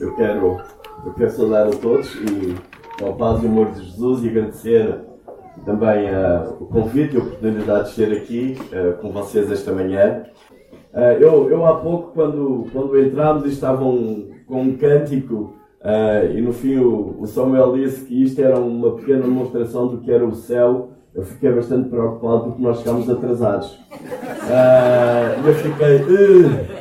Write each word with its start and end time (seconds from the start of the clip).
Eu 0.00 0.14
quero, 0.14 0.56
eu 1.04 1.12
quero 1.12 1.30
saudar 1.30 1.66
a 1.66 1.70
todos 1.70 2.14
e 2.14 2.56
ao 3.04 3.12
paz 3.12 3.42
e 3.42 3.46
amor 3.46 3.70
de 3.70 3.84
Jesus 3.84 4.24
e 4.24 4.30
agradecer 4.30 4.98
também 5.66 6.06
uh, 6.06 6.54
o 6.58 6.64
convite 6.64 7.14
e 7.14 7.18
a 7.18 7.22
oportunidade 7.22 7.94
de 7.94 8.02
estar 8.02 8.16
aqui 8.16 8.56
uh, 8.72 8.96
com 9.02 9.12
vocês 9.12 9.52
esta 9.52 9.72
manhã. 9.72 10.24
Uh, 10.94 11.20
eu, 11.20 11.50
eu 11.50 11.66
há 11.66 11.76
pouco, 11.76 12.12
quando, 12.14 12.66
quando 12.72 12.98
entramos, 12.98 13.44
estavam 13.44 14.28
com 14.46 14.62
um 14.62 14.76
cântico 14.78 15.54
e 16.34 16.40
no 16.42 16.52
fim 16.52 16.76
o, 16.76 17.16
o, 17.20 17.26
Samuel 17.26 17.74
disse 17.74 18.04
que 18.04 18.22
isto 18.22 18.40
era 18.40 18.58
uma 18.58 18.96
pequena 18.96 19.22
demonstração 19.22 19.86
do 19.86 19.98
que 19.98 20.10
era 20.10 20.26
o 20.26 20.34
céu. 20.34 20.90
Eu 21.14 21.24
fiquei 21.24 21.50
bastante 21.52 21.88
preocupado 21.88 22.44
porque 22.44 22.62
nós 22.62 22.78
chegámos 22.78 23.08
atrasados. 23.08 23.78
eu 25.46 25.54
fiquei 25.54 26.79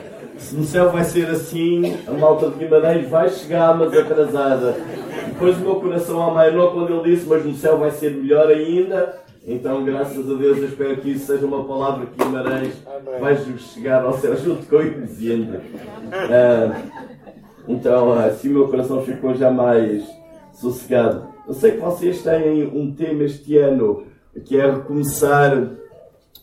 no 0.51 0.63
céu 0.63 0.89
vai 0.91 1.03
ser 1.03 1.27
assim, 1.27 1.97
a 2.07 2.11
malta 2.11 2.49
de 2.49 2.57
Guimarães 2.57 3.09
vai 3.09 3.29
chegar, 3.29 3.77
mas 3.77 3.95
atrasada. 3.95 4.75
Depois 5.27 5.57
o 5.57 5.61
meu 5.61 5.75
coração 5.75 6.21
amainou 6.21 6.71
quando 6.71 6.93
ele 6.93 7.15
disse, 7.15 7.27
mas 7.27 7.45
no 7.45 7.53
céu 7.53 7.77
vai 7.77 7.91
ser 7.91 8.11
melhor 8.11 8.47
ainda. 8.47 9.19
Então, 9.47 9.83
graças 9.83 10.29
a 10.29 10.33
Deus, 10.33 10.57
eu 10.57 10.65
espero 10.65 10.97
que 10.97 11.11
isso 11.11 11.25
seja 11.25 11.45
uma 11.45 11.63
palavra 11.63 12.05
que 12.05 12.23
Guimarães 12.23 12.73
vai 13.19 13.37
chegar 13.57 14.03
ao 14.03 14.17
céu 14.17 14.35
junto 14.35 14.65
com 14.67 14.75
o 14.75 14.81
Inesende. 14.81 15.57
Uh, 15.57 17.09
então, 17.67 18.13
assim 18.13 18.49
o 18.49 18.53
meu 18.53 18.67
coração 18.67 19.01
ficou 19.01 19.33
já 19.35 19.49
mais 19.49 20.03
sossegado. 20.53 21.27
Eu 21.47 21.53
sei 21.53 21.71
que 21.71 21.77
vocês 21.77 22.21
têm 22.21 22.67
um 22.67 22.93
tema 22.93 23.23
este 23.23 23.57
ano 23.57 24.03
que 24.45 24.59
é 24.59 24.69
recomeçar 24.69 25.69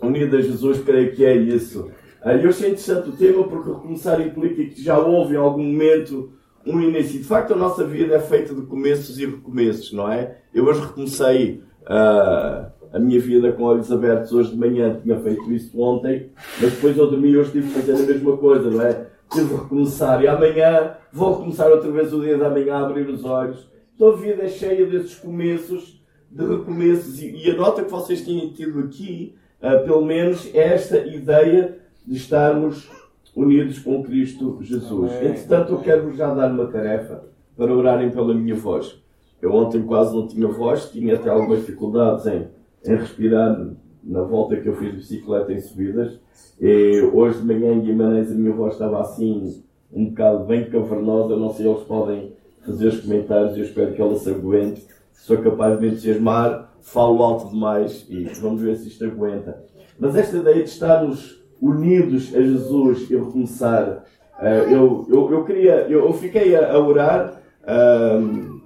unido 0.03 0.37
a 0.37 0.41
Jesus, 0.41 0.83
creio 0.83 1.15
que 1.15 1.25
é 1.25 1.35
isso. 1.35 1.91
Eu 2.35 2.49
achei 2.49 2.71
interessante 2.71 3.09
o 3.09 3.13
tema 3.13 3.47
porque 3.47 3.71
recomeçar 3.71 4.21
implica 4.21 4.65
que 4.65 4.83
já 4.83 4.99
houve 4.99 5.35
em 5.35 5.39
algum 5.39 5.63
momento 5.63 6.33
um 6.67 6.81
início. 6.81 7.21
De 7.21 7.25
facto, 7.25 7.53
a 7.53 7.57
nossa 7.57 7.85
vida 7.85 8.17
é 8.17 8.19
feita 8.19 8.53
de 8.53 8.63
começos 8.63 9.17
e 9.19 9.27
recomeços, 9.27 9.93
não 9.93 10.11
é? 10.11 10.39
Eu 10.53 10.65
hoje 10.65 10.81
recomecei 10.81 11.63
uh, 11.83 12.67
a 12.93 12.99
minha 12.99 13.21
vida 13.21 13.53
com 13.53 13.63
olhos 13.63 13.93
abertos 13.93 14.33
hoje 14.33 14.51
de 14.51 14.57
manhã, 14.57 14.99
tinha 15.01 15.17
feito 15.21 15.53
isso 15.53 15.81
ontem, 15.81 16.31
mas 16.61 16.73
depois 16.73 16.99
eu 16.99 17.09
dormi 17.09 17.31
e 17.31 17.39
hoje 17.39 17.53
tive 17.53 17.69
que 17.69 17.75
fazer 17.75 17.93
a 17.93 18.07
mesma 18.07 18.37
coisa, 18.37 18.71
não 18.71 18.83
é? 18.83 19.07
Tive 19.31 19.49
que 19.49 19.55
recomeçar 19.55 20.21
e 20.21 20.27
amanhã 20.27 20.95
vou 21.13 21.35
recomeçar 21.35 21.71
outra 21.71 21.91
vez 21.93 22.13
o 22.13 22.21
dia 22.21 22.37
da 22.37 22.51
manhã 22.51 22.75
a 22.75 22.87
abrir 22.87 23.09
os 23.09 23.25
olhos. 23.25 23.71
Então 23.95 24.09
a 24.09 24.17
vida 24.17 24.43
é 24.43 24.49
cheia 24.49 24.85
desses 24.87 25.15
começos, 25.15 26.03
de 26.29 26.45
recomeços, 26.45 27.23
e, 27.23 27.47
e 27.47 27.51
a 27.53 27.55
nota 27.55 27.85
que 27.85 27.91
vocês 27.91 28.23
têm 28.23 28.53
tido 28.53 28.81
aqui, 28.81 29.37
uh, 29.63 29.85
pelo 29.85 30.05
menos, 30.05 30.53
é 30.53 30.75
esta 30.75 30.99
ideia 30.99 31.86
de 32.07 32.17
estarmos 32.17 32.89
unidos 33.35 33.79
com 33.79 34.03
Cristo 34.03 34.59
Jesus. 34.63 35.13
Amém. 35.13 35.31
Entretanto, 35.31 35.73
eu 35.73 35.79
quero 35.81 36.13
já 36.13 36.33
dar 36.33 36.51
uma 36.51 36.67
tarefa 36.67 37.25
para 37.57 37.75
orarem 37.75 38.11
pela 38.11 38.35
minha 38.35 38.55
voz. 38.55 39.03
Eu 39.41 39.53
ontem 39.53 39.83
quase 39.83 40.15
não 40.15 40.27
tinha 40.27 40.47
voz, 40.47 40.91
tinha 40.91 41.15
até 41.15 41.29
algumas 41.29 41.61
dificuldades 41.61 42.27
em, 42.27 42.49
em 42.87 42.97
respirar 42.97 43.71
na 44.03 44.23
volta 44.23 44.57
que 44.57 44.69
eu 44.69 44.77
fiz 44.77 44.91
de 44.91 44.97
bicicleta 44.97 45.53
em 45.53 45.61
subidas. 45.61 46.19
E 46.61 47.03
hoje 47.13 47.41
de 47.41 47.47
manhã 47.47 47.73
em 47.73 47.81
Guimarães 47.81 48.31
a 48.31 48.35
minha 48.35 48.55
voz 48.55 48.75
estava 48.75 49.01
assim, 49.01 49.63
um 49.93 50.07
bocado 50.07 50.45
bem 50.45 50.71
cavernosa. 50.71 51.37
Não 51.37 51.53
sei, 51.53 51.67
eles 51.67 51.83
podem 51.83 52.33
fazer 52.65 52.89
os 52.89 53.01
comentários 53.01 53.57
eu 53.57 53.65
espero 53.65 53.93
que 53.93 54.01
ela 54.01 54.17
se 54.17 54.31
aguente. 54.31 54.87
Sou 55.13 55.39
capaz 55.39 55.75
de 55.75 55.83
me 55.83 55.93
entusiasmar, 55.93 56.73
falo 56.81 57.23
alto 57.23 57.51
demais 57.51 58.07
e 58.09 58.25
vamos 58.41 58.63
ver 58.63 58.77
se 58.77 58.89
isto 58.89 59.05
aguenta. 59.05 59.65
Mas 59.99 60.15
esta 60.15 60.37
ideia 60.37 60.63
de 60.63 60.69
estarmos 60.69 61.46
unidos 61.61 62.35
a 62.35 62.41
Jesus 62.41 63.11
e 63.11 63.17
recomeçar. 63.17 64.05
Uh, 64.39 64.71
eu, 64.71 65.07
eu, 65.09 65.33
eu, 65.33 65.45
queria, 65.45 65.87
eu, 65.89 66.07
eu 66.07 66.13
fiquei 66.13 66.55
a, 66.55 66.73
a 66.73 66.79
orar 66.79 67.41
uh, 67.63 68.61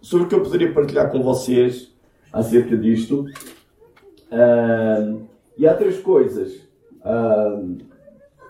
sobre 0.00 0.26
o 0.26 0.28
que 0.28 0.34
eu 0.34 0.42
poderia 0.42 0.72
partilhar 0.72 1.10
com 1.10 1.22
vocês 1.22 1.92
acerca 2.32 2.76
disto. 2.76 3.26
Uh, 4.30 5.22
e 5.56 5.66
há 5.66 5.74
três 5.74 5.98
coisas 5.98 6.68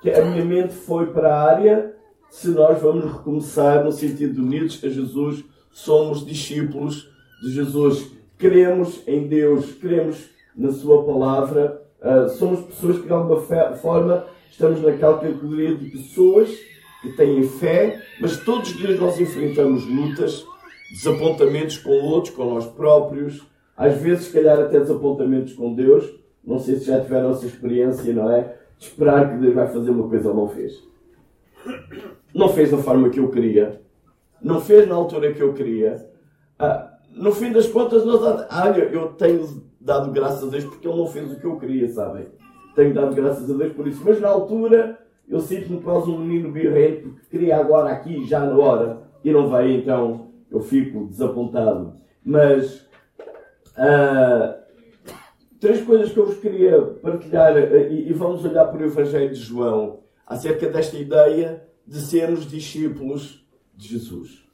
que 0.02 0.10
a 0.10 0.24
minha 0.24 0.44
mente 0.44 0.74
foi 0.74 1.06
para 1.06 1.34
a 1.34 1.42
área 1.50 1.94
se 2.30 2.48
nós 2.48 2.80
vamos 2.80 3.04
recomeçar 3.04 3.84
no 3.84 3.90
sentido 3.90 4.34
de 4.34 4.40
unidos 4.40 4.80
a 4.84 4.88
Jesus, 4.88 5.44
somos 5.72 6.24
discípulos 6.24 7.10
de 7.42 7.52
Jesus, 7.52 8.12
cremos 8.38 9.02
em 9.06 9.26
Deus, 9.26 9.72
cremos 9.72 10.30
na 10.56 10.70
Sua 10.70 11.04
palavra 11.04 11.79
Uh, 12.02 12.28
somos 12.30 12.60
pessoas 12.60 12.98
que, 12.98 13.06
de 13.06 13.12
alguma 13.12 13.40
forma, 13.76 14.26
estamos 14.50 14.80
naquela 14.82 15.18
categoria 15.18 15.74
de 15.74 15.90
pessoas 15.90 16.50
que 17.02 17.12
têm 17.12 17.42
fé, 17.42 18.02
mas 18.20 18.38
todos 18.38 18.70
os 18.70 18.76
dias 18.76 18.98
nós 18.98 19.20
enfrentamos 19.20 19.86
lutas, 19.86 20.44
desapontamentos 20.90 21.78
com 21.78 21.90
outros, 21.90 22.34
com 22.34 22.44
nós 22.44 22.66
próprios, 22.66 23.42
às 23.76 23.96
vezes, 23.98 24.26
se 24.26 24.32
calhar, 24.32 24.58
até 24.58 24.78
desapontamentos 24.78 25.54
com 25.54 25.74
Deus. 25.74 26.04
Não 26.44 26.58
sei 26.58 26.76
se 26.76 26.86
já 26.86 27.00
tiveram 27.00 27.30
essa 27.30 27.46
experiência, 27.46 28.12
não 28.12 28.30
é? 28.30 28.56
De 28.78 28.86
esperar 28.86 29.30
que 29.30 29.38
Deus 29.38 29.54
vai 29.54 29.68
fazer 29.68 29.90
uma 29.90 30.08
coisa, 30.08 30.28
ele 30.28 30.36
não 30.36 30.48
fez. 30.48 30.82
Não 32.34 32.48
fez 32.48 32.70
da 32.70 32.78
forma 32.78 33.08
que 33.08 33.20
eu 33.20 33.30
queria. 33.30 33.80
Não 34.42 34.60
fez 34.60 34.86
na 34.88 34.94
altura 34.94 35.32
que 35.32 35.42
eu 35.42 35.52
queria. 35.54 36.06
Ah, 36.58 36.94
no 37.14 37.32
fim 37.32 37.52
das 37.52 37.66
contas, 37.66 38.04
nós, 38.04 38.20
olha, 38.22 38.82
eu 38.84 39.08
tenho 39.14 39.69
dado 39.80 40.12
graças 40.12 40.44
a 40.44 40.50
Deus 40.50 40.64
porque 40.64 40.86
Ele 40.86 40.96
não 40.96 41.06
fez 41.06 41.32
o 41.32 41.40
que 41.40 41.46
eu 41.46 41.58
queria, 41.58 41.88
sabem? 41.88 42.26
Tenho 42.74 42.94
dado 42.94 43.14
graças 43.14 43.50
a 43.50 43.54
Deus 43.54 43.72
por 43.72 43.86
isso. 43.88 44.02
Mas 44.04 44.20
na 44.20 44.28
altura 44.28 44.98
eu 45.28 45.40
sinto-me 45.40 45.80
quase 45.80 46.10
um 46.10 46.18
menino 46.18 46.52
birrento 46.52 47.08
porque 47.08 47.26
queria 47.30 47.58
agora 47.58 47.90
aqui, 47.90 48.26
já 48.26 48.40
na 48.40 48.56
hora, 48.56 49.02
e 49.24 49.32
não 49.32 49.48
vai, 49.48 49.72
então 49.72 50.28
eu 50.50 50.60
fico 50.60 51.06
desapontado. 51.06 51.94
Mas 52.24 52.86
uh, 53.76 54.54
três 55.58 55.82
coisas 55.82 56.12
que 56.12 56.18
eu 56.18 56.26
vos 56.26 56.38
queria 56.38 56.80
partilhar 56.80 57.54
uh, 57.54 57.76
e, 57.90 58.10
e 58.10 58.12
vamos 58.12 58.44
olhar 58.44 58.66
para 58.66 58.80
o 58.80 58.84
Evangelho 58.84 59.32
de 59.32 59.40
João 59.40 60.00
acerca 60.26 60.68
desta 60.68 60.96
ideia 60.98 61.64
de 61.86 62.00
sermos 62.00 62.46
discípulos 62.46 63.46
de 63.76 63.88
Jesus. 63.88 64.44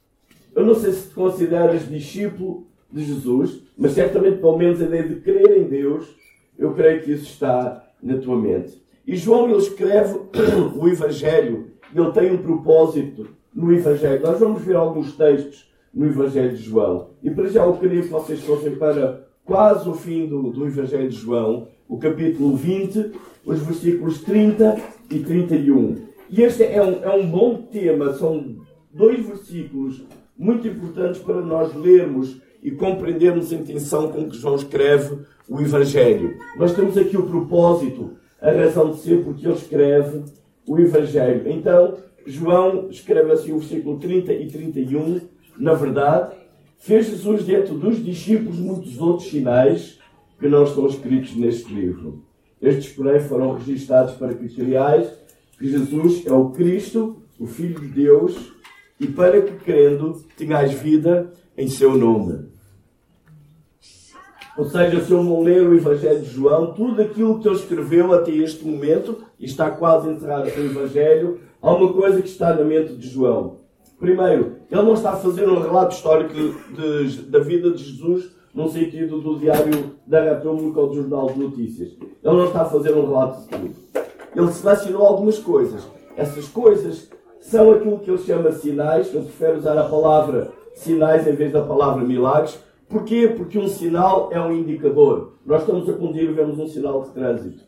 Eu 0.55 0.65
não 0.65 0.73
sei 0.73 0.91
se 0.91 1.09
te 1.09 1.13
consideras 1.13 1.87
discípulo 1.87 2.66
de 2.91 3.03
Jesus, 3.03 3.61
mas 3.77 3.91
certamente 3.91 4.37
pelo 4.37 4.57
menos 4.57 4.81
a 4.81 4.85
ideia 4.85 5.07
de 5.07 5.15
crer 5.15 5.57
em 5.57 5.63
Deus, 5.63 6.07
eu 6.57 6.73
creio 6.73 7.01
que 7.01 7.11
isso 7.11 7.25
está 7.25 7.83
na 8.01 8.17
tua 8.17 8.37
mente. 8.37 8.81
E 9.05 9.15
João 9.15 9.49
ele 9.49 9.59
escreve 9.59 10.19
o 10.75 10.87
Evangelho, 10.87 11.67
ele 11.95 12.11
tem 12.11 12.31
um 12.31 12.37
propósito 12.37 13.27
no 13.53 13.73
Evangelho. 13.73 14.21
Nós 14.21 14.39
vamos 14.39 14.61
ver 14.61 14.75
alguns 14.75 15.15
textos 15.15 15.71
no 15.93 16.05
Evangelho 16.05 16.55
de 16.55 16.63
João. 16.63 17.09
E 17.23 17.31
para 17.31 17.47
já 17.47 17.65
eu 17.65 17.77
queria 17.77 18.01
que 18.01 18.09
vocês 18.09 18.41
fossem 18.41 18.75
para 18.75 19.25
quase 19.45 19.87
o 19.89 19.93
fim 19.93 20.27
do, 20.27 20.51
do 20.51 20.67
Evangelho 20.67 21.09
de 21.09 21.15
João, 21.15 21.69
o 21.87 21.97
capítulo 21.97 22.55
20, 22.55 23.11
os 23.45 23.59
versículos 23.61 24.21
30 24.21 24.77
e 25.09 25.19
31. 25.19 25.95
E 26.29 26.41
este 26.41 26.63
é 26.63 26.83
um, 26.83 27.03
é 27.03 27.15
um 27.15 27.29
bom 27.29 27.61
tema, 27.71 28.13
são 28.13 28.57
dois 28.91 29.25
versículos 29.25 30.03
muito 30.37 30.67
importantes 30.67 31.21
para 31.21 31.41
nós 31.41 31.73
lermos 31.73 32.41
e 32.67 32.71
compreendermos 32.71 33.53
a 33.53 33.55
intenção 33.55 34.11
com 34.11 34.27
que 34.27 34.35
João 34.35 34.57
escreve 34.57 35.19
o 35.47 35.61
Evangelho. 35.61 36.37
Nós 36.57 36.75
temos 36.75 36.97
aqui 36.97 37.15
o 37.15 37.25
propósito, 37.25 38.17
a 38.41 38.51
razão 38.51 38.91
de 38.91 38.97
ser, 38.97 39.23
porque 39.23 39.47
ele 39.47 39.55
escreve 39.55 40.25
o 40.67 40.77
Evangelho. 40.77 41.49
Então, 41.49 41.95
João 42.25 42.89
escreve 42.89 43.31
assim 43.31 43.53
o 43.53 43.59
versículo 43.59 43.97
30 43.99 44.33
e 44.33 44.47
31. 44.47 45.21
Na 45.57 45.75
verdade, 45.75 46.35
fez 46.77 47.07
Jesus 47.07 47.45
dentro 47.45 47.75
dos 47.75 48.03
discípulos 48.03 48.59
muitos 48.59 48.99
outros 48.99 49.29
sinais 49.29 49.97
que 50.37 50.49
não 50.49 50.65
estão 50.65 50.87
escritos 50.87 51.37
neste 51.37 51.73
livro. 51.73 52.25
Estes, 52.61 52.91
porém, 52.91 53.21
foram 53.21 53.53
registados 53.53 54.15
para 54.15 54.33
que 54.33 54.49
que 54.49 55.69
Jesus 55.69 56.25
é 56.25 56.33
o 56.33 56.49
Cristo, 56.49 57.15
o 57.39 57.47
Filho 57.47 57.79
de 57.79 57.87
Deus, 57.87 58.51
e 58.99 59.07
para 59.07 59.41
que, 59.41 59.53
crendo, 59.53 60.21
tenhais 60.35 60.73
vida 60.73 61.31
em 61.57 61.69
seu 61.69 61.97
nome. 61.97 62.56
Ou 64.57 64.65
seja, 64.65 64.99
se 65.01 65.11
eu 65.11 65.23
não 65.23 65.43
ler 65.43 65.67
o 65.67 65.75
Evangelho 65.75 66.19
de 66.19 66.29
João, 66.29 66.73
tudo 66.73 67.01
aquilo 67.01 67.39
que 67.39 67.47
ele 67.47 67.55
escreveu 67.55 68.11
até 68.11 68.31
este 68.31 68.65
momento, 68.65 69.19
e 69.39 69.45
está 69.45 69.69
quase 69.69 70.09
encerrado 70.09 70.49
no 70.57 70.65
Evangelho, 70.65 71.39
há 71.61 71.71
uma 71.73 71.93
coisa 71.93 72.21
que 72.21 72.27
está 72.27 72.53
na 72.53 72.63
mente 72.63 72.95
de 72.95 73.07
João. 73.07 73.57
Primeiro, 73.99 74.57
ele 74.71 74.81
não 74.81 74.93
está 74.93 75.11
a 75.11 75.17
fazer 75.17 75.47
um 75.47 75.59
relato 75.59 75.95
histórico 75.95 76.33
de, 76.33 77.07
de, 77.07 77.21
da 77.23 77.39
vida 77.39 77.71
de 77.71 77.83
Jesus 77.83 78.31
no 78.53 78.67
sentido 78.69 79.21
do 79.21 79.37
diário 79.37 79.91
da 80.05 80.23
República 80.23 80.79
ou 80.79 80.87
do 80.87 80.95
Jornal 80.95 81.27
de 81.27 81.39
Notícias. 81.39 81.89
Ele 81.99 82.11
não 82.23 82.45
está 82.45 82.61
a 82.61 82.65
fazer 82.65 82.93
um 82.95 83.05
relato 83.05 83.41
de 83.41 83.47
tudo. 83.49 83.75
Ele 84.35 84.51
selecionou 84.51 85.03
algumas 85.03 85.37
coisas. 85.37 85.87
Essas 86.15 86.47
coisas 86.47 87.09
são 87.39 87.71
aquilo 87.71 87.99
que 87.99 88.09
ele 88.09 88.17
chama 88.19 88.51
sinais. 88.51 89.13
Eu 89.13 89.21
prefiro 89.21 89.57
usar 89.57 89.77
a 89.77 89.83
palavra 89.83 90.51
sinais 90.75 91.27
em 91.27 91.33
vez 91.33 91.51
da 91.51 91.61
palavra 91.61 92.03
milagres. 92.03 92.59
Porquê? 92.89 93.27
Porque 93.27 93.59
um 93.59 93.67
sinal 93.67 94.29
é 94.31 94.39
um 94.39 94.51
indicador. 94.51 95.33
Nós 95.45 95.61
estamos 95.61 95.89
a 95.89 95.93
conduzir 95.93 96.29
e 96.29 96.33
vemos 96.33 96.57
um 96.57 96.67
sinal 96.67 97.03
de 97.03 97.11
trânsito. 97.11 97.63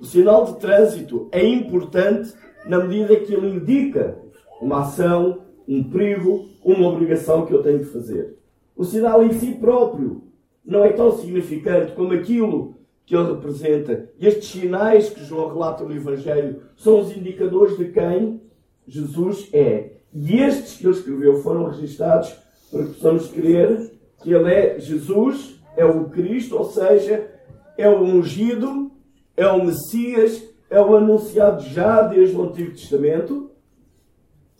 O 0.00 0.04
sinal 0.04 0.46
de 0.46 0.58
trânsito 0.58 1.28
é 1.30 1.44
importante 1.46 2.32
na 2.66 2.78
medida 2.80 3.16
que 3.16 3.34
ele 3.34 3.48
indica 3.48 4.18
uma 4.60 4.80
ação, 4.80 5.42
um 5.68 5.84
perigo, 5.84 6.48
uma 6.64 6.88
obrigação 6.88 7.44
que 7.44 7.52
eu 7.52 7.62
tenho 7.62 7.80
de 7.80 7.84
fazer. 7.86 8.36
O 8.76 8.84
sinal 8.84 9.22
em 9.22 9.32
si 9.32 9.52
próprio 9.52 10.24
não 10.64 10.84
é 10.84 10.92
tão 10.92 11.12
significante 11.18 11.92
como 11.92 12.12
aquilo 12.12 12.76
que 13.04 13.14
ele 13.14 13.32
representa. 13.32 14.08
Estes 14.18 14.48
sinais 14.48 15.10
que 15.10 15.24
João 15.24 15.52
relata 15.52 15.84
no 15.84 15.94
Evangelho 15.94 16.62
são 16.76 17.00
os 17.00 17.14
indicadores 17.14 17.76
de 17.76 17.86
quem 17.86 18.40
Jesus 18.86 19.48
é. 19.52 19.92
E 20.14 20.38
estes 20.38 20.78
que 20.78 20.86
ele 20.86 20.94
escreveu 20.94 21.36
foram 21.42 21.64
registados 21.64 22.34
para 22.70 22.84
que 22.84 22.94
possamos 22.94 23.28
crer 23.28 23.91
que 24.22 24.32
ele 24.32 24.52
é 24.52 24.78
Jesus, 24.78 25.60
é 25.76 25.84
o 25.84 26.08
Cristo, 26.08 26.56
ou 26.56 26.64
seja, 26.64 27.30
é 27.76 27.88
o 27.88 28.02
ungido, 28.02 28.90
é 29.36 29.46
o 29.46 29.64
Messias, 29.64 30.42
é 30.70 30.80
o 30.80 30.96
anunciado 30.96 31.62
já 31.64 32.02
desde 32.02 32.36
o 32.36 32.44
Antigo 32.44 32.70
Testamento, 32.70 33.50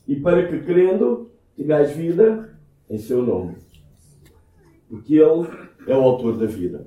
e 0.07 0.17
para 0.17 0.47
que 0.49 0.61
crendo 0.61 1.31
tenhais 1.57 1.93
vida 1.93 2.59
em 2.91 2.99
seu 2.99 3.23
nome. 3.23 3.57
Porque 4.89 5.15
ele 5.15 5.47
é 5.87 5.97
o 5.97 6.03
autor 6.03 6.37
da 6.37 6.47
vida. 6.47 6.87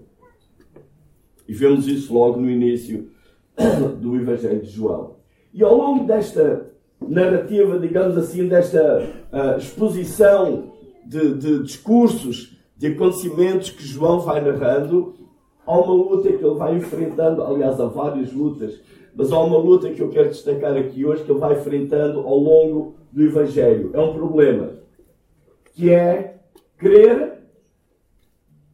E 1.48 1.54
vemos 1.54 1.88
isso 1.88 2.14
logo 2.14 2.40
no 2.40 2.50
início 2.50 3.10
do 4.00 4.16
Evangelho 4.16 4.62
de 4.62 4.70
João. 4.70 5.16
E 5.54 5.64
ao 5.64 5.76
longo 5.76 6.06
desta 6.06 6.72
narrativa, 7.02 7.80
digamos 7.80 8.18
assim, 8.18 8.48
desta 8.48 9.26
uh, 9.32 9.58
exposição 9.58 10.74
de, 11.06 11.34
de, 11.36 11.64
discursos, 11.64 12.55
de 12.76 12.88
acontecimentos 12.88 13.70
que 13.70 13.84
João 13.84 14.20
vai 14.20 14.42
narrando, 14.42 15.16
há 15.66 15.78
uma 15.78 15.94
luta 15.94 16.32
que 16.32 16.44
ele 16.44 16.56
vai 16.56 16.76
enfrentando, 16.76 17.44
aliás, 17.44 17.80
há 17.80 17.86
várias 17.86 18.34
lutas, 18.34 18.82
mas 19.16 19.32
há 19.32 19.40
uma 19.40 19.58
luta 19.58 19.90
que 19.92 20.02
eu 20.02 20.10
quero 20.10 20.30
destacar 20.30 20.76
aqui 20.76 21.06
hoje 21.06 21.24
que 21.24 21.32
ele 21.32 21.40
vai 21.40 21.58
enfrentando 21.58 22.20
ao 22.20 22.38
longo 22.38 22.96
do 23.12 23.24
Evangelho. 23.24 23.92
É 23.94 24.00
um 24.00 24.14
problema, 24.14 24.74
que 25.74 25.90
é 25.90 26.38
crer 26.78 27.40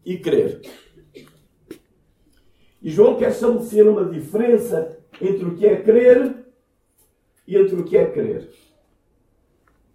e 0.04 0.18
crer. 0.18 0.62
E 2.81 2.89
João 2.89 3.18
quer 3.18 3.30
estabelecer 3.30 3.88
uma 3.88 4.06
diferença 4.06 4.97
entre 5.21 5.45
o 5.45 5.56
que 5.56 5.68
é 5.68 5.75
crer 5.75 6.36
e 7.47 7.56
entre 7.56 7.75
o 7.75 7.83
que 7.83 7.95
é 7.95 8.06
crer. 8.06 8.50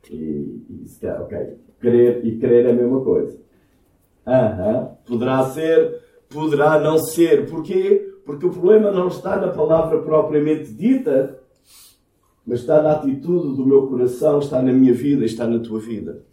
E, 0.08 0.62
é, 1.02 1.12
ok. 1.14 1.58
Crer 1.80 2.24
e 2.24 2.38
crer 2.38 2.66
é 2.66 2.70
a 2.70 2.74
mesma 2.74 3.02
coisa. 3.02 3.45
Uhum. 4.26 4.88
Poderá 5.06 5.44
ser, 5.50 6.02
poderá 6.28 6.80
não 6.80 6.98
ser. 6.98 7.48
Porquê? 7.48 8.14
Porque 8.24 8.46
o 8.46 8.50
problema 8.50 8.90
não 8.90 9.08
está 9.08 9.36
na 9.36 9.48
palavra 9.48 10.02
propriamente 10.02 10.72
dita, 10.72 11.38
mas 12.44 12.60
está 12.60 12.82
na 12.82 12.92
atitude 12.92 13.56
do 13.56 13.64
meu 13.64 13.86
coração, 13.86 14.40
está 14.40 14.60
na 14.60 14.72
minha 14.72 14.92
vida, 14.92 15.24
está 15.24 15.46
na 15.46 15.60
tua 15.60 15.78
vida. 15.78 16.24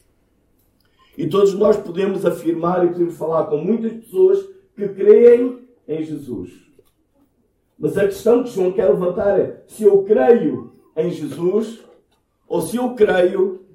E 1.15 1.27
todos 1.27 1.53
nós 1.53 1.77
podemos 1.77 2.25
afirmar 2.25 2.83
e 2.83 2.89
podemos 2.89 3.15
falar 3.15 3.45
com 3.45 3.57
muitas 3.57 3.93
pessoas 3.93 4.43
que 4.75 4.87
creem 4.89 5.59
em 5.87 6.03
Jesus. 6.03 6.51
Mas 7.77 7.97
a 7.97 8.05
questão 8.05 8.43
que 8.43 8.49
João 8.49 8.71
quer 8.71 8.89
levantar 8.89 9.39
é 9.39 9.63
se 9.67 9.83
eu 9.83 10.03
creio 10.03 10.73
em 10.95 11.11
Jesus 11.11 11.83
ou 12.47 12.61
se 12.61 12.77
eu 12.77 12.95
creio 12.95 13.65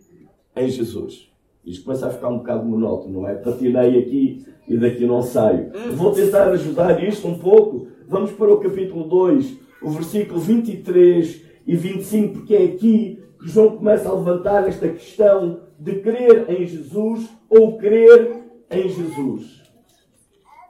em 0.56 0.68
Jesus. 0.68 1.27
Isto 1.68 1.84
começa 1.84 2.06
a 2.06 2.10
ficar 2.10 2.28
um 2.28 2.38
bocado 2.38 2.64
monótono, 2.64 3.20
não 3.20 3.28
é? 3.28 3.34
Patinei 3.34 3.98
aqui 3.98 4.46
e 4.66 4.76
daqui 4.76 5.06
não 5.06 5.22
saio. 5.22 5.70
Vou 5.94 6.12
tentar 6.12 6.48
ajudar 6.48 7.02
isto 7.02 7.28
um 7.28 7.38
pouco. 7.38 7.88
Vamos 8.08 8.32
para 8.32 8.52
o 8.52 8.58
capítulo 8.58 9.04
2, 9.04 9.58
o 9.82 9.90
versículo 9.90 10.40
23 10.40 11.42
e 11.66 11.76
25, 11.76 12.34
porque 12.34 12.54
é 12.54 12.64
aqui 12.64 13.22
que 13.38 13.48
João 13.48 13.76
começa 13.76 14.08
a 14.08 14.14
levantar 14.14 14.66
esta 14.66 14.88
questão 14.88 15.60
de 15.78 15.96
crer 15.96 16.46
em 16.48 16.66
Jesus 16.66 17.28
ou 17.48 17.76
crer 17.76 18.42
em 18.70 18.88
Jesus. 18.88 19.62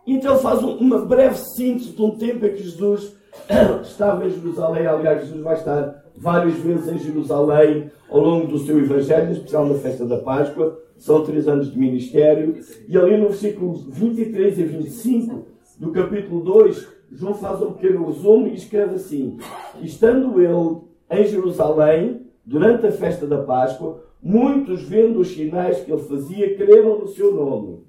Então 0.06 0.32
ele 0.32 0.42
faz 0.42 0.62
uma 0.62 1.04
breve 1.04 1.36
síntese 1.36 1.90
de 1.90 2.02
um 2.02 2.10
tempo 2.10 2.44
em 2.44 2.52
que 2.52 2.62
Jesus 2.62 3.16
estava 3.82 4.26
em 4.26 4.30
Jerusalém. 4.30 4.86
Aliás, 4.86 5.20
Jesus 5.20 5.42
vai 5.42 5.54
estar 5.54 6.04
várias 6.18 6.54
vezes 6.54 6.88
em 6.88 6.98
Jerusalém 6.98 7.90
ao 8.10 8.20
longo 8.20 8.48
do 8.48 8.58
seu 8.58 8.78
Evangelho, 8.78 9.28
em 9.28 9.32
especial 9.32 9.66
na 9.66 9.74
festa 9.74 10.04
da 10.04 10.18
Páscoa. 10.18 10.78
São 10.96 11.24
três 11.24 11.46
anos 11.46 11.70
de 11.70 11.78
ministério. 11.78 12.56
E 12.88 12.98
ali 12.98 13.16
no 13.16 13.28
versículo 13.28 13.74
23 13.74 14.58
e 14.58 14.62
25 14.64 15.46
do 15.78 15.92
capítulo 15.92 16.42
2, 16.42 16.88
João 17.12 17.34
faz 17.34 17.62
um 17.62 17.72
pequeno 17.72 18.06
resumo 18.06 18.48
e 18.48 18.54
escreve 18.54 18.96
assim: 18.96 19.38
Estando 19.80 20.40
ele 20.40 20.80
em 21.10 21.24
Jerusalém, 21.24 22.26
durante 22.44 22.86
a 22.86 22.92
festa 22.92 23.26
da 23.26 23.38
Páscoa, 23.42 24.02
muitos, 24.20 24.82
vendo 24.82 25.20
os 25.20 25.28
sinais 25.28 25.80
que 25.80 25.92
ele 25.92 26.02
fazia, 26.02 26.56
creram 26.56 26.98
no 26.98 27.06
seu 27.06 27.32
nome. 27.32 27.86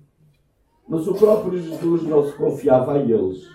Mas 0.88 1.08
o 1.08 1.14
próprio 1.16 1.60
Jesus 1.60 2.04
não 2.04 2.26
se 2.26 2.34
confiava 2.34 2.94
a 2.94 3.00
eles, 3.00 3.48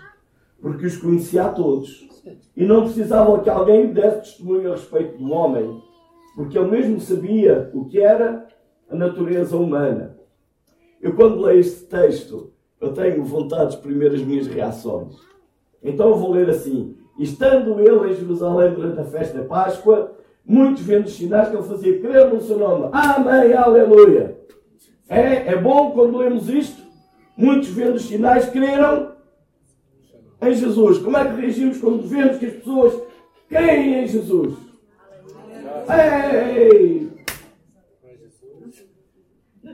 porque 0.60 0.86
os 0.86 0.96
conhecia 0.96 1.44
a 1.44 1.48
todos. 1.48 2.13
E 2.56 2.64
não 2.64 2.84
precisavam 2.84 3.40
que 3.40 3.50
alguém 3.50 3.92
desse 3.92 4.18
testemunho 4.18 4.72
a 4.72 4.76
respeito 4.76 5.18
do 5.18 5.30
homem, 5.30 5.82
porque 6.34 6.58
ele 6.58 6.70
mesmo 6.70 7.00
sabia 7.00 7.70
o 7.74 7.84
que 7.84 8.00
era 8.00 8.46
a 8.88 8.94
natureza 8.94 9.56
humana. 9.56 10.16
Eu, 11.00 11.14
quando 11.14 11.42
leio 11.42 11.60
este 11.60 11.84
texto, 11.84 12.52
eu 12.80 12.92
tenho 12.92 13.24
vontade 13.24 13.70
de 13.70 13.76
exprimir 13.76 14.12
as 14.12 14.22
minhas 14.22 14.46
reações. 14.46 15.16
Então 15.82 16.08
eu 16.08 16.16
vou 16.16 16.32
ler 16.32 16.48
assim: 16.48 16.96
Estando 17.18 17.78
ele 17.80 18.12
em 18.12 18.16
Jerusalém 18.16 18.74
durante 18.74 19.00
a 19.00 19.04
festa 19.04 19.38
da 19.38 19.44
Páscoa, 19.44 20.12
muitos 20.44 20.82
vendo 20.82 21.06
os 21.06 21.14
sinais 21.14 21.48
que 21.48 21.56
ele 21.56 21.62
fazia, 21.62 22.00
crer 22.00 22.32
no 22.32 22.40
seu 22.40 22.58
nome. 22.58 22.88
Amém, 22.92 23.52
aleluia. 23.52 24.38
É, 25.08 25.52
é 25.52 25.56
bom 25.56 25.92
quando 25.92 26.16
lemos 26.16 26.48
isto? 26.48 26.82
Muitos 27.36 27.68
vendo 27.68 27.96
os 27.96 28.06
sinais 28.06 28.48
creram 28.48 29.13
em 30.50 30.54
Jesus. 30.54 30.98
Como 30.98 31.16
é 31.16 31.24
que 31.24 31.40
reagimos 31.40 31.78
quando 31.78 32.06
vemos 32.06 32.38
que 32.38 32.46
as 32.46 32.54
pessoas 32.54 33.02
creem 33.48 34.04
em 34.04 34.06
Jesus? 34.06 34.54
Ei! 35.88 37.10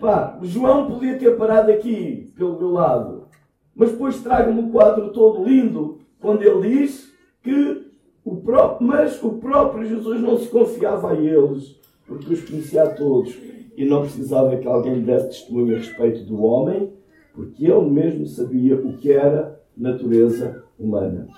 Pá, 0.01 0.39
João 0.43 0.91
podia 0.91 1.19
ter 1.19 1.37
parado 1.37 1.71
aqui, 1.71 2.33
pelo 2.35 2.59
meu 2.59 2.71
lado. 2.71 3.29
Mas 3.75 3.93
depois 3.93 4.23
traga-me 4.23 4.61
um 4.61 4.71
quadro 4.71 5.13
todo 5.13 5.45
lindo, 5.45 5.99
quando 6.19 6.43
ele 6.43 6.79
diz 6.79 7.13
que 7.43 7.87
o 8.25 8.37
próprio, 8.37 8.87
mas 8.87 9.23
o 9.23 9.33
próprio 9.33 9.87
Jesus 9.87 10.21
não 10.21 10.39
se 10.39 10.49
confiava 10.49 11.13
a 11.13 11.15
eles, 11.15 11.79
porque 12.07 12.33
os 12.33 12.49
conhecia 12.49 12.85
a 12.85 12.91
todos 12.91 13.37
e 13.77 13.85
não 13.85 14.03
precisava 14.03 14.57
que 14.57 14.67
alguém 14.67 15.01
desse 15.01 15.29
testemunho 15.29 15.75
a 15.75 15.79
respeito 15.79 16.25
do 16.25 16.43
homem, 16.43 16.93
porque 17.35 17.67
ele 17.67 17.91
mesmo 17.91 18.27
sabia 18.27 18.77
o 18.77 18.95
que 18.95 19.13
era 19.13 19.61
natureza 19.77 20.65
humana. 20.81 21.29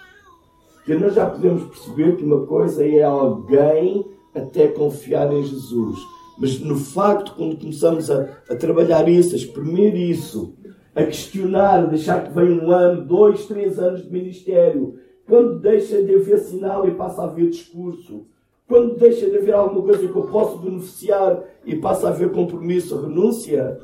Que 0.84 0.94
nós 0.94 1.14
já 1.14 1.28
podemos 1.28 1.64
perceber 1.64 2.16
que 2.16 2.25
uma 2.25 2.46
coisa 2.46 2.87
é 2.87 3.02
alguém 3.02 4.04
até 4.34 4.68
confiar 4.68 5.32
em 5.32 5.42
Jesus. 5.42 5.99
Mas 6.38 6.58
no 6.61 6.76
facto, 6.76 7.34
quando 7.37 7.58
começamos 7.58 8.11
a, 8.11 8.28
a 8.49 8.56
trabalhar 8.56 9.08
isso, 9.08 9.34
a 9.34 9.38
exprimir 9.38 9.94
isso, 9.94 10.54
a 10.94 11.04
questionar, 11.04 11.80
a 11.80 11.87
deixar 11.87 12.25
que 12.25 12.32
venha 12.32 12.62
um 12.62 12.70
ano, 12.70 13.04
dois, 13.04 13.46
três 13.46 13.78
anos 13.78 14.02
de 14.02 14.11
ministério, 14.11 14.99
quando 15.26 15.61
deixa 15.61 16.02
de 16.02 16.14
haver 16.14 16.38
sinal 16.38 16.87
e 16.87 16.92
passa 16.92 17.22
a 17.22 17.25
haver 17.26 17.49
discurso, 17.50 18.26
quando 18.66 18.96
deixa 18.96 19.28
de 19.28 19.37
haver 19.37 19.54
alguma 19.54 19.82
coisa 19.82 20.08
que 20.08 20.16
eu 20.16 20.26
posso 20.26 20.58
beneficiar 20.58 21.44
e 21.64 21.76
passa 21.76 22.08
a 22.08 22.11
haver 22.11 22.32
compromisso, 22.32 23.00
renúncia, 23.00 23.78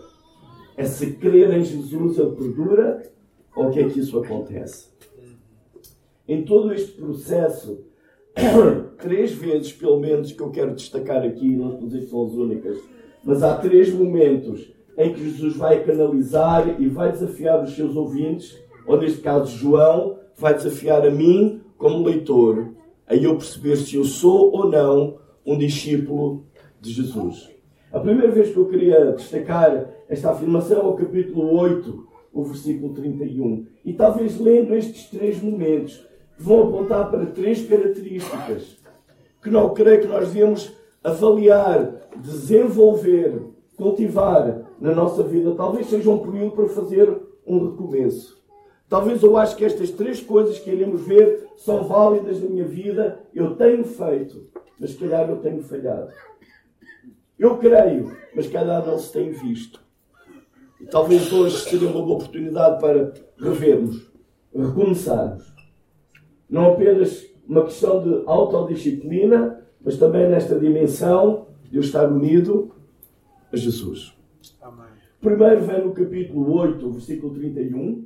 é 0.77 0.85
se 0.85 1.13
crer 1.13 1.53
em 1.53 1.65
Jesus 1.65 2.19
ele 2.19 2.33
perdura 2.33 3.03
ou 3.55 3.67
o 3.67 3.71
que 3.71 3.81
é 3.81 3.89
que 3.89 4.01
isso 4.01 4.19
acontece? 4.19 4.89
Em 6.29 6.43
todo 6.43 6.75
este 6.75 6.93
processo, 6.93 7.87
três 9.01 9.33
vezes, 9.33 9.73
pelo 9.73 9.99
menos, 9.99 10.31
que 10.31 10.43
eu 10.43 10.51
quero 10.51 10.75
destacar 10.75 11.25
aqui, 11.25 11.57
não 11.57 11.73
estou 11.73 11.89
que 11.89 12.07
são 12.07 12.27
as 12.27 12.33
únicas, 12.33 12.79
mas 13.25 13.43
há 13.43 13.57
três 13.57 13.91
momentos 13.93 14.71
em 14.99 15.15
que 15.15 15.25
Jesus 15.25 15.57
vai 15.57 15.83
canalizar 15.83 16.81
e 16.81 16.87
vai 16.87 17.11
desafiar 17.11 17.65
os 17.65 17.75
seus 17.75 17.97
ouvintes, 17.97 18.59
ou 18.87 19.01
neste 19.01 19.23
caso 19.23 19.57
João, 19.57 20.19
vai 20.37 20.55
desafiar 20.55 21.07
a 21.07 21.11
mim 21.11 21.63
como 21.79 22.05
leitor, 22.05 22.75
a 23.07 23.17
eu 23.17 23.37
perceber 23.37 23.77
se 23.77 23.97
eu 23.97 24.05
sou 24.05 24.53
ou 24.53 24.69
não 24.69 25.19
um 25.47 25.57
discípulo 25.57 26.45
de 26.79 26.93
Jesus. 26.93 27.49
A 27.91 28.01
primeira 28.01 28.31
vez 28.31 28.53
que 28.53 28.57
eu 28.59 28.67
queria 28.67 29.13
destacar 29.13 29.89
esta 30.11 30.31
afirmação 30.31 30.81
é 30.81 30.85
o 30.85 30.93
capítulo 30.93 31.57
8, 31.59 32.07
o 32.35 32.45
versículo 32.45 32.93
31. 32.93 33.67
E 33.83 33.95
talvez 33.95 34.39
lendo 34.39 34.75
estes 34.75 35.07
três 35.07 35.41
momentos, 35.43 36.07
vão 36.39 36.69
apontar 36.69 37.11
para 37.11 37.27
três 37.27 37.67
características 37.67 38.79
que 39.43 39.51
não 39.51 39.75
creio 39.75 40.01
que 40.01 40.07
nós 40.07 40.29
devemos 40.29 40.73
avaliar, 41.03 42.09
desenvolver, 42.17 43.43
cultivar 43.77 44.67
na 44.81 44.95
nossa 44.95 45.23
vida. 45.23 45.55
Talvez 45.55 45.89
seja 45.89 46.11
um 46.11 46.19
período 46.19 46.53
para 46.53 46.69
fazer 46.69 47.17
um 47.47 47.71
recomeço. 47.71 48.39
Talvez 48.89 49.23
eu 49.23 49.37
acho 49.37 49.57
que 49.57 49.65
estas 49.65 49.91
três 49.91 50.21
coisas 50.21 50.59
que 50.59 50.71
iremos 50.71 51.03
ver 51.03 51.47
são 51.57 51.85
válidas 51.85 52.43
na 52.43 52.49
minha 52.49 52.65
vida. 52.65 53.21
Eu 53.35 53.55
tenho 53.55 53.85
feito, 53.85 54.49
mas 54.81 54.91
se 54.91 54.97
calhar 54.97 55.29
eu 55.29 55.37
tenho 55.37 55.63
falhado. 55.63 56.11
Eu 57.39 57.59
creio, 57.59 58.17
mas 58.35 58.49
calhar 58.49 58.85
não 58.85 58.99
se 58.99 59.13
tem 59.13 59.31
visto. 59.31 59.81
E 60.81 60.87
talvez 60.87 61.33
hoje 61.33 61.59
seja 61.69 61.87
uma 61.87 62.03
boa 62.03 62.17
oportunidade 62.17 62.81
para 62.81 63.13
revermos, 63.39 64.11
recomeçarmos. 64.55 65.58
Não 66.49 66.73
apenas 66.73 67.27
uma 67.49 67.65
questão 67.65 68.03
de 68.03 68.23
autodisciplina, 68.27 69.61
mas 69.85 69.97
também 69.97 70.29
nesta 70.29 70.59
dimensão 70.59 71.47
de 71.71 71.77
eu 71.77 71.81
estar 71.81 72.11
unido 72.11 72.71
a 73.53 73.57
Jesus. 73.57 74.13
Amém. 74.61 74.87
Primeiro 75.21 75.63
vem 75.63 75.85
no 75.85 75.93
capítulo 75.93 76.53
8, 76.59 76.91
versículo 76.91 77.35
31. 77.35 78.05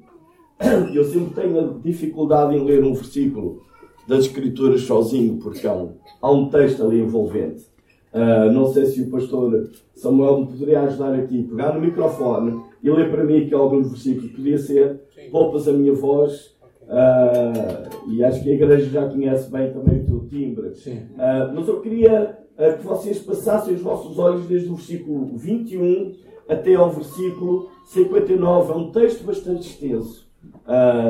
Eu 0.94 1.04
sempre 1.04 1.42
tenho 1.42 1.80
dificuldade 1.80 2.56
em 2.56 2.64
ler 2.64 2.84
um 2.84 2.94
versículo 2.94 3.62
das 4.06 4.26
Escrituras 4.26 4.82
sozinho, 4.82 5.38
porque 5.38 5.66
há 5.66 5.74
um, 5.74 5.92
há 6.20 6.30
um 6.30 6.48
texto 6.48 6.82
ali 6.84 7.00
envolvente. 7.00 7.66
Uh, 8.12 8.52
não 8.52 8.66
sei 8.66 8.86
se 8.86 9.02
o 9.02 9.10
pastor 9.10 9.70
Samuel 9.94 10.40
me 10.40 10.46
poderia 10.48 10.82
ajudar 10.82 11.14
aqui, 11.14 11.44
pegar 11.44 11.74
no 11.74 11.80
microfone 11.80 12.62
e 12.82 12.90
ler 12.90 13.10
para 13.10 13.24
mim 13.24 13.44
aqui 13.44 13.54
alguns 13.54 13.88
versículos. 13.88 14.32
Podia 14.32 14.58
ser, 14.58 15.00
poupas 15.30 15.66
a 15.66 15.72
minha 15.72 15.94
voz, 15.94 16.51
uh, 16.88 18.10
e 18.10 18.24
acho 18.24 18.42
que 18.42 18.50
a 18.50 18.54
igreja 18.54 18.90
já 18.90 19.08
conhece 19.08 19.50
bem 19.50 19.72
também 19.72 20.00
o 20.00 20.06
teu 20.06 20.26
timbre. 20.26 20.68
Uh, 20.68 21.54
mas 21.54 21.68
eu 21.68 21.80
queria 21.80 22.38
que 22.78 22.86
vocês 22.86 23.18
passassem 23.18 23.74
os 23.74 23.80
vossos 23.80 24.18
olhos 24.18 24.46
desde 24.46 24.68
o 24.68 24.76
versículo 24.76 25.36
21 25.36 26.14
até 26.48 26.74
ao 26.74 26.90
versículo 26.90 27.70
59. 27.86 28.72
É 28.72 28.76
um 28.76 28.90
texto 28.92 29.24
bastante 29.24 29.70
extenso. 29.70 30.30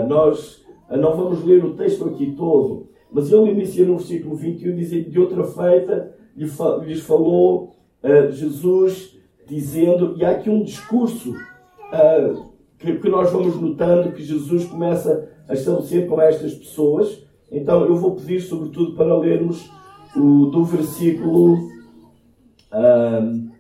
nós 0.09 0.65
não 0.89 1.17
vamos 1.17 1.45
ler 1.45 1.63
o 1.65 1.75
texto 1.75 2.07
aqui 2.07 2.33
todo, 2.37 2.89
mas 3.11 3.31
ele 3.33 3.51
inicia 3.51 3.85
no 3.85 3.99
versículo 3.99 4.37
21 4.37 4.77
dizendo 4.77 5.11
de 5.11 5.19
outra 5.19 5.45
feita 5.45 6.15
lhes 6.37 7.03
falou 7.03 7.75
uh, 8.03 8.31
Jesus 8.31 9.19
dizendo, 9.47 10.15
e 10.17 10.25
há 10.25 10.31
aqui 10.31 10.49
um 10.49 10.63
discurso 10.63 11.33
uh, 11.33 12.52
que, 12.83 12.97
que, 12.97 13.09
nós 13.09 13.31
vamos 13.31 13.61
notando 13.61 14.13
que 14.13 14.23
Jesus 14.23 14.65
começa 14.67 15.31
a 15.49 15.55
estabelecer 15.55 16.09
com 16.09 16.21
estas 16.21 16.53
pessoas. 16.55 17.25
Então 17.51 17.87
eu 17.87 17.97
vou 17.97 18.17
pedir, 18.17 18.41
sobretudo, 18.41 18.97
para 18.97 19.17
lermos 19.17 19.71
o, 20.17 20.47
do 20.47 20.65
versículo. 20.65 21.71
Uh, 22.73 23.53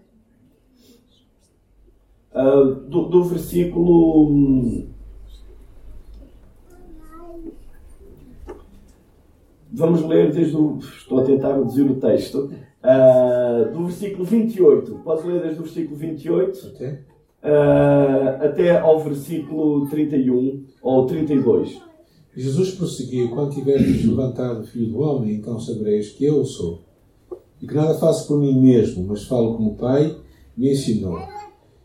do, 2.88 3.08
do 3.08 3.24
versículo 3.24 4.88
Vamos 9.70 10.02
ler 10.02 10.30
desde 10.32 10.56
o. 10.56 10.78
Estou 10.78 11.20
a 11.20 11.24
tentar 11.24 11.56
reduzir 11.56 11.82
o 11.82 11.94
texto. 11.94 12.50
Uh, 12.82 13.72
do 13.72 13.84
versículo 13.84 14.24
28. 14.24 14.98
Podes 15.04 15.24
ler 15.24 15.40
desde 15.40 15.60
o 15.60 15.62
versículo 15.62 15.96
28 15.96 16.66
okay. 16.68 17.11
Uh, 17.42 18.44
até 18.44 18.78
ao 18.78 19.00
versículo 19.02 19.88
31 19.88 20.64
ou 20.80 21.06
32. 21.06 21.80
Jesus 22.34 22.70
prosseguiu: 22.72 23.30
Quando 23.30 23.54
tiveres 23.54 24.04
levantado 24.04 24.60
o 24.60 24.66
Filho 24.66 24.92
do 24.92 25.00
Homem, 25.00 25.34
então 25.34 25.60
sabereis 25.60 26.10
que 26.10 26.24
eu 26.24 26.44
sou. 26.44 26.82
E 27.60 27.66
que 27.66 27.74
nada 27.74 27.94
faço 27.94 28.26
por 28.26 28.38
mim 28.38 28.60
mesmo, 28.60 29.04
mas 29.04 29.24
falo 29.24 29.54
como 29.54 29.72
o 29.72 29.76
Pai 29.76 30.16
me 30.56 30.72
ensinou. 30.72 31.18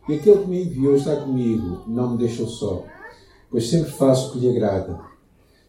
E 0.08 0.14
aquele 0.14 0.40
que 0.40 0.48
me 0.48 0.64
enviou 0.64 0.96
está 0.96 1.18
comigo, 1.18 1.84
não 1.86 2.12
me 2.12 2.18
deixou 2.18 2.48
só, 2.48 2.84
pois 3.52 3.68
sempre 3.68 3.92
faço 3.92 4.30
o 4.30 4.34
que 4.34 4.40
lhe 4.40 4.50
agrada. 4.50 5.00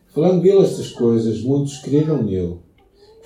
Falando 0.09 0.43
dele 0.43 0.61
estas 0.61 0.93
coisas, 0.93 1.43
muitos 1.43 1.79
creram 1.79 2.23
nele. 2.23 2.57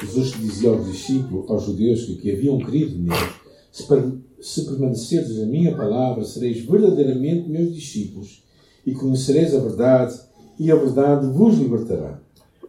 Jesus 0.00 0.32
dizia 0.32 0.70
aos 0.70 0.90
discípulos, 0.90 1.48
aos 1.48 1.64
judeus 1.64 2.04
que, 2.04 2.32
haviam 2.32 2.58
crido 2.58 2.98
nele: 2.98 3.32
se, 3.70 3.86
per, 3.86 4.12
se 4.42 4.66
permanecerdes 4.66 5.38
na 5.38 5.46
minha 5.46 5.74
palavra, 5.74 6.24
sereis 6.24 6.64
verdadeiramente 6.64 7.48
meus 7.48 7.72
discípulos 7.72 8.44
e 8.84 8.92
conhecereis 8.92 9.54
a 9.54 9.60
verdade, 9.60 10.14
e 10.58 10.70
a 10.70 10.74
verdade 10.74 11.26
vos 11.28 11.58
libertará. 11.58 12.18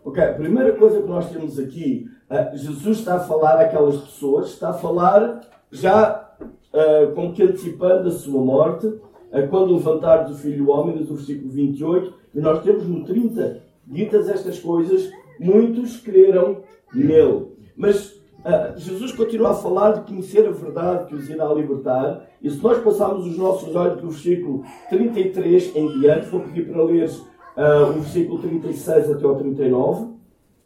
Ok, 0.05 0.23
a 0.23 0.33
primeira 0.33 0.73
coisa 0.73 1.01
que 1.01 1.07
nós 1.07 1.29
temos 1.29 1.57
aqui, 1.57 2.07
uh, 2.29 2.55
Jesus 2.55 2.99
está 2.99 3.15
a 3.15 3.19
falar 3.19 3.59
àquelas 3.59 3.97
pessoas, 3.97 4.49
está 4.49 4.69
a 4.69 4.73
falar 4.73 5.41
já 5.71 6.35
uh, 6.41 7.13
como 7.15 7.33
que 7.33 7.43
antecipando 7.43 8.07
a 8.07 8.11
sua 8.11 8.43
morte, 8.43 8.85
uh, 8.85 9.47
quando 9.49 9.73
levantar 9.73 10.23
do 10.23 10.35
Filho 10.35 10.65
do 10.65 10.71
Homem, 10.71 10.97
do 10.97 11.15
versículo 11.15 11.49
28, 11.51 12.13
e 12.35 12.39
nós 12.39 12.63
temos 12.63 12.87
no 12.87 13.03
30 13.03 13.63
Ditas 13.85 14.29
estas 14.29 14.59
coisas, 14.59 15.11
muitos 15.39 15.97
creram 15.97 16.63
nele. 16.93 17.47
Mas 17.75 18.21
uh, 18.45 18.77
Jesus 18.77 19.11
continua 19.11 19.51
a 19.51 19.53
falar 19.53 19.91
de 19.91 20.01
conhecer 20.01 20.47
a 20.47 20.51
verdade 20.51 21.07
que 21.07 21.15
os 21.15 21.29
irá 21.29 21.51
libertar. 21.53 22.27
E 22.41 22.49
se 22.49 22.61
nós 22.61 22.81
passarmos 22.83 23.25
os 23.25 23.37
nossos 23.37 23.75
olhos 23.75 24.01
do 24.01 24.09
versículo 24.09 24.63
33 24.89 25.75
em 25.75 25.99
diante, 25.99 26.27
vou 26.27 26.41
pedir 26.41 26.67
para 26.67 26.83
ler 26.83 27.09
uh, 27.09 27.89
o 27.89 27.93
versículo 27.93 28.39
36 28.39 29.11
até 29.11 29.25
ao 29.25 29.35
39. 29.35 30.13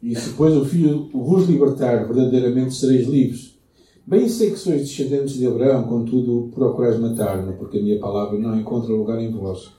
E 0.02 0.14
se 0.14 0.30
depois 0.30 0.56
o 0.56 0.64
Filho 0.64 1.08
vos 1.12 1.48
libertar, 1.48 2.06
verdadeiramente 2.06 2.74
sereis 2.74 3.06
livres. 3.06 3.58
Bem 4.06 4.28
sei 4.28 4.50
que 4.50 4.58
sois 4.58 4.80
descendentes 4.80 5.34
de 5.34 5.46
Abraão, 5.46 5.84
contudo 5.84 6.50
procurais 6.54 6.98
matar-me, 6.98 7.52
porque 7.54 7.78
a 7.78 7.82
minha 7.82 7.98
palavra 7.98 8.38
não 8.38 8.58
encontra 8.58 8.92
lugar 8.92 9.20
em 9.20 9.30
vós. 9.30 9.70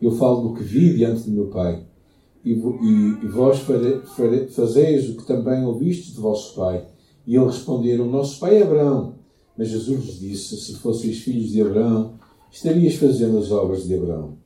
Eu 0.00 0.12
falo 0.12 0.48
do 0.48 0.54
que 0.54 0.62
vi 0.62 0.94
diante 0.94 1.28
do 1.28 1.32
meu 1.32 1.46
Pai 1.46 1.82
e, 2.44 2.52
e, 2.52 3.24
e 3.24 3.28
vós 3.28 3.60
fare, 3.60 4.00
fare, 4.16 4.48
fazeis 4.48 5.08
o 5.08 5.16
que 5.16 5.26
também 5.26 5.64
ouvistes 5.64 6.14
de 6.14 6.20
vosso 6.20 6.54
pai. 6.56 6.84
E 7.26 7.36
eles 7.36 7.56
responderam: 7.56 8.06
Nosso 8.06 8.38
pai 8.40 8.56
é 8.56 8.62
Abraão. 8.62 9.14
Mas 9.56 9.68
Jesus 9.68 10.04
lhes 10.04 10.20
disse: 10.20 10.56
Se 10.56 10.78
fosseis 10.78 11.20
filhos 11.20 11.50
de 11.50 11.60
Abraão, 11.60 12.14
estarias 12.50 12.96
fazendo 12.96 13.38
as 13.38 13.50
obras 13.50 13.86
de 13.86 13.94
Abraão. 13.94 14.36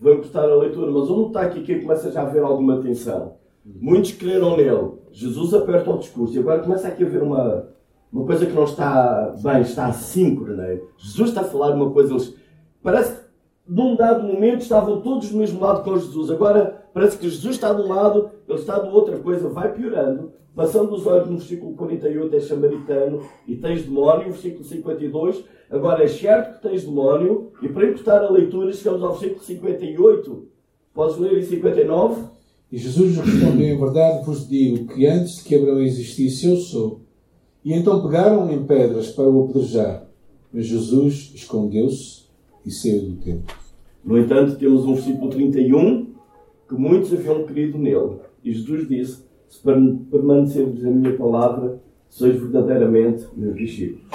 Vou 0.00 0.16
cortar 0.16 0.48
a 0.48 0.56
leitura, 0.56 0.90
mas 0.90 1.10
onde 1.10 1.28
está 1.28 1.42
aqui 1.42 1.62
que 1.62 1.80
começa 1.80 2.10
já 2.10 2.22
a 2.22 2.26
haver 2.26 2.42
alguma 2.42 2.80
tensão? 2.80 3.34
Muitos 3.64 4.12
creram 4.12 4.56
nele. 4.56 4.92
Jesus 5.12 5.52
aperta 5.52 5.90
o 5.90 5.98
discurso 5.98 6.34
e 6.34 6.38
agora 6.38 6.62
começa 6.62 6.88
aqui 6.88 7.04
a 7.04 7.06
haver 7.06 7.22
uma, 7.22 7.68
uma 8.10 8.24
coisa 8.24 8.46
que 8.46 8.52
não 8.52 8.64
está 8.64 9.34
bem, 9.42 9.60
está 9.60 9.86
assíncrona. 9.86 10.62
Né? 10.62 10.80
Jesus 10.96 11.28
está 11.28 11.42
a 11.42 11.44
falar 11.44 11.74
uma 11.74 11.90
coisa, 11.90 12.14
eles, 12.14 12.34
parece 12.82 13.14
que 13.14 13.20
num 13.68 13.94
dado 13.94 14.26
momento 14.26 14.62
estavam 14.62 15.00
todos 15.02 15.28
do 15.28 15.36
mesmo 15.36 15.60
lado 15.60 15.84
com 15.84 15.98
Jesus. 15.98 16.30
Agora 16.30 16.82
parece 16.94 17.18
que 17.18 17.28
Jesus 17.28 17.56
está 17.56 17.72
de 17.72 17.82
um 17.82 17.88
lado, 17.88 18.30
ele 18.48 18.58
está 18.58 18.78
do 18.78 18.94
outro, 18.94 19.14
a 19.14 19.20
coisa 19.20 19.48
vai 19.48 19.72
piorando. 19.72 20.32
Passando 20.60 20.94
os 20.94 21.06
olhos 21.06 21.30
no 21.30 21.38
versículo 21.38 21.74
48 21.74 22.36
é 22.36 22.40
samaritano 22.40 23.22
e 23.48 23.56
tens 23.56 23.84
demónio, 23.84 24.30
versículo 24.30 24.62
52. 24.62 25.42
Agora 25.70 26.04
é 26.04 26.06
certo 26.06 26.56
que 26.56 26.68
tens 26.68 26.84
demónio, 26.84 27.50
e 27.62 27.68
para 27.70 27.88
encurtar 27.88 28.22
a 28.22 28.30
leitura, 28.30 28.70
chegamos 28.70 29.02
ao 29.02 29.12
versículo 29.12 29.42
58. 29.42 30.48
Podes 30.92 31.16
ler 31.16 31.38
em 31.38 31.42
59? 31.42 32.24
E 32.70 32.76
Jesus 32.76 33.16
respondeu: 33.16 33.66
Em 33.68 33.78
verdade 33.78 34.26
vos 34.26 34.46
digo 34.46 34.86
que 34.88 35.06
antes 35.06 35.36
de 35.36 35.44
que 35.44 35.54
Abraão 35.54 35.80
existisse, 35.80 36.46
eu 36.46 36.56
sou. 36.56 37.00
E 37.64 37.72
então 37.72 38.02
pegaram 38.02 38.52
em 38.52 38.62
pedras 38.62 39.12
para 39.12 39.30
o 39.30 39.44
apedrejar. 39.44 40.08
Mas 40.52 40.66
Jesus 40.66 41.32
escondeu-se 41.34 42.24
e 42.66 42.70
saiu 42.70 43.00
do 43.00 43.16
templo. 43.16 43.56
No 44.04 44.18
entanto, 44.18 44.58
temos 44.58 44.84
um 44.84 44.92
versículo 44.92 45.30
31 45.30 46.12
que 46.68 46.74
muitos 46.74 47.14
haviam 47.14 47.46
crido 47.46 47.78
nele. 47.78 48.18
E 48.44 48.52
Jesus 48.52 48.86
disse: 48.86 49.29
Se 49.50 49.60
permanecerdes 49.62 50.84
a 50.86 50.90
minha 50.90 51.16
palavra, 51.16 51.82
sois 52.08 52.38
verdadeiramente 52.38 53.26
meus 53.36 53.56
discípulos. 53.56 54.06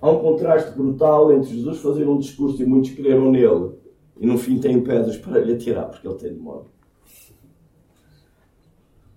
Há 0.00 0.10
um 0.10 0.18
contraste 0.18 0.76
brutal 0.76 1.32
entre 1.32 1.54
Jesus 1.54 1.80
fazer 1.80 2.06
um 2.06 2.18
discurso 2.18 2.62
e 2.62 2.66
muitos 2.66 2.90
creram 2.90 3.32
nele, 3.32 3.72
e 4.20 4.26
no 4.26 4.36
fim 4.36 4.60
têm 4.60 4.82
pedras 4.82 5.16
para 5.16 5.40
lhe 5.40 5.54
atirar, 5.54 5.88
porque 5.88 6.06
ele 6.06 6.16
tem 6.16 6.34
demora. 6.34 6.66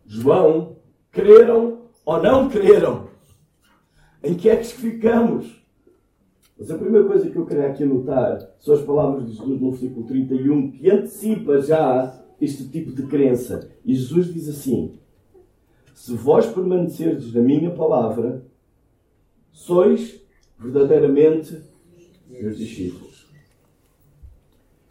João, 0.05 0.77
creram 1.11 1.79
ou 2.05 2.23
não 2.23 2.47
creram? 2.47 3.07
Em 4.23 4.35
que 4.35 4.49
é 4.49 4.55
que 4.55 4.67
ficamos? 4.67 5.61
Mas 6.57 6.71
a 6.71 6.77
primeira 6.77 7.05
coisa 7.05 7.29
que 7.29 7.35
eu 7.35 7.45
queria 7.45 7.67
aqui 7.67 7.83
anotar 7.83 8.39
são 8.59 8.73
as 8.73 8.81
palavras 8.81 9.25
de 9.25 9.33
Jesus 9.33 9.59
no 9.59 9.71
versículo 9.71 10.07
31, 10.07 10.71
que 10.71 10.89
antecipa 10.89 11.59
já 11.59 12.25
este 12.39 12.67
tipo 12.67 12.91
de 12.91 13.03
crença. 13.07 13.69
E 13.85 13.95
Jesus 13.95 14.33
diz 14.33 14.47
assim: 14.47 14.99
Se 15.93 16.13
vós 16.13 16.45
permanecerdes 16.45 17.33
na 17.33 17.41
minha 17.41 17.71
palavra, 17.71 18.45
sois 19.51 20.21
verdadeiramente 20.59 21.61
meus 22.29 22.57
discípulos. 22.57 23.27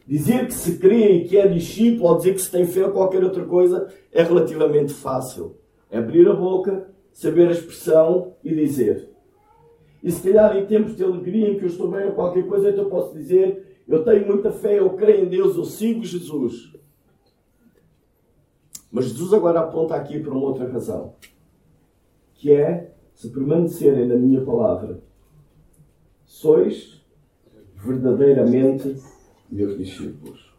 Dizer 0.07 0.47
que 0.47 0.55
se 0.55 0.79
crê 0.79 1.13
e 1.13 1.29
que 1.29 1.37
é 1.37 1.49
discípulo, 1.49 2.11
ou 2.11 2.17
dizer 2.17 2.35
que 2.35 2.43
se 2.43 2.51
tem 2.51 2.65
fé 2.65 2.87
ou 2.87 2.93
qualquer 2.93 3.25
outra 3.25 3.45
coisa, 3.45 3.93
é 4.13 4.23
relativamente 4.23 4.93
fácil. 4.93 5.57
É 5.91 5.99
abrir 5.99 6.29
a 6.29 6.35
boca, 6.35 6.89
saber 7.13 7.49
a 7.49 7.53
expressão 7.53 8.35
e 8.45 8.55
dizer. 8.55 9.09
E 10.03 10.13
se 10.13 10.23
calhar 10.23 10.57
em 10.57 10.67
tempos 10.67 10.97
de 10.97 11.03
alegria 11.03 11.49
em 11.49 11.59
que 11.59 11.65
eu 11.65 11.69
estou 11.69 11.91
bem 11.91 12.07
ou 12.07 12.13
qualquer 12.13 12.47
coisa, 12.47 12.71
então 12.71 12.89
posso 12.89 13.13
dizer: 13.15 13.83
eu 13.89 14.05
tenho 14.05 14.27
muita 14.27 14.53
fé, 14.53 14.79
eu 14.79 14.91
creio 14.91 15.25
em 15.25 15.29
Deus, 15.29 15.57
eu 15.57 15.65
sigo 15.65 16.05
Jesus. 16.05 16.73
Mas 18.97 19.11
Jesus 19.11 19.35
agora 19.35 19.61
aponta 19.61 19.95
aqui 19.95 20.19
para 20.19 20.33
uma 20.33 20.47
outra 20.47 20.67
razão, 20.73 21.13
que 22.33 22.51
é 22.51 22.95
se 23.13 23.29
permanecerem 23.29 24.09
na 24.09 24.17
minha 24.17 24.41
palavra, 24.41 25.03
sois 26.25 27.05
verdadeiramente 27.75 28.97
meus 29.53 29.77
discípulos. 29.77 30.51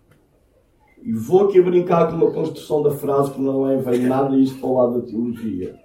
E 1.01 1.11
vou 1.13 1.47
aqui 1.47 1.59
brincar 1.59 2.11
com 2.11 2.15
uma 2.15 2.31
construção 2.31 2.83
da 2.83 2.91
frase 2.91 3.31
que 3.31 3.41
não 3.41 3.67
é 3.67 3.75
vem 3.77 4.01
nada 4.01 4.37
isto 4.37 4.59
para 4.59 4.69
o 4.69 4.75
lado 4.75 5.01
da 5.01 5.07
teologia. 5.07 5.75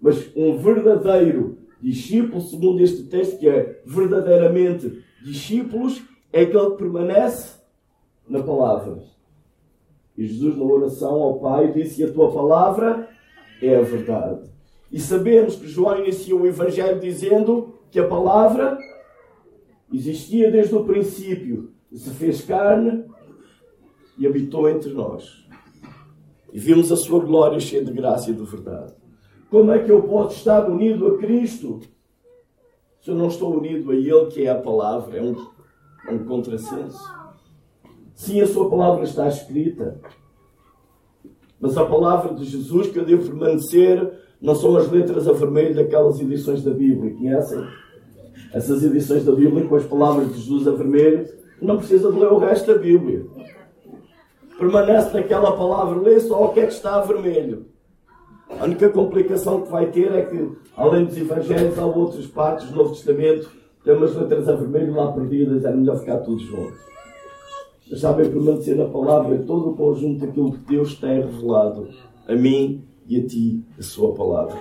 Mas 0.00 0.32
um 0.34 0.58
verdadeiro 0.58 1.58
discípulo, 1.80 2.40
segundo 2.40 2.80
este 2.80 3.04
texto, 3.04 3.38
que 3.38 3.48
é 3.48 3.82
verdadeiramente 3.86 5.00
discípulos, 5.22 6.02
é 6.32 6.40
aquele 6.40 6.70
que 6.70 6.76
permanece 6.78 7.60
na 8.28 8.42
palavra. 8.42 9.00
E 10.20 10.26
Jesus, 10.26 10.54
na 10.54 10.64
oração 10.64 11.22
ao 11.22 11.38
Pai, 11.40 11.72
disse: 11.72 12.04
A 12.04 12.12
tua 12.12 12.30
palavra 12.30 13.08
é 13.62 13.74
a 13.74 13.80
verdade. 13.80 14.50
E 14.92 15.00
sabemos 15.00 15.56
que 15.56 15.66
João 15.66 15.98
iniciou 15.98 16.42
o 16.42 16.46
Evangelho 16.46 17.00
dizendo 17.00 17.76
que 17.90 17.98
a 17.98 18.06
palavra 18.06 18.76
existia 19.90 20.50
desde 20.50 20.74
o 20.74 20.84
princípio, 20.84 21.72
se 21.90 22.10
fez 22.10 22.42
carne 22.42 23.06
e 24.18 24.26
habitou 24.26 24.68
entre 24.68 24.92
nós. 24.92 25.48
E 26.52 26.58
vimos 26.58 26.92
a 26.92 26.96
sua 26.96 27.20
glória 27.20 27.58
cheia 27.58 27.82
de 27.82 27.92
graça 27.92 28.30
e 28.30 28.34
de 28.34 28.44
verdade. 28.44 28.92
Como 29.48 29.72
é 29.72 29.78
que 29.78 29.90
eu 29.90 30.02
posso 30.02 30.36
estar 30.36 30.68
unido 30.68 31.14
a 31.14 31.18
Cristo 31.18 31.80
se 33.00 33.10
eu 33.10 33.14
não 33.14 33.28
estou 33.28 33.56
unido 33.56 33.90
a 33.90 33.94
Ele, 33.94 34.26
que 34.26 34.44
é 34.44 34.50
a 34.50 34.60
palavra? 34.60 35.16
É 35.16 35.22
um, 35.22 35.34
é 36.06 36.12
um 36.12 36.26
contrassenso. 36.26 37.19
Sim, 38.20 38.42
a 38.42 38.46
sua 38.46 38.68
palavra 38.68 39.04
está 39.04 39.26
escrita. 39.28 39.98
Mas 41.58 41.74
a 41.78 41.86
palavra 41.86 42.34
de 42.34 42.44
Jesus 42.44 42.88
que 42.88 42.98
eu 42.98 43.04
devo 43.06 43.24
permanecer 43.24 44.12
não 44.42 44.54
são 44.54 44.76
as 44.76 44.90
letras 44.90 45.26
a 45.26 45.32
vermelho 45.32 45.74
daquelas 45.74 46.20
edições 46.20 46.62
da 46.62 46.70
Bíblia. 46.70 47.14
Conhecem? 47.14 47.66
Essas 48.52 48.84
edições 48.84 49.24
da 49.24 49.32
Bíblia 49.32 49.66
com 49.66 49.74
as 49.74 49.86
palavras 49.86 50.28
de 50.28 50.34
Jesus 50.34 50.68
a 50.68 50.72
vermelho, 50.72 51.26
não 51.62 51.78
precisa 51.78 52.12
de 52.12 52.18
ler 52.18 52.30
o 52.30 52.36
resto 52.36 52.74
da 52.74 52.78
Bíblia. 52.78 53.24
Permanece 54.58 55.16
naquela 55.16 55.56
palavra, 55.56 55.98
lê 55.98 56.20
só 56.20 56.44
o 56.44 56.52
que 56.52 56.60
é 56.60 56.66
que 56.66 56.74
está 56.74 56.96
a 56.96 57.00
vermelho. 57.00 57.68
A 58.50 58.64
única 58.64 58.90
complicação 58.90 59.62
que 59.62 59.70
vai 59.70 59.86
ter 59.86 60.12
é 60.12 60.26
que, 60.26 60.58
além 60.76 61.06
dos 61.06 61.16
Evangelhos, 61.16 61.78
há 61.78 61.86
outras 61.86 62.26
partes 62.26 62.68
do 62.68 62.76
Novo 62.76 62.90
Testamento, 62.90 63.50
tem 63.82 63.96
umas 63.96 64.14
letras 64.14 64.46
a 64.46 64.56
vermelho 64.56 64.94
lá 64.94 65.10
perdidas, 65.10 65.64
é 65.64 65.74
melhor 65.74 65.98
ficar 66.00 66.18
tudo 66.18 66.38
junto 66.40 66.90
sabem 67.96 68.30
permanecer 68.30 68.76
na 68.76 68.86
palavra 68.86 69.38
todo 69.38 69.70
o 69.70 69.76
conjunto 69.76 70.24
daquilo 70.24 70.52
que 70.52 70.58
Deus 70.68 70.94
tem 70.94 71.20
revelado 71.20 71.88
a 72.26 72.34
mim 72.34 72.84
e 73.08 73.18
a 73.18 73.26
ti, 73.26 73.64
a 73.78 73.82
sua 73.82 74.14
palavra. 74.14 74.56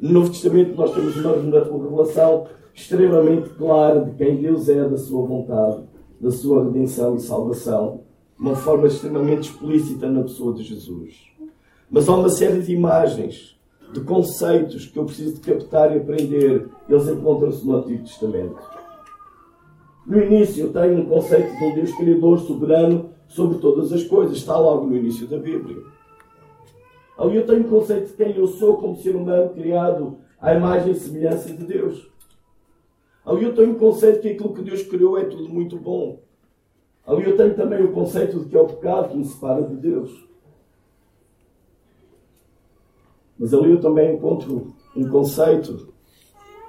No 0.00 0.10
Novo 0.10 0.30
Testamento 0.30 0.74
nós 0.76 0.92
temos 0.92 1.16
uma 1.16 1.34
revelação 1.34 2.46
extremamente 2.74 3.48
clara 3.50 4.04
de 4.04 4.12
quem 4.12 4.36
Deus 4.36 4.68
é, 4.68 4.88
da 4.88 4.96
sua 4.96 5.26
vontade, 5.26 5.82
da 6.20 6.30
sua 6.30 6.64
redenção 6.64 7.16
e 7.16 7.20
salvação, 7.20 8.00
de 8.36 8.42
uma 8.42 8.56
forma 8.56 8.86
extremamente 8.86 9.50
explícita 9.50 10.08
na 10.08 10.22
pessoa 10.22 10.54
de 10.54 10.62
Jesus. 10.62 11.28
Mas 11.90 12.08
há 12.08 12.14
uma 12.14 12.28
série 12.28 12.60
de 12.60 12.72
imagens, 12.72 13.58
de 13.92 14.00
conceitos 14.00 14.86
que 14.86 14.98
eu 14.98 15.04
preciso 15.04 15.34
de 15.34 15.40
captar 15.40 15.94
e 15.94 15.98
aprender. 15.98 16.68
Eles 16.88 17.08
encontram-se 17.08 17.66
no 17.66 17.76
Antigo 17.76 18.04
Testamento. 18.04 18.77
No 20.08 20.22
início 20.22 20.72
tem 20.72 20.96
um 20.96 21.04
conceito 21.04 21.54
de 21.54 21.64
um 21.64 21.74
Deus 21.74 21.94
Criador 21.94 22.38
soberano 22.38 23.10
sobre 23.26 23.58
todas 23.58 23.92
as 23.92 24.04
coisas. 24.04 24.38
Está 24.38 24.58
logo 24.58 24.86
no 24.86 24.96
início 24.96 25.26
da 25.26 25.36
Bíblia. 25.36 25.76
Ali 27.18 27.36
eu 27.36 27.46
tenho 27.46 27.60
um 27.60 27.68
conceito 27.68 28.06
de 28.06 28.12
quem 28.14 28.34
eu 28.34 28.46
sou 28.46 28.78
como 28.78 28.96
ser 28.96 29.14
humano 29.14 29.50
criado 29.50 30.16
à 30.40 30.54
imagem 30.54 30.92
e 30.92 30.94
semelhança 30.94 31.52
de 31.52 31.62
Deus. 31.62 32.10
Ali 33.22 33.44
eu 33.44 33.54
tenho 33.54 33.72
um 33.72 33.74
conceito 33.74 34.22
que 34.22 34.28
aquilo 34.28 34.54
que 34.54 34.62
Deus 34.62 34.82
criou 34.82 35.18
é 35.18 35.26
tudo 35.26 35.46
muito 35.46 35.76
bom. 35.76 36.20
Ali 37.06 37.24
eu 37.28 37.36
tenho 37.36 37.54
também 37.54 37.84
o 37.84 37.92
conceito 37.92 38.40
de 38.40 38.46
que 38.46 38.56
é 38.56 38.60
o 38.62 38.66
pecado 38.66 39.10
que 39.10 39.16
me 39.18 39.24
separa 39.26 39.60
de 39.60 39.76
Deus. 39.76 40.26
Mas 43.38 43.52
ali 43.52 43.72
eu 43.72 43.80
também 43.80 44.14
encontro 44.14 44.72
um 44.96 45.06
conceito 45.10 45.92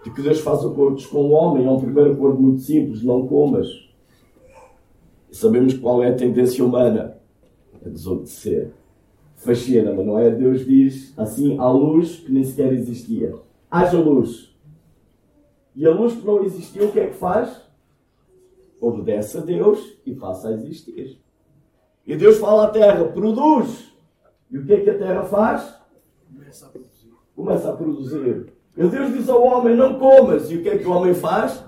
de 0.04 0.12
que 0.12 0.22
Deus 0.22 0.40
faz 0.40 0.64
acordos 0.64 1.06
com 1.06 1.18
o 1.18 1.32
homem. 1.32 1.66
É 1.66 1.70
um 1.70 1.80
primeiro 1.80 2.14
acordo 2.14 2.42
muito 2.42 2.62
simples: 2.62 3.04
não 3.04 3.28
comas. 3.28 3.68
Sabemos 5.32 5.74
qual 5.76 6.04
é 6.04 6.10
a 6.10 6.16
tendência 6.16 6.64
humana: 6.64 7.18
é 7.84 7.90
desobedecer. 7.90 8.72
Fascina, 9.36 9.94
mas 9.94 10.06
não 10.06 10.20
é? 10.20 10.30
Deus 10.30 10.66
diz 10.66 11.14
assim: 11.18 11.58
há 11.60 11.70
luz 11.70 12.18
que 12.18 12.32
nem 12.32 12.44
sequer 12.44 12.74
existia. 12.74 13.34
Haja 13.70 14.00
luz. 14.00 14.50
E 15.76 15.86
a 15.86 15.92
luz 15.92 16.14
que 16.14 16.26
não 16.26 16.44
existiu, 16.44 16.88
o 16.88 16.92
que 16.92 17.00
é 17.00 17.08
que 17.08 17.16
faz? 17.16 17.62
Obedece 18.82 19.38
a 19.38 19.42
Deus 19.42 19.98
e 20.06 20.14
passa 20.14 20.50
a 20.50 20.54
existir. 20.54 21.20
E 22.06 22.16
Deus 22.16 22.38
fala 22.38 22.66
à 22.66 22.70
terra: 22.70 23.06
produz. 23.06 23.90
E 24.50 24.58
o 24.58 24.66
que 24.66 24.74
é 24.74 24.82
que 24.82 24.90
a 24.90 24.98
terra 24.98 25.24
faz? 25.24 25.76
Começa 26.28 26.66
a 26.66 26.70
produzir. 26.70 27.14
Começa 27.36 27.70
a 27.70 27.76
produzir. 27.76 28.59
E 28.78 28.88
Deus 28.88 29.14
diz 29.14 29.30
ao 29.30 29.44
homem: 29.44 29.76
Não 29.76 30.00
comas. 30.00 30.50
E 30.50 30.58
o 30.58 30.64
que 30.64 30.70
é 30.70 30.78
que 30.78 30.88
o 30.88 30.92
homem 30.92 31.14
faz? 31.14 31.64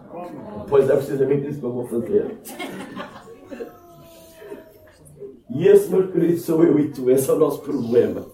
Pois 0.69 0.89
é 0.89 0.95
precisamente 0.95 1.49
isso 1.49 1.59
que 1.59 1.65
eu 1.65 1.73
vou 1.73 1.85
fazer. 1.85 2.39
E 5.53 5.67
esse, 5.67 5.89
meu 5.89 6.09
querido, 6.09 6.37
sou 6.39 6.63
eu 6.63 6.79
e 6.79 6.89
tu. 6.89 7.09
Esse 7.09 7.29
é 7.29 7.33
o 7.33 7.39
nosso 7.39 7.61
problema. 7.61 8.25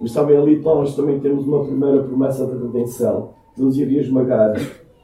Mas 0.00 0.12
sabem, 0.12 0.36
ali 0.36 0.58
nós 0.60 0.94
também 0.94 1.20
temos 1.20 1.46
uma 1.46 1.64
primeira 1.64 2.02
promessa 2.02 2.44
de 2.46 2.52
redenção. 2.60 3.34
Deus 3.56 3.76
iria 3.76 4.00
esmagar 4.00 4.54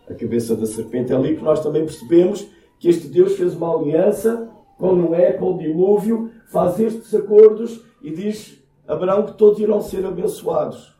a 0.08 0.14
cabeça 0.14 0.54
da 0.54 0.66
serpente. 0.66 1.12
É 1.12 1.16
ali 1.16 1.36
que 1.36 1.42
nós 1.42 1.62
também 1.62 1.84
percebemos 1.84 2.46
que 2.78 2.88
este 2.88 3.08
Deus 3.08 3.36
fez 3.36 3.54
uma 3.54 3.74
aliança 3.74 4.50
com 4.76 4.94
Noé, 4.94 5.32
com 5.32 5.54
o 5.54 5.58
dilúvio, 5.58 6.30
faz 6.46 6.78
estes 6.78 7.14
acordos 7.14 7.84
e 8.02 8.10
diz 8.10 8.62
Abraão 8.88 9.26
que 9.26 9.36
todos 9.36 9.60
irão 9.60 9.82
ser 9.82 10.04
abençoados. 10.06 10.96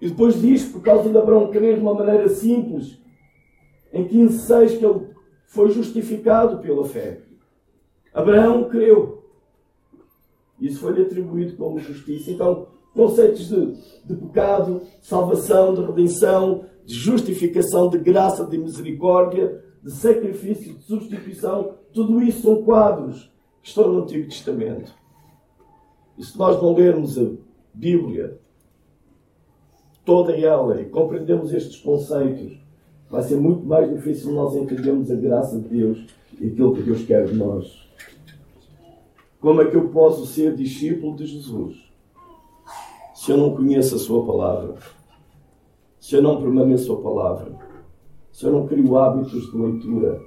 E 0.00 0.08
depois 0.08 0.40
diz, 0.40 0.64
por 0.64 0.82
causa 0.82 1.08
de 1.08 1.16
Abraão 1.16 1.50
crer 1.50 1.76
de 1.76 1.80
uma 1.80 1.94
maneira 1.94 2.28
simples, 2.28 2.98
em 3.92 4.04
15.6 4.06 4.78
que 4.78 4.84
ele 4.84 5.06
foi 5.46 5.70
justificado 5.70 6.58
pela 6.58 6.84
fé. 6.84 7.22
Abraão 8.12 8.68
creu. 8.68 9.24
Isso 10.60 10.80
foi-lhe 10.80 11.02
atribuído 11.02 11.56
como 11.56 11.78
justiça. 11.78 12.30
Então, 12.30 12.66
conceitos 12.92 13.48
de, 13.48 13.74
de 14.04 14.16
pecado, 14.16 14.82
de 15.00 15.06
salvação, 15.06 15.74
de 15.74 15.82
redenção, 15.82 16.64
de 16.84 16.94
justificação, 16.94 17.88
de 17.88 17.98
graça, 17.98 18.44
de 18.44 18.58
misericórdia, 18.58 19.62
de 19.82 19.92
sacrifício, 19.92 20.74
de 20.74 20.82
substituição, 20.82 21.74
tudo 21.92 22.20
isso 22.22 22.42
são 22.42 22.62
quadros 22.64 23.30
que 23.62 23.68
estão 23.68 23.92
no 23.92 24.02
Antigo 24.02 24.28
Testamento. 24.28 24.92
E 26.18 26.24
se 26.24 26.36
nós 26.38 26.60
não 26.62 26.74
lermos 26.74 27.18
a 27.18 27.30
Bíblia 27.74 28.38
toda 30.04 30.36
ela 30.36 30.80
e 30.80 30.86
compreendemos 30.86 31.52
estes 31.52 31.76
conceitos, 31.80 32.56
vai 33.10 33.22
ser 33.22 33.36
muito 33.36 33.66
mais 33.66 33.90
difícil 33.92 34.32
nós 34.32 34.54
entendermos 34.54 35.10
a 35.10 35.16
graça 35.16 35.58
de 35.58 35.68
Deus 35.68 36.06
e 36.40 36.46
aquilo 36.48 36.74
que 36.74 36.82
Deus 36.82 37.04
quer 37.04 37.26
de 37.26 37.34
nós. 37.34 37.86
Como 39.40 39.60
é 39.60 39.70
que 39.70 39.76
eu 39.76 39.88
posso 39.88 40.26
ser 40.26 40.54
discípulo 40.54 41.14
de 41.16 41.26
Jesus 41.26 41.84
se 43.14 43.32
eu 43.32 43.36
não 43.36 43.54
conheço 43.54 43.96
a 43.96 43.98
Sua 43.98 44.24
palavra? 44.24 44.74
Se 46.00 46.14
eu 46.14 46.22
não 46.22 46.40
permaneço 46.40 46.92
a 46.92 47.02
palavra? 47.02 47.52
Se 48.32 48.44
eu 48.44 48.52
não 48.52 48.66
crio 48.66 48.96
hábitos 48.96 49.50
de 49.50 49.56
leitura? 49.56 50.20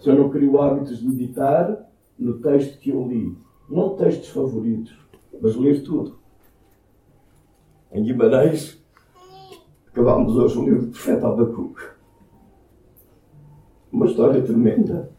Se 0.00 0.08
eu 0.08 0.16
não 0.16 0.30
crio 0.30 0.60
hábitos 0.60 0.98
de 0.98 1.06
meditar 1.06 1.88
no 2.18 2.40
texto 2.40 2.78
que 2.78 2.90
eu 2.90 3.06
li? 3.06 3.36
não 3.68 3.96
textos 3.96 4.28
favoritos, 4.30 4.98
mas 5.40 5.54
ler 5.56 5.82
tudo. 5.82 6.18
Em 7.92 8.02
Guimarães, 8.02 8.82
acabámos 9.88 10.36
hoje 10.36 10.58
um 10.58 10.64
livro 10.64 10.86
do 10.86 10.90
profeta 10.90 11.28
Abacuque. 11.28 11.82
Uma 13.92 14.06
história 14.06 14.42
tremenda. 14.42 15.10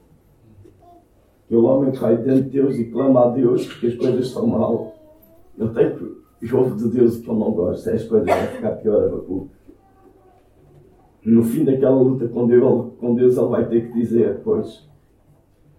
Aquele 1.46 1.62
homem 1.62 1.92
que 1.92 2.00
vai 2.00 2.18
dentro 2.18 2.44
de 2.44 2.50
Deus 2.50 2.76
e 2.76 2.86
clama 2.86 3.26
a 3.26 3.30
Deus 3.30 3.66
porque 3.66 3.88
as 3.88 3.96
coisas 3.96 4.28
estão 4.28 4.48
mal. 4.48 4.94
Ele 5.58 5.70
tem 5.70 5.96
que. 5.96 6.20
Ouve 6.56 6.78
de 6.78 6.90
Deus 6.90 7.18
o 7.18 7.22
que 7.22 7.30
ele 7.30 7.40
não 7.40 7.52
gosta. 7.52 7.92
As 7.92 8.04
coisas 8.06 8.28
vão 8.28 8.48
ficar 8.48 8.72
pior, 8.78 9.04
Abacuque. 9.04 9.59
No 11.26 11.44
fim 11.44 11.66
daquela 11.66 12.00
luta 12.02 12.28
com 12.28 12.48
Deus, 12.48 12.94
com 13.00 13.14
Deus, 13.14 13.38
ele 13.38 13.48
vai 13.48 13.68
ter 13.68 13.88
que 13.88 13.94
dizer: 13.94 14.42
Pois, 14.44 14.88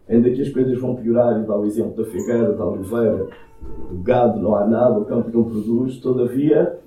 ainda 0.09 0.31
que 0.31 0.43
as 0.43 0.51
coisas 0.51 0.79
vão 0.79 0.97
piorar, 0.97 1.41
e 1.41 1.47
dá 1.47 1.57
o 1.57 1.65
exemplo 1.65 1.97
da 1.97 2.11
figueira, 2.11 2.53
da 2.53 2.67
oliveira, 2.67 3.29
do 3.91 3.99
gado, 4.03 4.41
não 4.41 4.55
há 4.55 4.67
nada, 4.67 4.99
o 4.99 5.05
campo 5.05 5.31
não 5.33 5.45
produz, 5.45 5.99
todavia, 5.99 6.79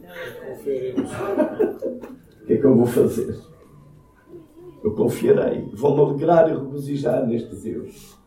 o 0.52 2.46
que 2.46 2.54
é 2.54 2.58
que 2.58 2.66
eu 2.66 2.76
vou 2.76 2.86
fazer? 2.86 3.36
Eu 4.84 4.92
confiarei, 4.92 5.70
vou-me 5.74 6.02
alegrar 6.02 6.50
e 6.50 6.54
regozijar 6.54 7.26
neste 7.26 7.56
Deus. 7.56 8.18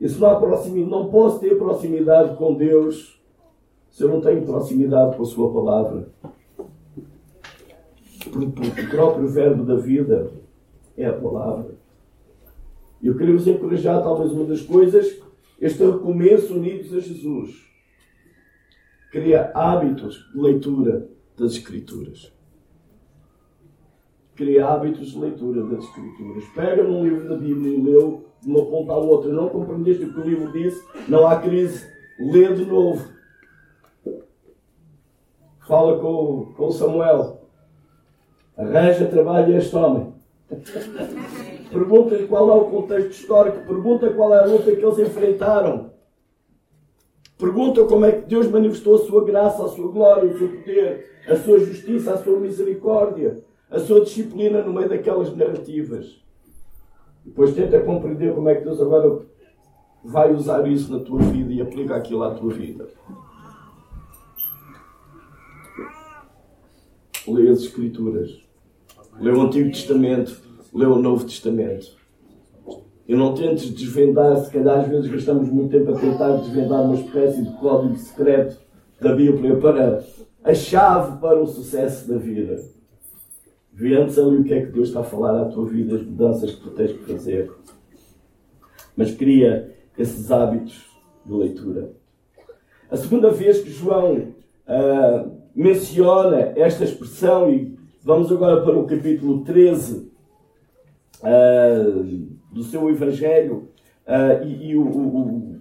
E 0.00 0.08
se 0.08 0.20
não 0.20 0.28
há 0.28 0.36
proximidade, 0.36 0.90
não 0.90 1.08
posso 1.08 1.38
ter 1.38 1.56
proximidade 1.56 2.36
com 2.36 2.54
Deus 2.54 3.22
se 3.88 4.02
eu 4.02 4.08
não 4.08 4.20
tenho 4.20 4.44
proximidade 4.44 5.16
com 5.16 5.22
a 5.22 5.26
Sua 5.26 5.52
palavra? 5.52 6.08
Porque 8.30 8.80
o 8.80 8.90
próprio 8.90 9.28
verbo 9.28 9.64
da 9.64 9.76
vida 9.76 10.30
é 10.96 11.06
a 11.06 11.12
palavra. 11.12 11.74
Eu 13.02 13.16
queria 13.16 13.34
vos 13.34 13.46
encorajar, 13.46 14.02
talvez 14.02 14.32
uma 14.32 14.46
das 14.46 14.62
coisas, 14.62 15.20
este 15.60 15.84
recomeço 15.84 16.54
unidos 16.54 16.92
a 16.94 17.00
Jesus. 17.00 17.64
Cria 19.10 19.52
hábitos 19.54 20.28
de 20.32 20.40
leitura 20.40 21.08
das 21.36 21.52
Escrituras. 21.52 22.32
Cria 24.34 24.66
hábitos 24.66 25.12
de 25.12 25.18
leitura 25.18 25.62
das 25.64 25.84
Escrituras. 25.84 26.44
Pega 26.54 26.82
num 26.82 27.04
livro 27.04 27.28
da 27.28 27.36
Bíblia 27.36 27.76
e 27.76 27.80
leu 27.80 28.26
de 28.40 28.48
uma 28.48 28.64
ponta 28.64 28.92
à 28.92 28.96
outra. 28.96 29.32
Não 29.32 29.48
compreendeste 29.48 30.04
o 30.04 30.12
que 30.12 30.20
o 30.20 30.24
livro 30.24 30.52
disse? 30.52 30.82
Não 31.08 31.26
há 31.26 31.40
crise. 31.40 31.86
Lê 32.18 32.52
de 32.54 32.64
novo. 32.64 33.06
Fala 35.66 35.98
com, 36.00 36.52
com 36.56 36.70
Samuel. 36.70 37.33
Arranja 38.56 39.06
trabalho 39.06 39.54
a 39.54 39.58
este 39.58 39.74
homem. 39.74 40.14
Pergunta-lhe 41.70 42.26
qual 42.28 42.48
é 42.50 42.54
o 42.54 42.64
contexto 42.66 43.10
histórico. 43.10 43.66
Pergunta 43.66 44.10
qual 44.10 44.32
é 44.32 44.38
a 44.38 44.46
luta 44.46 44.74
que 44.74 44.84
eles 44.84 44.98
enfrentaram. 44.98 45.90
Pergunta 47.36 47.84
como 47.84 48.04
é 48.04 48.12
que 48.12 48.28
Deus 48.28 48.48
manifestou 48.48 48.94
a 48.94 48.98
sua 48.98 49.24
graça, 49.24 49.64
a 49.64 49.68
sua 49.68 49.90
glória, 49.90 50.30
o 50.30 50.38
seu 50.38 50.48
poder, 50.48 51.04
a 51.28 51.34
sua 51.34 51.58
justiça, 51.58 52.14
a 52.14 52.16
sua 52.16 52.38
misericórdia, 52.38 53.42
a 53.68 53.80
sua 53.80 54.02
disciplina 54.02 54.62
no 54.62 54.72
meio 54.72 54.88
daquelas 54.88 55.34
narrativas. 55.34 56.22
Depois 57.24 57.54
tenta 57.54 57.80
compreender 57.80 58.34
como 58.34 58.48
é 58.48 58.54
que 58.54 58.64
Deus 58.64 58.80
agora 58.80 59.26
vai 60.04 60.32
usar 60.32 60.66
isso 60.68 60.92
na 60.92 61.02
tua 61.02 61.18
vida 61.22 61.52
e 61.52 61.60
aplica 61.60 61.96
aquilo 61.96 62.22
à 62.22 62.34
tua 62.34 62.52
vida. 62.52 62.88
Lê 67.26 67.48
as 67.48 67.60
Escrituras. 67.60 68.43
Lê 69.20 69.30
o 69.30 69.42
Antigo 69.42 69.70
Testamento. 69.70 70.36
Lê 70.72 70.86
o 70.86 70.98
Novo 70.98 71.24
Testamento. 71.24 71.96
E 73.06 73.14
não 73.14 73.34
tentes 73.34 73.70
desvendar, 73.70 74.36
se 74.38 74.50
calhar 74.50 74.80
às 74.80 74.88
vezes 74.88 75.10
gastamos 75.10 75.48
muito 75.50 75.70
tempo 75.70 75.92
a 75.92 76.00
tentar 76.00 76.36
desvendar 76.38 76.82
uma 76.82 76.94
espécie 76.94 77.42
de 77.42 77.52
código 77.58 77.96
secreto 77.96 78.58
da 79.00 79.14
Bíblia 79.14 79.56
para 79.56 80.02
a 80.42 80.54
chave 80.54 81.18
para 81.20 81.40
o 81.40 81.46
sucesso 81.46 82.08
da 82.08 82.16
vida. 82.16 82.56
Vê 83.72 83.96
antes 83.96 84.18
ali 84.18 84.36
o 84.36 84.44
que 84.44 84.54
é 84.54 84.64
que 84.64 84.72
Deus 84.72 84.88
está 84.88 85.00
a 85.00 85.04
falar 85.04 85.42
à 85.42 85.44
tua 85.46 85.66
vida, 85.66 85.96
as 85.96 86.02
mudanças 86.02 86.52
que 86.52 86.62
tu 86.62 86.70
tens 86.70 86.92
que 86.92 87.12
fazer. 87.12 87.50
Mas 88.96 89.14
cria 89.14 89.74
esses 89.98 90.30
hábitos 90.30 90.86
de 91.26 91.32
leitura. 91.32 91.92
A 92.90 92.96
segunda 92.96 93.30
vez 93.30 93.60
que 93.60 93.70
João 93.70 94.14
uh, 94.14 95.30
menciona 95.54 96.52
esta 96.56 96.84
expressão, 96.84 97.50
e 97.50 97.73
vamos 98.04 98.30
agora 98.30 98.62
para 98.62 98.78
o 98.78 98.86
capítulo 98.86 99.42
13 99.44 99.96
uh, 99.96 100.08
ah, 101.24 102.52
do 102.52 102.62
seu 102.62 102.90
Evangelho, 102.90 103.70
uh, 104.06 104.44
e, 104.44 104.70
e 104.70 104.76
o, 104.76 104.82
o, 104.82 105.56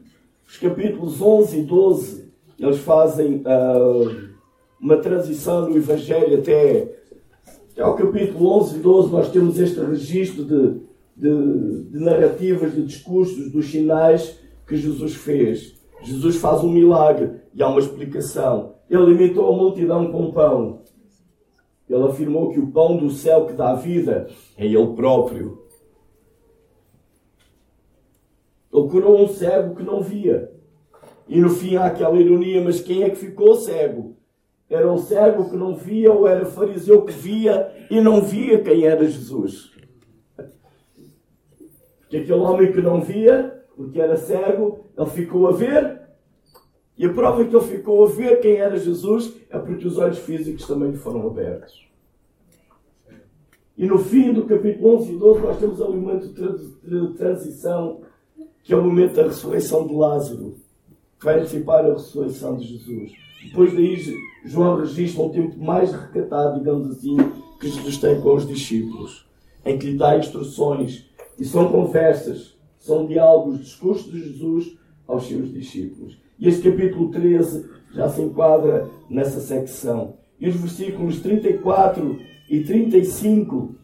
os 0.45 0.57
capítulos 0.57 1.21
11 1.21 1.59
e 1.59 1.63
12, 1.63 2.33
eles 2.59 2.79
fazem 2.79 3.43
uma 4.79 4.97
transição 4.97 5.69
no 5.69 5.77
Evangelho 5.77 6.37
até 6.37 6.93
ao 7.79 7.95
capítulo 7.95 8.59
11 8.59 8.75
e 8.75 8.79
12 8.79 9.11
nós 9.11 9.31
temos 9.31 9.59
este 9.59 9.79
registro 9.79 10.45
de, 10.45 10.81
de, 11.17 11.83
de, 11.89 11.99
narrativas, 11.99 12.73
de 12.73 12.83
discursos, 12.83 13.51
dos 13.51 13.71
sinais 13.71 14.37
que 14.67 14.75
Jesus 14.75 15.15
fez. 15.15 15.73
Jesus 16.03 16.35
faz 16.35 16.63
um 16.63 16.71
milagre 16.71 17.31
e 17.55 17.63
há 17.63 17.67
uma 17.67 17.79
explicação. 17.79 18.75
Ele 18.89 19.01
alimentou 19.01 19.51
a 19.51 19.57
multidão 19.57 20.11
com 20.11 20.31
pão. 20.31 20.82
Ele 21.93 22.05
afirmou 22.05 22.49
que 22.49 22.59
o 22.59 22.71
pão 22.71 22.97
do 22.97 23.11
céu 23.11 23.45
que 23.45 23.53
dá 23.53 23.75
vida 23.75 24.27
é 24.57 24.65
Ele 24.65 24.95
próprio. 24.95 25.61
Ele 28.73 28.89
curou 28.89 29.23
um 29.23 29.27
cego 29.27 29.75
que 29.75 29.83
não 29.83 30.01
via. 30.01 30.51
E 31.27 31.39
no 31.39 31.51
fim 31.51 31.75
há 31.75 31.85
aquela 31.85 32.19
ironia, 32.19 32.63
mas 32.63 32.81
quem 32.81 33.03
é 33.03 33.11
que 33.11 33.15
ficou 33.15 33.55
cego? 33.55 34.17
Era 34.67 34.91
o 34.91 34.97
cego 34.97 35.51
que 35.51 35.55
não 35.55 35.75
via 35.75 36.11
ou 36.11 36.27
era 36.27 36.45
fariseu 36.45 37.03
que 37.03 37.13
via 37.13 37.71
e 37.91 38.01
não 38.01 38.23
via 38.23 38.59
quem 38.63 38.85
era 38.87 39.05
Jesus? 39.05 39.71
Porque 41.99 42.17
aquele 42.17 42.33
homem 42.33 42.71
que 42.71 42.81
não 42.81 43.01
via, 43.01 43.63
porque 43.75 44.01
era 44.01 44.17
cego, 44.17 44.87
ele 44.97 45.09
ficou 45.11 45.47
a 45.47 45.51
ver. 45.51 46.01
E 46.97 47.05
a 47.05 47.13
prova 47.13 47.43
que 47.43 47.55
ele 47.55 47.65
ficou 47.65 48.05
a 48.05 48.09
ver 48.09 48.39
quem 48.39 48.57
era 48.57 48.77
Jesus 48.77 49.33
é 49.49 49.57
porque 49.57 49.87
os 49.87 49.97
olhos 49.97 50.19
físicos 50.19 50.67
também 50.67 50.91
lhe 50.91 50.97
foram 50.97 51.25
abertos. 51.25 51.87
E 53.75 53.87
no 53.87 53.97
fim 53.97 54.31
do 54.31 54.45
capítulo 54.45 54.97
11 54.97 55.13
e 55.13 55.17
12 55.17 55.41
nós 55.41 55.59
temos 55.59 55.81
ali 55.81 55.93
um 55.93 56.01
momento 56.01 56.27
de 56.29 57.13
transição 57.17 58.01
que 58.63 58.73
é 58.73 58.77
o 58.77 58.83
momento 58.83 59.15
da 59.15 59.23
ressurreição 59.23 59.85
de 59.85 59.93
Lázaro, 59.93 60.55
que 61.19 61.25
vai 61.25 61.39
antecipar 61.39 61.83
a 61.83 61.93
ressurreição 61.93 62.55
de 62.55 62.65
Jesus. 62.65 63.11
Depois 63.43 63.73
daí, 63.73 63.97
João 64.45 64.77
registra 64.77 65.21
um 65.21 65.29
tempo 65.29 65.59
mais 65.59 65.91
recatado, 65.91 66.59
digamos 66.59 66.89
assim, 66.91 67.17
que 67.59 67.69
Jesus 67.69 67.97
tem 67.97 68.21
com 68.21 68.35
os 68.35 68.47
discípulos, 68.47 69.27
em 69.65 69.77
que 69.77 69.87
lhe 69.87 69.97
dá 69.97 70.17
instruções 70.17 71.09
e 71.37 71.43
são 71.43 71.69
conversas, 71.69 72.57
são 72.77 73.05
diálogos, 73.05 73.59
discursos 73.59 74.11
de 74.11 74.19
Jesus 74.19 74.77
aos 75.05 75.27
seus 75.27 75.51
discípulos. 75.51 76.22
E 76.43 76.47
este 76.49 76.69
capítulo 76.69 77.09
13 77.09 77.69
já 77.93 78.09
se 78.09 78.21
enquadra 78.21 78.89
nessa 79.09 79.39
secção. 79.39 80.17
E 80.37 80.49
os 80.49 80.57
versículos 80.57 81.21
34 81.21 82.19
e 82.49 82.63
35, 82.65 83.75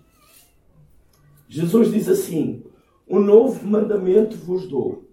Jesus 1.48 1.90
diz 1.90 2.10
assim: 2.10 2.64
Um 3.10 3.22
novo 3.22 3.66
mandamento 3.66 4.36
vos 4.36 4.68
dou, 4.68 5.06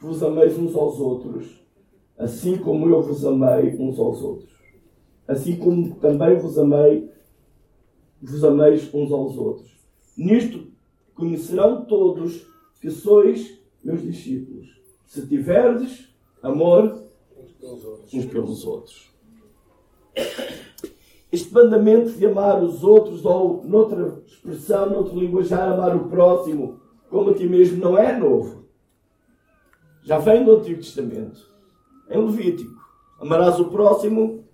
vos 0.00 0.22
ameis 0.22 0.58
uns 0.58 0.74
aos 0.74 0.98
outros 0.98 1.68
assim 2.18 2.58
como 2.58 2.88
eu 2.88 3.00
vos 3.00 3.24
amei 3.24 3.76
uns 3.78 3.98
aos 3.98 4.20
outros. 4.20 4.50
Assim 5.26 5.56
como 5.56 5.94
também 5.96 6.36
vos 6.36 6.58
amei, 6.58 7.08
vos 8.20 8.42
ameis 8.42 8.92
uns 8.92 9.12
aos 9.12 9.36
outros. 9.36 9.70
Nisto 10.16 10.66
conhecerão 11.14 11.84
todos 11.84 12.44
que 12.80 12.90
sois 12.90 13.56
meus 13.84 14.02
discípulos, 14.02 14.80
se 15.06 15.26
tiverdes 15.26 16.07
amor 16.42 17.02
uns 18.12 18.26
pelos 18.26 18.64
outros. 18.64 19.08
Este 21.30 21.52
mandamento 21.52 22.12
de 22.12 22.26
amar 22.26 22.62
os 22.62 22.82
outros, 22.82 23.24
ou 23.24 23.62
noutra 23.64 24.22
expressão, 24.26 24.90
noutro 24.90 25.18
linguajar, 25.18 25.72
amar 25.72 25.94
o 25.94 26.08
próximo 26.08 26.80
como 27.10 27.30
a 27.30 27.34
ti 27.34 27.46
mesmo, 27.46 27.78
não 27.82 27.98
é 27.98 28.16
novo. 28.18 28.64
Já 30.02 30.18
vem 30.18 30.44
do 30.44 30.56
Antigo 30.56 30.80
Testamento 30.80 31.46
em 32.10 32.18
Levítico. 32.18 32.78
Amarás 33.20 33.58
o 33.60 33.66
próximo 33.66 34.44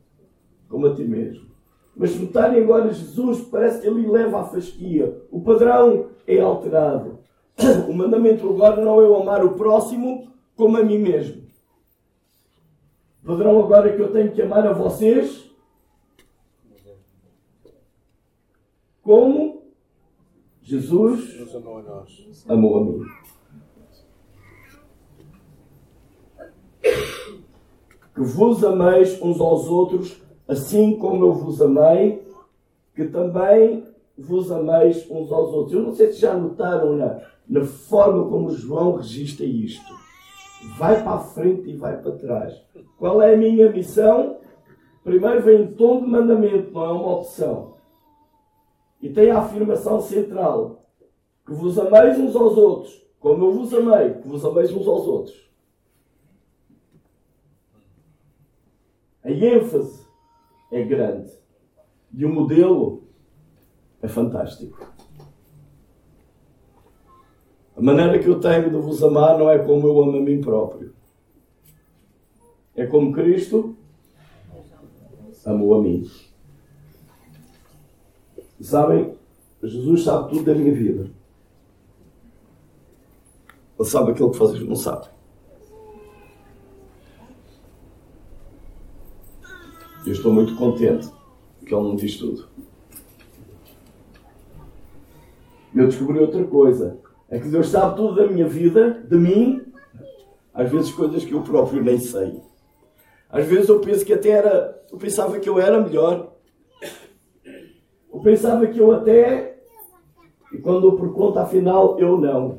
como 0.68 0.86
a 0.86 0.94
ti 0.94 1.04
mesmo. 1.04 1.44
Mas 1.96 2.18
notarem 2.18 2.62
agora 2.62 2.92
Jesus, 2.92 3.42
parece 3.42 3.80
que 3.80 3.86
ele 3.86 4.08
leva 4.08 4.40
a 4.40 4.44
fasquia. 4.44 5.22
O 5.30 5.40
padrão 5.40 6.06
é 6.26 6.40
alterado. 6.40 7.18
O 7.88 7.92
mandamento 7.92 8.48
agora 8.48 8.84
não 8.84 9.00
é 9.00 9.04
eu 9.04 9.14
amar 9.14 9.44
o 9.44 9.54
próximo 9.54 10.28
como 10.56 10.76
a 10.76 10.82
mim 10.82 10.98
mesmo. 10.98 11.43
O 13.24 13.26
padrão 13.26 13.58
agora 13.64 13.96
que 13.96 14.02
eu 14.02 14.12
tenho 14.12 14.32
que 14.32 14.42
amar 14.42 14.66
a 14.66 14.74
vocês 14.74 15.50
como 19.02 19.62
Jesus 20.60 21.34
amou 22.46 22.76
a 22.76 22.84
mim. 22.84 23.00
que 28.14 28.20
vos 28.20 28.62
ameis 28.62 29.20
uns 29.20 29.40
aos 29.40 29.66
outros, 29.68 30.22
assim 30.46 30.96
como 30.96 31.24
eu 31.24 31.32
vos 31.32 31.60
amei, 31.60 32.22
que 32.94 33.06
também 33.06 33.84
vos 34.16 34.52
ameis 34.52 35.10
uns 35.10 35.32
aos 35.32 35.52
outros. 35.52 35.72
Eu 35.72 35.82
não 35.82 35.94
sei 35.94 36.12
se 36.12 36.20
já 36.20 36.36
notaram 36.36 36.94
na, 36.96 37.20
na 37.48 37.64
forma 37.64 38.28
como 38.28 38.50
João 38.50 38.96
registra 38.96 39.44
isto. 39.46 40.03
Vai 40.78 41.02
para 41.02 41.12
a 41.12 41.20
frente 41.20 41.70
e 41.70 41.76
vai 41.76 42.00
para 42.00 42.12
trás. 42.12 42.54
Qual 42.98 43.22
é 43.22 43.34
a 43.34 43.36
minha 43.36 43.70
missão? 43.70 44.38
Primeiro 45.02 45.42
vem 45.42 45.62
em 45.62 45.74
tom 45.74 46.00
de 46.00 46.06
mandamento, 46.06 46.72
não 46.72 46.84
é 46.84 46.92
uma 46.92 47.16
opção. 47.18 47.74
E 49.00 49.10
tem 49.10 49.30
a 49.30 49.38
afirmação 49.38 50.00
central: 50.00 50.80
que 51.46 51.52
vos 51.52 51.78
ameis 51.78 52.18
uns 52.18 52.34
aos 52.34 52.56
outros, 52.56 53.06
como 53.20 53.44
eu 53.44 53.52
vos 53.52 53.74
amei, 53.74 54.14
que 54.14 54.26
vos 54.26 54.44
ameis 54.44 54.72
uns 54.72 54.86
aos 54.88 55.06
outros. 55.06 55.44
A 59.22 59.30
ênfase 59.30 60.06
é 60.70 60.82
grande. 60.82 61.32
E 62.12 62.24
o 62.24 62.28
modelo 62.28 63.04
é 64.02 64.08
fantástico. 64.08 64.93
Maneira 67.84 68.18
que 68.18 68.26
eu 68.26 68.40
tenho 68.40 68.70
de 68.70 68.76
vos 68.78 69.02
amar 69.02 69.38
não 69.38 69.50
é 69.50 69.58
como 69.58 69.86
eu 69.86 70.00
amo 70.00 70.16
a 70.16 70.20
mim 70.22 70.40
próprio. 70.40 70.94
É 72.74 72.86
como 72.86 73.12
Cristo 73.12 73.76
amou 75.44 75.74
a 75.74 75.82
mim. 75.82 76.10
Sabem, 78.58 79.14
Jesus 79.62 80.02
sabe 80.02 80.30
tudo 80.30 80.44
da 80.44 80.54
minha 80.54 80.72
vida. 80.72 81.10
Ele 83.78 83.88
sabe 83.88 84.12
aquilo 84.12 84.30
que 84.30 84.38
vocês 84.38 84.66
não 84.66 84.76
sabem. 84.76 85.10
Eu 90.06 90.12
estou 90.12 90.32
muito 90.32 90.56
contente 90.56 91.06
que 91.66 91.74
ele 91.74 91.84
não 91.84 91.96
diz 91.96 92.16
tudo. 92.16 92.48
Eu 95.74 95.86
descobri 95.86 96.18
outra 96.18 96.44
coisa. 96.44 97.03
É 97.34 97.40
que 97.40 97.48
Deus 97.48 97.66
sabe 97.66 97.96
tudo 97.96 98.14
da 98.14 98.28
minha 98.28 98.46
vida, 98.46 99.04
de 99.10 99.16
mim, 99.16 99.60
às 100.54 100.70
vezes 100.70 100.92
coisas 100.92 101.24
que 101.24 101.32
eu 101.32 101.42
próprio 101.42 101.82
nem 101.82 101.98
sei. 101.98 102.40
Às 103.28 103.44
vezes 103.46 103.68
eu 103.68 103.80
penso 103.80 104.04
que 104.04 104.12
até 104.12 104.28
era. 104.28 104.80
Eu 104.92 104.96
pensava 104.96 105.40
que 105.40 105.48
eu 105.48 105.58
era 105.58 105.80
melhor. 105.80 106.32
Eu 108.12 108.20
pensava 108.20 108.64
que 108.68 108.78
eu 108.78 108.92
até. 108.92 109.58
E 110.52 110.58
quando 110.58 110.86
eu 110.86 110.92
por 110.92 111.12
conta, 111.12 111.42
afinal, 111.42 111.98
eu 111.98 112.16
não. 112.16 112.58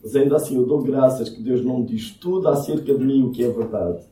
Mas 0.00 0.14
ainda 0.14 0.36
assim, 0.36 0.54
eu 0.54 0.64
dou 0.64 0.80
graças 0.80 1.28
que 1.28 1.42
Deus 1.42 1.64
não 1.64 1.84
diz 1.84 2.12
tudo 2.12 2.46
acerca 2.46 2.94
de 2.94 3.04
mim 3.04 3.24
o 3.24 3.32
que 3.32 3.42
é 3.42 3.50
verdade. 3.50 4.04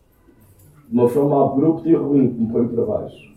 De 0.88 0.92
uma 0.92 1.08
forma 1.08 1.52
abrupta 1.52 1.88
e 1.88 1.94
ruim 1.94 2.32
que 2.32 2.40
me 2.40 2.50
põe 2.50 2.66
para 2.66 2.84
baixo. 2.84 3.32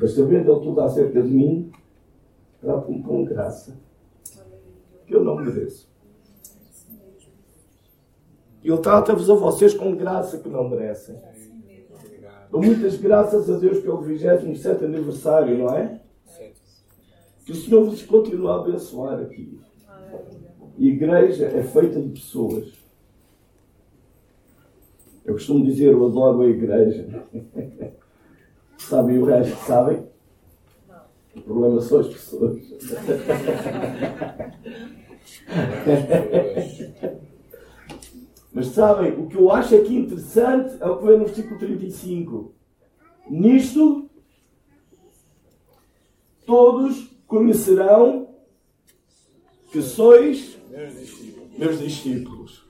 Mas 0.00 0.12
sabendo 0.12 0.52
Ele 0.52 0.60
tudo 0.60 0.80
acerca 0.82 1.20
de 1.20 1.28
mim, 1.28 1.72
trata-me 2.60 3.02
com 3.02 3.24
graça. 3.24 3.89
Eu 5.10 5.24
não 5.24 5.36
mereço. 5.36 5.90
Ele 8.62 8.78
trata-vos 8.78 9.28
a 9.28 9.34
vocês 9.34 9.74
com 9.74 9.96
graça 9.96 10.38
que 10.38 10.48
não 10.48 10.68
merecem. 10.68 11.16
Dou 12.50 12.62
muitas 12.62 12.96
graças 12.96 13.48
a 13.50 13.58
Deus 13.58 13.78
pelo 13.78 14.02
27 14.02 14.84
aniversário, 14.84 15.58
não 15.58 15.74
é? 15.74 16.00
Que 17.44 17.52
o 17.52 17.54
Senhor 17.54 17.84
vos 17.84 18.02
continue 18.02 18.48
a 18.48 18.56
abençoar 18.56 19.20
aqui. 19.20 19.58
E 20.76 20.90
a 20.90 20.92
igreja 20.92 21.46
é 21.46 21.62
feita 21.62 22.00
de 22.00 22.08
pessoas. 22.10 22.72
Eu 25.24 25.34
costumo 25.34 25.64
dizer, 25.64 25.92
eu 25.92 26.06
adoro 26.06 26.42
a 26.42 26.46
igreja. 26.46 27.24
sabem 28.78 29.18
o 29.18 29.24
resto? 29.24 29.56
Sabem? 29.64 30.09
O 31.40 31.42
problema 31.42 31.80
são 31.80 32.00
as 32.00 32.08
pessoas. 32.08 32.60
Mas 38.52 38.66
sabem, 38.66 39.12
o 39.12 39.26
que 39.26 39.36
eu 39.36 39.50
acho 39.50 39.74
aqui 39.76 39.96
interessante 39.96 40.76
é 40.80 40.86
o 40.86 40.98
que 40.98 41.06
vem 41.06 41.18
no 41.18 41.24
versículo 41.24 41.58
35. 41.58 42.54
Nisto, 43.28 44.10
todos 46.44 47.08
conhecerão 47.26 48.28
que 49.70 49.80
sois 49.80 50.58
meus 51.56 51.78
discípulos. 51.78 52.68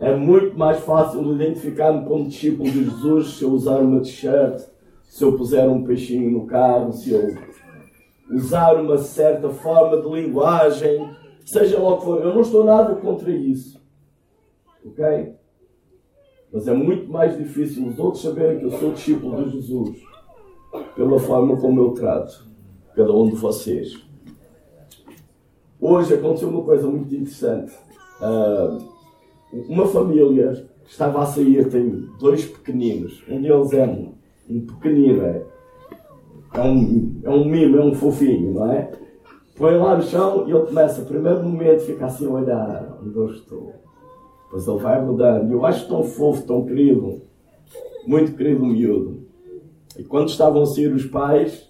É 0.00 0.14
muito 0.16 0.58
mais 0.58 0.82
fácil 0.82 1.32
identificar-me 1.34 2.06
como 2.06 2.28
discípulo 2.28 2.70
de 2.70 2.84
Jesus 2.84 3.36
se 3.36 3.44
eu 3.44 3.50
usar 3.50 3.78
uma 3.78 4.00
t-shirt, 4.00 4.73
se 5.14 5.22
eu 5.22 5.36
puser 5.36 5.68
um 5.68 5.84
peixinho 5.84 6.28
no 6.28 6.44
carro, 6.44 6.92
se 6.92 7.12
eu 7.12 7.36
usar 8.32 8.74
uma 8.74 8.98
certa 8.98 9.48
forma 9.48 10.02
de 10.02 10.08
linguagem, 10.08 11.08
seja 11.46 11.78
lá 11.78 11.90
o 11.90 11.98
que 11.98 12.04
for. 12.04 12.20
Eu 12.20 12.34
não 12.34 12.40
estou 12.40 12.64
nada 12.64 12.96
contra 12.96 13.30
isso. 13.30 13.80
Ok? 14.84 15.34
Mas 16.52 16.66
é 16.66 16.74
muito 16.74 17.08
mais 17.12 17.38
difícil 17.38 17.86
os 17.86 17.96
outros 17.96 18.24
saberem 18.24 18.58
que 18.58 18.64
eu 18.64 18.72
sou 18.72 18.90
discípulo 18.90 19.44
de 19.44 19.50
Jesus 19.52 20.02
pela 20.96 21.20
forma 21.20 21.60
como 21.60 21.80
eu 21.80 21.92
trato 21.92 22.48
cada 22.96 23.12
um 23.12 23.28
de 23.28 23.36
vocês. 23.36 24.04
Hoje 25.80 26.14
aconteceu 26.14 26.48
uma 26.48 26.64
coisa 26.64 26.88
muito 26.88 27.14
interessante. 27.14 27.72
Uh, 28.20 28.82
uma 29.68 29.86
família 29.86 30.68
estava 30.84 31.22
a 31.22 31.26
sair, 31.26 31.68
tem 31.68 31.88
dois 32.18 32.46
pequeninos. 32.46 33.22
Um 33.28 33.40
deles 33.40 33.72
é 33.72 34.13
um, 34.48 34.66
pequenino, 34.66 35.22
é, 35.24 35.42
é, 36.54 36.60
um, 36.60 37.20
é 37.22 37.30
um 37.30 37.44
mimo, 37.44 37.78
é 37.78 37.84
um 37.84 37.94
fofinho, 37.94 38.54
não 38.54 38.72
é? 38.72 38.90
Põe 39.56 39.76
lá 39.76 39.96
no 39.96 40.02
chão 40.02 40.48
e 40.48 40.50
ele 40.50 40.66
começa, 40.66 41.02
primeiro 41.02 41.42
momento, 41.42 41.80
fica 41.80 42.06
assim 42.06 42.26
a 42.26 42.30
olhar 42.30 42.98
onde 43.00 43.16
eu 43.16 43.26
estou. 43.26 43.72
Depois 44.44 44.66
ele 44.66 44.78
vai 44.78 45.00
mudando. 45.00 45.52
Eu 45.52 45.64
acho 45.64 45.88
tão 45.88 46.02
fofo, 46.02 46.46
tão 46.46 46.64
querido. 46.64 47.22
Muito 48.06 48.36
querido 48.36 48.64
miúdo. 48.64 49.24
E 49.96 50.02
quando 50.02 50.28
estavam 50.28 50.62
a 50.62 50.66
sair 50.66 50.92
os 50.92 51.06
pais, 51.06 51.68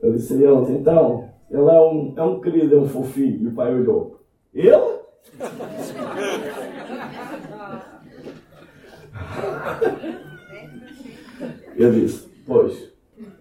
eu 0.00 0.12
disse 0.12 0.34
a 0.34 0.36
eles, 0.36 0.70
então, 0.70 1.28
ele 1.50 1.68
é 1.68 1.80
um, 1.80 2.12
é 2.16 2.22
um 2.22 2.40
querido, 2.40 2.76
é 2.76 2.78
um 2.78 2.88
fofinho. 2.88 3.42
E 3.42 3.46
o 3.48 3.54
pai 3.54 3.74
olhou. 3.74 4.20
Ele? 4.54 4.96
Eu 11.86 11.92
disse, 11.92 12.28
pois, 12.44 12.92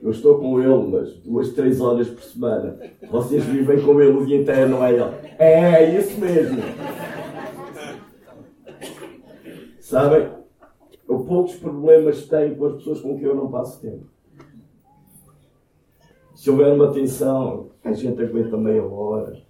eu 0.03 0.11
estou 0.11 0.37
com 0.37 0.61
ele, 0.61 0.87
mas 0.91 1.17
duas, 1.17 1.49
três 1.53 1.81
horas 1.81 2.07
por 2.07 2.21
semana. 2.21 2.77
Vocês 3.09 3.43
vivem 3.43 3.81
com 3.81 3.99
ele 3.99 4.15
o 4.15 4.23
dia 4.23 4.39
inteiro, 4.39 4.69
não 4.69 4.85
é 4.85 4.91
ele? 4.91 5.03
É, 5.39 5.83
é 5.83 5.99
isso 5.99 6.19
mesmo. 6.19 6.59
Sabem? 9.79 10.29
Eu 11.09 11.19
poucos 11.21 11.55
problemas 11.55 12.27
tenho 12.27 12.55
com 12.55 12.65
as 12.67 12.75
pessoas 12.75 13.01
com 13.01 13.17
quem 13.17 13.27
eu 13.27 13.35
não 13.35 13.49
passo 13.49 13.81
tempo. 13.81 14.05
Se 16.35 16.51
houver 16.51 16.71
uma 16.73 16.91
tensão, 16.91 17.69
a 17.83 17.93
gente 17.93 18.21
aguenta 18.21 18.57
meia 18.57 18.83
hora. 18.83 19.41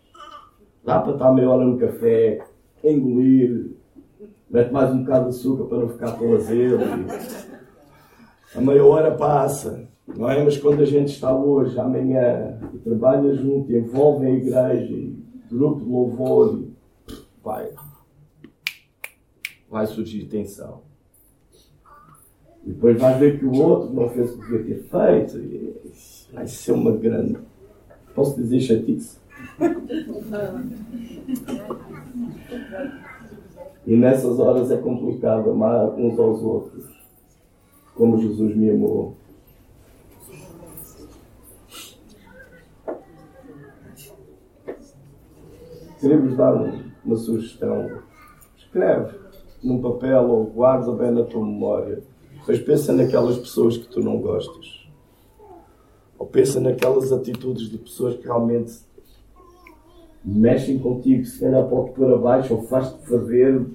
Dá 0.85 1.01
para 1.01 1.13
estar 1.13 1.33
meia 1.33 1.49
hora 1.49 1.65
no 1.65 1.77
café, 1.77 2.45
engolir, 2.81 3.71
mete 4.49 4.71
mais 4.71 4.91
um 4.91 5.03
bocado 5.03 5.25
de 5.25 5.29
açúcar 5.31 5.65
para 5.65 5.79
não 5.79 5.89
ficar 5.89 6.11
tão 6.13 6.33
azedo. 6.33 6.79
A 8.55 8.61
meia 8.61 8.85
hora 8.85 9.11
passa. 9.11 9.87
Não 10.07 10.29
é? 10.29 10.43
Mas 10.43 10.57
quando 10.57 10.81
a 10.81 10.85
gente 10.85 11.13
está 11.13 11.35
hoje, 11.35 11.77
amanhã, 11.79 12.59
e 12.73 12.77
trabalha 12.77 13.33
junto, 13.35 13.71
e 13.71 13.77
envolve 13.77 14.25
a 14.25 14.29
igreja, 14.29 14.93
e 14.93 15.17
grupo 15.49 15.83
de 15.83 15.89
louvor, 15.89 16.63
vai, 17.43 17.71
vai 19.69 19.87
surgir 19.87 20.25
tensão. 20.25 20.81
E 22.63 22.69
depois 22.71 22.99
vai 22.99 23.17
ver 23.17 23.39
que 23.39 23.45
o 23.45 23.53
outro 23.53 23.93
não 23.93 24.09
fez 24.09 24.31
o 24.31 24.39
que 24.39 24.51
devia 24.51 24.75
ter 24.75 24.83
feito, 24.83 25.37
e 25.37 25.75
vai 26.33 26.47
ser 26.47 26.71
uma 26.71 26.91
grande, 26.91 27.37
posso 28.13 28.35
dizer 28.35 28.59
chatice. 28.59 29.19
E 33.85 33.95
nessas 33.95 34.39
horas 34.39 34.71
é 34.71 34.77
complicado 34.77 35.51
amar 35.51 35.89
uns 35.89 36.17
aos 36.17 36.41
outros, 36.41 36.94
como 37.95 38.21
Jesus 38.21 38.55
me 38.55 38.69
amou. 38.69 39.15
Queria-vos 45.99 46.37
dar 46.37 46.53
uma 47.03 47.15
sugestão. 47.15 47.99
Escreve 48.57 49.17
num 49.63 49.81
papel 49.81 50.29
ou 50.29 50.45
guarda 50.45 50.91
bem 50.91 51.11
na 51.11 51.23
tua 51.23 51.43
memória. 51.43 52.03
Mas 52.47 52.59
pensa 52.59 52.93
naquelas 52.93 53.37
pessoas 53.37 53.77
que 53.77 53.87
tu 53.87 54.01
não 54.01 54.19
gostas. 54.19 54.87
Ou 56.19 56.27
pensa 56.27 56.59
naquelas 56.59 57.11
atitudes 57.11 57.69
de 57.69 57.77
pessoas 57.77 58.15
que 58.15 58.23
realmente 58.23 58.73
mexem 60.23 60.79
contigo, 60.79 61.25
se 61.25 61.39
calhar 61.39 61.67
pode 61.67 61.91
pôr 61.91 62.13
abaixo 62.13 62.53
ou 62.53 62.63
faz-te 62.63 63.03
fazer. 63.07 63.65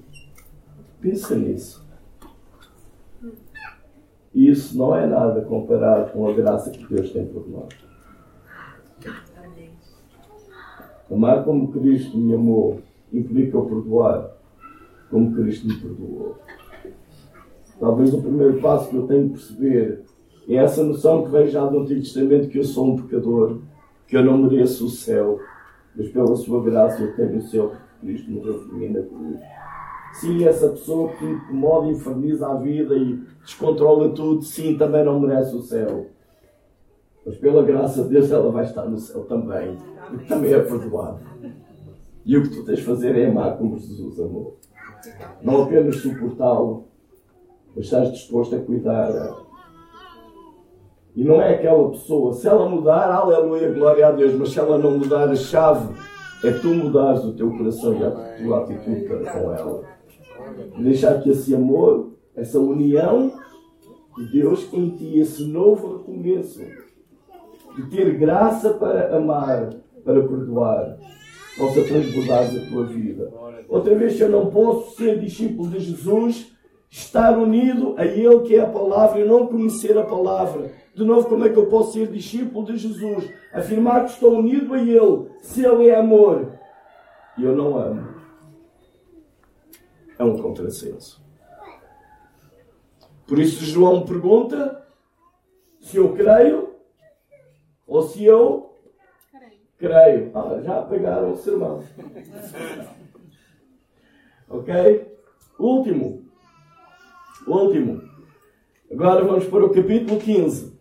Pensa 1.01 1.35
nisso. 1.35 1.80
E 4.33 4.49
isso 4.49 4.77
não 4.77 4.95
é 4.95 5.05
nada 5.05 5.41
comparado 5.41 6.11
com 6.11 6.29
a 6.29 6.33
graça 6.33 6.71
que 6.71 6.85
Deus 6.87 7.11
tem 7.11 7.25
por 7.25 7.47
nós. 7.49 7.69
Amar 11.11 11.43
como 11.43 11.71
Cristo 11.71 12.17
me 12.17 12.33
amou 12.33 12.81
implica 13.11 13.57
o 13.57 13.65
perdoar 13.65 14.31
como 15.09 15.35
Cristo 15.35 15.67
me 15.67 15.75
perdoou. 15.75 16.37
Talvez 17.79 18.13
o 18.13 18.21
primeiro 18.21 18.61
passo 18.61 18.89
que 18.89 18.95
eu 18.95 19.07
tenho 19.07 19.29
que 19.29 19.33
perceber 19.33 20.03
é 20.47 20.55
essa 20.55 20.83
noção 20.83 21.23
que 21.23 21.31
vem 21.31 21.47
já 21.47 21.65
do 21.65 21.79
Antigo 21.79 21.99
Testamento 21.99 22.47
que 22.47 22.59
eu 22.59 22.63
sou 22.63 22.93
um 22.93 23.01
pecador, 23.01 23.59
que 24.07 24.15
eu 24.15 24.23
não 24.23 24.37
mereço 24.37 24.85
o 24.85 24.89
céu, 24.89 25.39
mas 25.95 26.07
pela 26.09 26.35
sua 26.35 26.63
graça 26.63 27.01
eu 27.01 27.15
tenho 27.15 27.37
o 27.37 27.41
céu 27.41 27.69
porque 27.69 28.05
Cristo 28.05 28.31
morreu 28.31 28.53
por 28.59 28.73
mim 28.73 28.89
na 28.89 29.01
cruz. 29.01 29.39
Sim, 30.13 30.45
essa 30.45 30.69
pessoa 30.69 31.09
que 31.13 31.25
incomoda 31.25 31.87
inferniza 31.87 32.47
a 32.47 32.55
vida 32.55 32.95
e 32.95 33.23
descontrola 33.43 34.09
tudo, 34.09 34.43
sim, 34.43 34.77
também 34.77 35.03
não 35.03 35.19
merece 35.19 35.55
o 35.55 35.61
céu. 35.61 36.07
Mas 37.25 37.37
pela 37.37 37.63
graça 37.63 38.03
de 38.03 38.09
Deus 38.09 38.31
ela 38.31 38.51
vai 38.51 38.65
estar 38.65 38.85
no 38.85 38.97
céu 38.97 39.23
também, 39.23 39.77
porque 40.09 40.25
também 40.25 40.53
é 40.53 40.59
perdoado. 40.59 41.19
E 42.25 42.37
o 42.37 42.43
que 42.43 42.49
tu 42.49 42.63
tens 42.65 42.79
de 42.79 42.85
fazer 42.85 43.15
é 43.15 43.27
amar 43.27 43.57
como 43.57 43.77
Jesus 43.77 44.19
amou. 44.19 44.57
Não 45.41 45.63
apenas 45.63 45.97
suportá-lo, 45.97 46.87
mas 47.75 47.85
estás 47.85 48.11
disposto 48.11 48.55
a 48.55 48.59
cuidar. 48.59 49.45
E 51.15 51.23
não 51.23 51.41
é 51.41 51.55
aquela 51.55 51.89
pessoa, 51.89 52.33
se 52.33 52.47
ela 52.47 52.69
mudar, 52.69 53.11
aleluia, 53.11 53.71
glória 53.71 54.07
a 54.07 54.11
Deus, 54.11 54.33
mas 54.33 54.49
se 54.49 54.59
ela 54.59 54.77
não 54.77 54.97
mudar, 54.97 55.29
a 55.29 55.35
chave 55.35 55.93
é 56.43 56.51
tu 56.51 56.69
mudares 56.69 57.23
o 57.23 57.33
teu 57.33 57.51
coração 57.51 57.93
e 57.93 58.03
a 58.03 58.11
tua 58.11 58.63
atitude 58.63 59.01
para 59.01 59.31
com 59.31 59.53
ela. 59.53 59.90
Deixar 60.77 61.21
que 61.21 61.29
esse 61.29 61.53
amor, 61.55 62.11
essa 62.35 62.59
união 62.59 63.33
de 64.17 64.31
Deus 64.31 64.67
em 64.73 64.89
ti, 64.91 65.19
esse 65.19 65.45
novo 65.45 65.97
recomeço, 65.97 66.61
de 67.75 67.89
ter 67.89 68.17
graça 68.17 68.73
para 68.73 69.15
amar, 69.15 69.69
para 70.03 70.21
perdoar, 70.21 70.97
possa 71.57 71.83
transbordar 71.83 72.43
a 72.43 72.69
tua 72.69 72.85
vida. 72.85 73.31
Outra 73.69 73.95
vez, 73.95 74.19
eu 74.19 74.29
não 74.29 74.47
posso 74.47 74.95
ser 74.95 75.19
discípulo 75.19 75.69
de 75.69 75.79
Jesus, 75.79 76.51
estar 76.89 77.37
unido 77.37 77.95
a 77.97 78.05
Ele 78.05 78.41
que 78.41 78.55
é 78.55 78.61
a 78.61 78.67
palavra 78.67 79.21
e 79.21 79.27
não 79.27 79.47
conhecer 79.47 79.97
a 79.97 80.03
palavra. 80.03 80.71
De 80.93 81.05
novo, 81.05 81.29
como 81.29 81.45
é 81.45 81.49
que 81.49 81.57
eu 81.57 81.67
posso 81.67 81.93
ser 81.93 82.07
discípulo 82.07 82.65
de 82.65 82.77
Jesus? 82.77 83.29
Afirmar 83.53 84.05
que 84.05 84.11
estou 84.11 84.37
unido 84.37 84.73
a 84.73 84.81
Ele, 84.81 85.27
se 85.41 85.63
Ele 85.65 85.87
é 85.87 85.95
amor 85.95 86.59
e 87.37 87.43
eu 87.43 87.55
não 87.55 87.77
amo. 87.77 88.07
É 90.21 90.23
um 90.23 90.37
contrassenso. 90.37 91.19
Por 93.25 93.39
isso, 93.39 93.65
João 93.65 94.05
pergunta 94.05 94.85
se 95.79 95.97
eu 95.97 96.13
creio 96.13 96.75
ou 97.87 98.03
se 98.03 98.23
eu 98.23 98.77
creio. 99.79 100.29
Ah, 100.35 100.61
já 100.61 100.83
pegaram 100.83 101.31
o 101.31 101.37
sermão. 101.37 101.83
ok? 104.47 105.11
Último. 105.57 106.23
Último. 107.47 108.03
Agora 108.91 109.25
vamos 109.25 109.47
para 109.47 109.65
o 109.65 109.73
capítulo 109.73 110.19
15. 110.19 110.79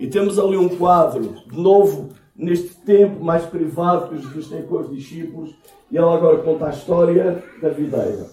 E 0.00 0.08
temos 0.08 0.40
ali 0.40 0.56
um 0.56 0.76
quadro, 0.76 1.34
de 1.46 1.56
novo, 1.56 2.08
neste 2.38 2.76
tempo 2.76 3.22
mais 3.22 3.44
privado 3.44 4.10
que 4.10 4.22
Jesus 4.22 4.46
tem 4.46 4.62
com 4.62 4.78
os 4.78 4.88
discípulos. 4.88 5.56
E 5.90 5.96
ele 5.96 6.06
agora 6.06 6.38
conta 6.38 6.66
a 6.66 6.70
história 6.70 7.42
da 7.60 7.68
videira. 7.70 8.30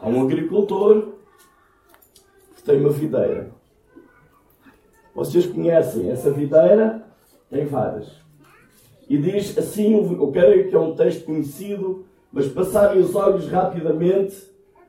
Há 0.00 0.08
um 0.08 0.22
agricultor 0.22 1.12
que 2.56 2.62
tem 2.64 2.80
uma 2.80 2.90
videira. 2.90 3.52
Vocês 5.14 5.46
conhecem 5.46 6.10
essa 6.10 6.30
videira? 6.32 7.06
Tem 7.48 7.64
várias. 7.64 8.08
E 9.08 9.18
diz 9.18 9.56
assim, 9.56 9.94
eu 9.94 10.30
creio 10.32 10.68
que 10.68 10.74
é 10.74 10.78
um 10.78 10.94
texto 10.94 11.26
conhecido, 11.26 12.06
mas 12.32 12.48
passarem 12.48 13.00
os 13.00 13.14
olhos 13.14 13.48
rapidamente, 13.48 14.36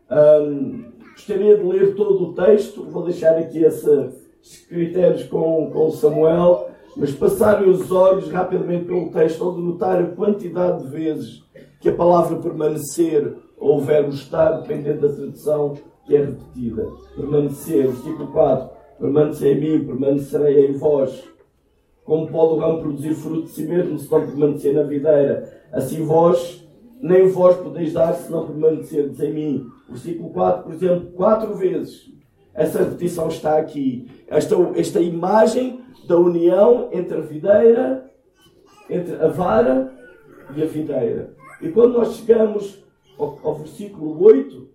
hum, 0.10 0.92
gostaria 1.12 1.58
de 1.58 1.64
ler 1.64 1.96
todo 1.96 2.30
o 2.30 2.34
texto, 2.34 2.84
vou 2.86 3.04
deixar 3.04 3.36
aqui 3.38 3.64
esses 3.64 4.66
critérios 4.68 5.24
com, 5.24 5.72
com 5.72 5.92
Samuel, 5.92 6.71
mas 6.96 7.12
passarem 7.14 7.70
os 7.70 7.92
olhos 7.92 8.30
rapidamente 8.30 8.86
pelo 8.86 9.10
texto, 9.10 9.48
onde 9.48 9.62
notar 9.62 10.02
a 10.02 10.08
quantidade 10.08 10.84
de 10.84 10.90
vezes 10.90 11.44
que 11.80 11.90
a 11.90 11.96
palavra 11.96 12.38
permanecer 12.38 13.36
ou 13.58 13.78
o 13.78 13.82
verbo 13.82 14.10
estar, 14.10 14.62
dependendo 14.62 15.08
da 15.08 15.14
tradução, 15.14 15.78
que 16.06 16.16
é 16.16 16.26
repetida. 16.26 16.88
Permanecer, 17.16 17.88
versículo 17.88 18.28
4, 18.32 18.70
permanecer 19.00 19.58
em 19.58 19.60
mim, 19.60 19.86
permanecerei 19.86 20.68
em 20.68 20.74
vós. 20.74 21.24
Como 22.04 22.28
pode 22.28 22.54
o 22.54 22.58
ramo 22.58 22.82
produzir 22.82 23.14
fruto 23.14 23.44
de 23.44 23.52
si 23.52 23.64
mesmo 23.64 23.98
se 23.98 24.12
não 24.12 24.26
permanecer 24.26 24.74
na 24.74 24.84
videira? 24.84 25.62
Assim 25.72 26.04
vós, 26.04 26.68
nem 27.02 27.28
vós 27.30 27.56
podeis 27.58 27.94
dar 27.94 28.14
se 28.14 28.32
não 28.32 28.46
permanecerdes 28.46 29.20
em 29.20 29.34
mim. 29.34 29.68
Versículo 29.88 30.30
4, 30.32 30.64
por 30.64 30.74
exemplo, 30.74 31.12
quatro 31.12 31.56
vezes. 31.56 32.12
Essa 32.54 32.80
repetição 32.80 33.28
está 33.28 33.58
aqui. 33.58 34.08
Esta, 34.28 34.56
esta 34.76 35.00
imagem 35.00 35.81
da 36.08 36.18
união 36.18 36.90
entre 36.92 37.18
a 37.18 37.22
videira, 37.22 38.12
entre 38.90 39.16
a 39.16 39.28
vara 39.28 39.94
e 40.56 40.62
a 40.62 40.66
videira. 40.66 41.36
E 41.62 41.70
quando 41.70 41.94
nós 41.94 42.16
chegamos 42.16 42.84
ao, 43.18 43.40
ao 43.44 43.56
versículo 43.56 44.22
8, 44.24 44.68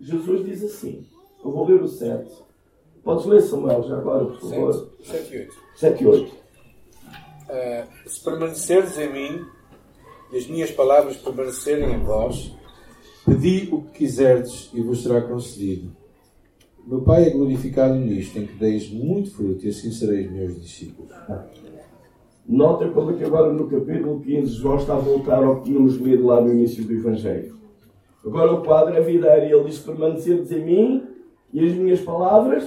Jesus 0.00 0.44
diz 0.44 0.62
assim: 0.62 1.06
Eu 1.44 1.50
vou 1.50 1.66
ler 1.66 1.82
o 1.82 1.88
7. 1.88 2.30
Podes 3.02 3.26
ler, 3.26 3.40
Samuel, 3.42 3.82
já 3.84 3.96
agora, 3.96 4.26
por 4.26 4.40
favor. 4.40 4.90
7 5.02 5.34
e 5.34 5.38
8. 5.38 5.54
7 5.76 6.02
e 6.02 6.06
8. 6.06 6.30
Uh, 6.30 8.08
se 8.08 8.22
permaneceres 8.22 8.98
em 8.98 9.12
mim 9.12 9.46
e 10.30 10.36
as 10.36 10.46
minhas 10.46 10.70
palavras 10.70 11.16
permanecerem 11.16 11.94
em 11.94 12.02
vós, 12.02 12.54
pedi 13.24 13.68
o 13.72 13.82
que 13.82 14.00
quiserdes 14.00 14.70
e 14.74 14.82
vos 14.82 15.02
será 15.02 15.22
concedido. 15.22 15.96
Meu 16.88 17.02
Pai 17.02 17.24
é 17.26 17.30
glorificado 17.30 17.96
nisto, 17.96 18.38
em 18.38 18.46
que 18.46 18.54
deis 18.54 18.90
muito 18.90 19.30
fruto 19.32 19.62
e 19.66 19.68
assim 19.68 19.92
sereis 19.92 20.32
meus 20.32 20.58
discípulos. 20.58 21.12
Nota 22.48 22.88
que 22.88 23.24
agora 23.24 23.52
no 23.52 23.68
capítulo 23.68 24.20
15 24.20 24.52
João 24.54 24.76
está 24.76 24.94
a 24.94 24.98
voltar 24.98 25.44
ao 25.44 25.56
que 25.56 25.64
tínhamos 25.64 25.96
lido 25.96 26.24
lá 26.24 26.40
no 26.40 26.50
início 26.50 26.82
do 26.82 26.94
Evangelho. 26.94 27.54
Agora 28.24 28.54
o 28.54 28.62
quadro 28.62 28.96
é 28.96 29.02
videira 29.02 29.44
e 29.44 29.52
ele 29.52 29.64
diz: 29.64 29.80
permaneceres 29.80 30.50
em 30.50 30.64
mim 30.64 31.06
e 31.52 31.62
as 31.62 31.74
minhas 31.74 32.00
palavras 32.00 32.66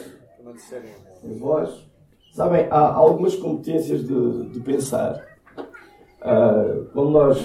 em 1.23 1.39
vós. 1.39 1.89
Sabem, 2.31 2.67
há 2.69 2.93
algumas 2.93 3.35
competências 3.35 4.05
de, 4.05 4.49
de 4.49 4.59
pensar. 4.59 5.25
Uh, 6.21 6.85
quando 6.93 7.09
nós 7.09 7.43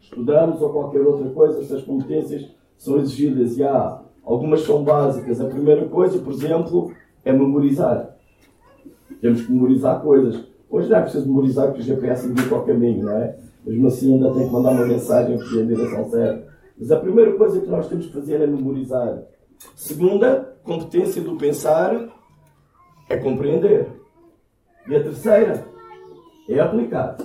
estudamos 0.00 0.60
ou 0.60 0.70
qualquer 0.70 1.02
outra 1.02 1.30
coisa, 1.30 1.60
essas 1.60 1.84
competências 1.84 2.50
são 2.76 2.98
exigidas 2.98 3.56
e 3.56 3.62
há 3.62 4.09
algumas 4.24 4.62
são 4.62 4.82
básicas. 4.84 5.40
A 5.40 5.46
primeira 5.46 5.86
coisa, 5.88 6.18
por 6.18 6.32
exemplo, 6.32 6.92
é 7.24 7.32
memorizar. 7.32 8.16
Temos 9.20 9.42
que 9.42 9.52
memorizar 9.52 10.00
coisas. 10.00 10.44
Hoje 10.68 10.88
não 10.88 10.98
é 10.98 11.02
preciso 11.02 11.26
memorizar 11.26 11.66
porque 11.68 11.82
o 11.82 11.84
GPS 11.84 12.28
indica 12.28 12.54
o 12.54 12.64
caminho, 12.64 13.04
não 13.04 13.12
é? 13.12 13.36
Mesmo 13.64 13.88
assim 13.88 14.14
ainda 14.14 14.32
tem 14.32 14.46
que 14.46 14.52
mandar 14.52 14.70
uma 14.70 14.86
mensagem 14.86 15.34
é 15.34 15.62
a 15.62 15.64
direção 15.64 16.08
certa. 16.10 16.48
Mas 16.78 16.90
a 16.90 16.96
primeira 16.98 17.36
coisa 17.36 17.60
que 17.60 17.66
nós 17.66 17.88
temos 17.88 18.06
que 18.06 18.12
fazer 18.12 18.40
é 18.40 18.46
memorizar. 18.46 19.22
Segunda, 19.74 20.56
competência 20.62 21.20
do 21.20 21.36
pensar 21.36 22.08
é 23.08 23.16
compreender. 23.16 23.88
E 24.88 24.96
a 24.96 25.02
terceira 25.02 25.64
é 26.48 26.58
aplicar. 26.58 27.18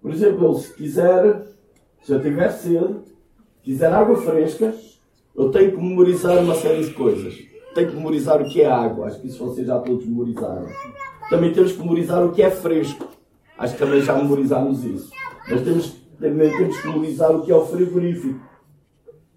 Por 0.00 0.12
exemplo, 0.12 0.54
se 0.54 0.72
quiser, 0.74 1.46
se 2.02 2.12
eu 2.12 2.20
tiver 2.20 2.50
sede, 2.50 3.00
quiser 3.64 3.92
água 3.92 4.16
fresca, 4.16 4.74
eu 5.34 5.50
tenho 5.50 5.72
que 5.72 5.76
memorizar 5.78 6.38
uma 6.38 6.54
série 6.54 6.84
de 6.84 6.92
coisas. 6.92 7.34
Tenho 7.74 7.90
que 7.90 7.96
memorizar 7.96 8.40
o 8.40 8.44
que 8.44 8.62
é 8.62 8.70
água. 8.70 9.06
Acho 9.06 9.20
que 9.20 9.26
isso 9.26 9.44
vocês 9.44 9.66
já 9.66 9.80
todos 9.80 10.06
memorizaram. 10.06 10.68
Também 11.28 11.52
temos 11.52 11.72
que 11.72 11.78
memorizar 11.78 12.24
o 12.24 12.30
que 12.30 12.42
é 12.42 12.50
fresco. 12.50 13.08
Acho 13.58 13.72
que 13.74 13.80
também 13.80 14.02
já 14.02 14.14
memorizámos 14.14 14.84
isso. 14.84 15.10
Mas 15.48 15.62
temos, 15.62 15.96
também 16.20 16.56
temos 16.56 16.80
que 16.80 16.86
memorizar 16.86 17.34
o 17.34 17.42
que 17.42 17.50
é 17.50 17.56
o 17.56 17.66
frigorífico. 17.66 18.38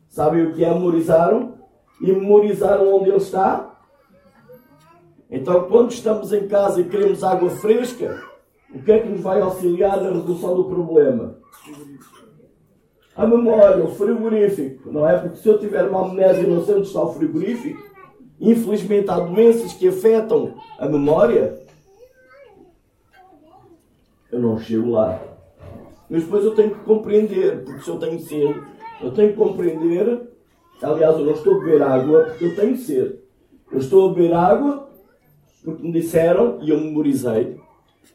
Sabem 0.09 0.45
o 0.45 0.53
que 0.53 0.63
é 0.63 0.73
memorizaram? 0.73 1.55
E 2.01 2.11
memorizaram 2.11 2.95
onde 2.95 3.09
ele 3.09 3.17
está? 3.17 3.75
Então, 5.31 5.63
quando 5.67 5.91
estamos 5.91 6.31
em 6.31 6.47
casa 6.47 6.81
e 6.81 6.85
queremos 6.85 7.23
água 7.23 7.49
fresca, 7.49 8.23
o 8.73 8.81
que 8.81 8.91
é 8.91 8.99
que 8.99 9.09
nos 9.09 9.21
vai 9.21 9.41
auxiliar 9.41 10.01
na 10.01 10.11
resolução 10.11 10.55
do 10.55 10.65
problema? 10.65 11.37
A 13.17 13.25
memória, 13.25 13.83
o 13.83 13.87
frigorífico, 13.87 14.91
não 14.91 15.09
é? 15.09 15.17
Porque 15.17 15.37
se 15.37 15.47
eu 15.47 15.57
tiver 15.57 15.83
uma 15.89 16.05
amnésia 16.05 16.43
e 16.43 16.47
não 16.47 16.63
sei 16.63 16.79
está 16.81 17.01
o 17.01 17.13
frigorífico, 17.13 17.83
infelizmente 18.39 19.09
há 19.09 19.19
doenças 19.19 19.73
que 19.73 19.87
afetam 19.87 20.53
a 20.77 20.87
memória, 20.87 21.59
eu 24.31 24.39
não 24.39 24.59
chego 24.59 24.91
lá. 24.91 25.19
Mas 26.09 26.23
depois 26.23 26.45
eu 26.45 26.53
tenho 26.53 26.69
que 26.69 26.79
compreender, 26.81 27.63
porque 27.63 27.81
se 27.81 27.89
eu 27.89 27.97
tenho 27.97 28.19
sede, 28.19 28.61
eu 29.01 29.11
tenho 29.11 29.31
que 29.31 29.37
compreender. 29.37 30.21
Aliás, 30.81 31.17
eu 31.17 31.25
não 31.25 31.33
estou 31.33 31.55
a 31.55 31.59
beber 31.59 31.81
água 31.81 32.23
porque 32.25 32.45
eu 32.45 32.55
tenho 32.55 32.77
sede. 32.77 33.19
Eu 33.71 33.79
estou 33.79 34.09
a 34.09 34.13
beber 34.13 34.33
água 34.33 34.89
porque 35.63 35.83
me 35.83 35.91
disseram 35.91 36.59
e 36.61 36.69
eu 36.69 36.79
memorizei 36.79 37.59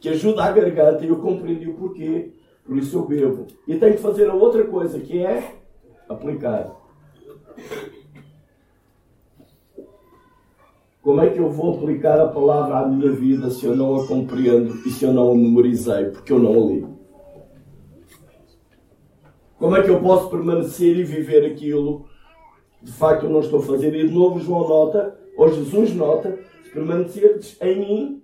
que 0.02 0.08
ajuda 0.08 0.42
a 0.42 0.50
garganta 0.50 1.04
e 1.04 1.08
eu 1.08 1.16
compreendi 1.16 1.68
o 1.68 1.74
porquê. 1.74 2.32
Por 2.64 2.76
isso 2.78 2.98
eu 2.98 3.06
bebo. 3.06 3.46
E 3.66 3.76
tenho 3.76 3.94
que 3.94 4.02
fazer 4.02 4.30
a 4.30 4.34
outra 4.34 4.64
coisa 4.64 5.00
que 5.00 5.18
é 5.18 5.56
aplicar. 6.08 6.82
Como 11.02 11.20
é 11.20 11.30
que 11.30 11.38
eu 11.38 11.50
vou 11.50 11.74
aplicar 11.74 12.20
a 12.20 12.28
palavra 12.28 12.78
à 12.78 12.86
minha 12.86 13.10
vida 13.10 13.50
se 13.50 13.66
eu 13.66 13.74
não 13.74 13.96
a 13.96 14.06
compreendo 14.06 14.72
e 14.86 14.90
se 14.90 15.04
eu 15.04 15.12
não 15.12 15.32
a 15.32 15.34
memorizei 15.34 16.06
porque 16.06 16.32
eu 16.32 16.38
não 16.38 16.52
a 16.52 16.66
li? 16.66 16.86
Como 19.58 19.76
é 19.76 19.82
que 19.82 19.90
eu 19.90 20.00
posso 20.00 20.30
permanecer 20.30 20.96
e 20.96 21.02
viver 21.02 21.44
aquilo 21.44 22.06
de 22.80 22.92
facto 22.92 23.24
eu 23.24 23.30
não 23.30 23.40
estou 23.40 23.58
a 23.58 23.62
fazer? 23.62 23.92
E 23.94 24.06
de 24.06 24.14
novo 24.14 24.38
João 24.38 24.68
nota, 24.68 25.18
ou 25.36 25.52
Jesus 25.52 25.92
nota, 25.92 26.38
se 26.62 26.70
permanecerdes 26.70 27.56
em 27.60 27.80
mim 27.80 28.22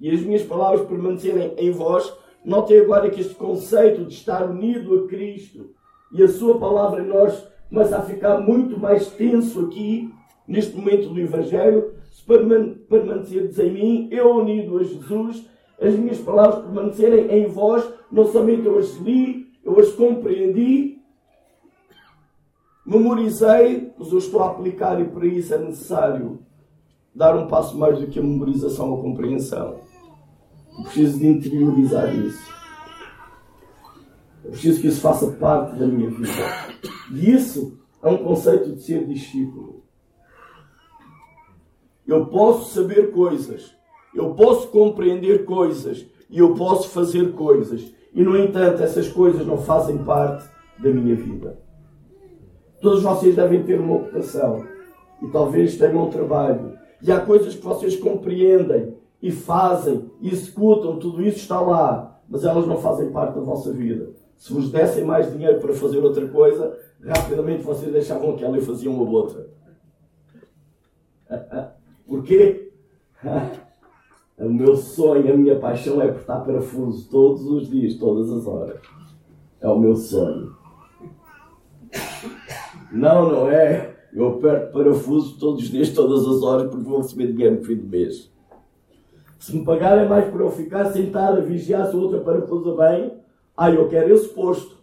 e 0.00 0.10
as 0.10 0.20
minhas 0.20 0.42
palavras 0.42 0.86
permanecerem 0.86 1.54
em 1.56 1.70
vós, 1.72 2.12
notem 2.46 2.78
agora 2.78 3.10
que 3.10 3.20
este 3.20 3.34
conceito 3.34 4.04
de 4.04 4.14
estar 4.14 4.48
unido 4.48 5.00
a 5.00 5.08
Cristo 5.08 5.70
e 6.12 6.22
a 6.22 6.28
sua 6.28 6.58
palavra 6.58 7.02
em 7.02 7.06
nós 7.06 7.44
começa 7.68 7.98
a 7.98 8.02
ficar 8.02 8.38
muito 8.38 8.78
mais 8.78 9.08
tenso 9.08 9.66
aqui, 9.66 10.08
neste 10.46 10.76
momento 10.76 11.08
do 11.08 11.18
Evangelho, 11.18 11.92
se 12.12 12.22
permanecerdes 12.24 13.58
em 13.58 13.72
mim, 13.72 14.08
eu 14.12 14.36
unido 14.36 14.78
a 14.78 14.84
Jesus, 14.84 15.44
as 15.80 15.94
minhas 15.96 16.18
palavras 16.18 16.64
permanecerem 16.64 17.30
em 17.32 17.46
vós, 17.48 17.84
não 18.12 18.24
somente 18.26 18.64
eu 18.64 18.78
as 18.78 18.94
li, 18.98 19.48
eu 19.64 19.78
as 19.80 19.90
compreendi, 19.90 20.98
memorizei, 22.86 23.92
mas 23.98 24.12
eu 24.12 24.18
estou 24.18 24.40
a 24.44 24.50
aplicar 24.50 25.00
e 25.00 25.04
para 25.04 25.26
isso 25.26 25.52
é 25.52 25.58
necessário 25.58 26.38
dar 27.12 27.36
um 27.36 27.48
passo 27.48 27.76
mais 27.76 27.98
do 27.98 28.06
que 28.06 28.20
a 28.20 28.22
memorização 28.22 28.92
ou 28.92 29.02
compreensão. 29.02 29.80
Eu 30.76 30.84
preciso 30.84 31.18
de 31.18 31.26
interiorizar 31.26 32.14
isso. 32.14 32.54
Eu 34.44 34.50
preciso 34.50 34.80
que 34.80 34.86
isso 34.88 35.00
faça 35.00 35.26
parte 35.32 35.76
da 35.76 35.86
minha 35.86 36.10
vida. 36.10 36.32
E 37.12 37.30
isso 37.30 37.78
é 38.02 38.08
um 38.08 38.18
conceito 38.18 38.72
de 38.72 38.82
ser 38.82 39.06
discípulo. 39.06 39.82
Eu 42.06 42.26
posso 42.26 42.72
saber 42.72 43.10
coisas, 43.10 43.74
eu 44.14 44.34
posso 44.34 44.68
compreender 44.68 45.44
coisas 45.44 46.06
e 46.30 46.38
eu 46.38 46.54
posso 46.54 46.88
fazer 46.90 47.32
coisas. 47.32 47.92
E, 48.14 48.22
no 48.22 48.36
entanto, 48.36 48.82
essas 48.82 49.08
coisas 49.08 49.44
não 49.46 49.58
fazem 49.58 49.98
parte 49.98 50.48
da 50.78 50.90
minha 50.90 51.16
vida. 51.16 51.58
Todos 52.80 53.02
vocês 53.02 53.34
devem 53.34 53.64
ter 53.64 53.80
uma 53.80 53.96
ocupação 53.96 54.64
e 55.20 55.26
talvez 55.28 55.76
tenham 55.76 56.06
um 56.06 56.10
trabalho. 56.10 56.78
E 57.02 57.10
há 57.10 57.20
coisas 57.20 57.54
que 57.54 57.64
vocês 57.64 57.96
compreendem 57.96 58.95
e 59.22 59.30
fazem 59.30 60.10
e 60.20 60.28
executam, 60.28 60.98
tudo 60.98 61.22
isso 61.22 61.38
está 61.38 61.60
lá, 61.60 62.20
mas 62.28 62.44
elas 62.44 62.66
não 62.66 62.76
fazem 62.76 63.10
parte 63.10 63.34
da 63.34 63.40
vossa 63.40 63.72
vida. 63.72 64.10
Se 64.36 64.52
vos 64.52 64.70
dessem 64.70 65.04
mais 65.04 65.32
dinheiro 65.32 65.60
para 65.60 65.74
fazer 65.74 65.98
outra 65.98 66.26
coisa, 66.28 66.78
rapidamente 67.02 67.62
vocês 67.62 67.92
deixavam 67.92 68.34
aquela 68.34 68.58
e 68.58 68.60
faziam 68.62 68.94
uma 68.94 69.10
outra. 69.10 69.48
Porquê? 72.06 72.72
O 74.38 74.50
meu 74.50 74.76
sonho, 74.76 75.32
a 75.32 75.36
minha 75.36 75.58
paixão 75.58 75.98
é 76.02 76.10
apertar 76.10 76.40
parafuso 76.40 77.08
todos 77.10 77.46
os 77.46 77.70
dias, 77.70 77.94
todas 77.94 78.30
as 78.30 78.46
horas. 78.46 78.78
É 79.62 79.66
o 79.66 79.78
meu 79.78 79.96
sonho. 79.96 80.54
Não, 82.92 83.30
não 83.30 83.50
é. 83.50 83.96
Eu 84.12 84.28
aperto 84.28 84.72
parafuso 84.72 85.38
todos 85.38 85.62
os 85.62 85.70
dias, 85.70 85.90
todas 85.90 86.26
as 86.26 86.42
horas, 86.42 86.70
porque 86.70 86.84
vou 86.84 86.98
receber 86.98 87.32
dinheiro 87.32 87.56
no 87.56 87.64
fim 87.64 87.76
do 87.76 87.86
mês. 87.86 88.30
Se 89.38 89.56
me 89.56 89.64
pagarem 89.64 90.08
mais 90.08 90.28
para 90.30 90.42
eu 90.42 90.50
ficar 90.50 90.86
sentado 90.86 91.38
a 91.38 91.42
vigiar 91.42 91.88
se 91.88 91.96
outra 91.96 92.20
parafusa 92.20 92.74
bem, 92.74 93.12
ah, 93.56 93.70
eu 93.70 93.88
quero 93.88 94.12
esse 94.14 94.28
posto. 94.28 94.76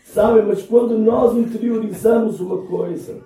Sabem, 0.04 0.46
mas 0.46 0.62
quando 0.62 0.96
nós 0.98 1.36
interiorizamos 1.36 2.40
uma 2.40 2.66
coisa, 2.66 3.20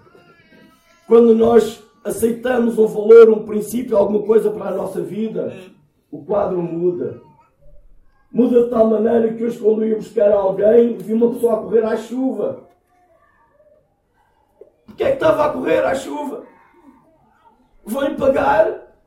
quando 1.07 1.35
nós 1.35 1.83
aceitamos 2.05 2.79
um 2.79 2.87
valor, 2.87 3.31
um 3.31 3.45
princípio, 3.45 3.97
alguma 3.97 4.23
coisa 4.23 4.51
para 4.51 4.71
a 4.71 4.75
nossa 4.75 5.01
vida, 5.01 5.55
o 6.11 6.25
quadro 6.25 6.61
muda. 6.61 7.21
Muda 8.33 8.65
de 8.65 8.71
tal 8.71 8.89
maneira 8.89 9.33
que 9.33 9.45
hoje, 9.45 9.59
quando 9.59 9.83
eu 9.83 9.91
ia 9.91 9.97
buscar 9.97 10.33
alguém, 10.33 10.97
vi 10.97 11.13
uma 11.13 11.31
pessoa 11.31 11.55
a 11.55 11.59
correr 11.59 11.85
à 11.85 11.97
chuva. 11.97 12.70
Porquê 15.01 15.13
é 15.13 15.17
que 15.17 15.25
estava 15.25 15.47
a 15.47 15.49
correr 15.49 15.83
à 15.83 15.95
chuva? 15.95 16.43
Vão-lhe 17.87 18.17
pagar? 18.17 18.99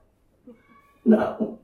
Não. 1.06 1.60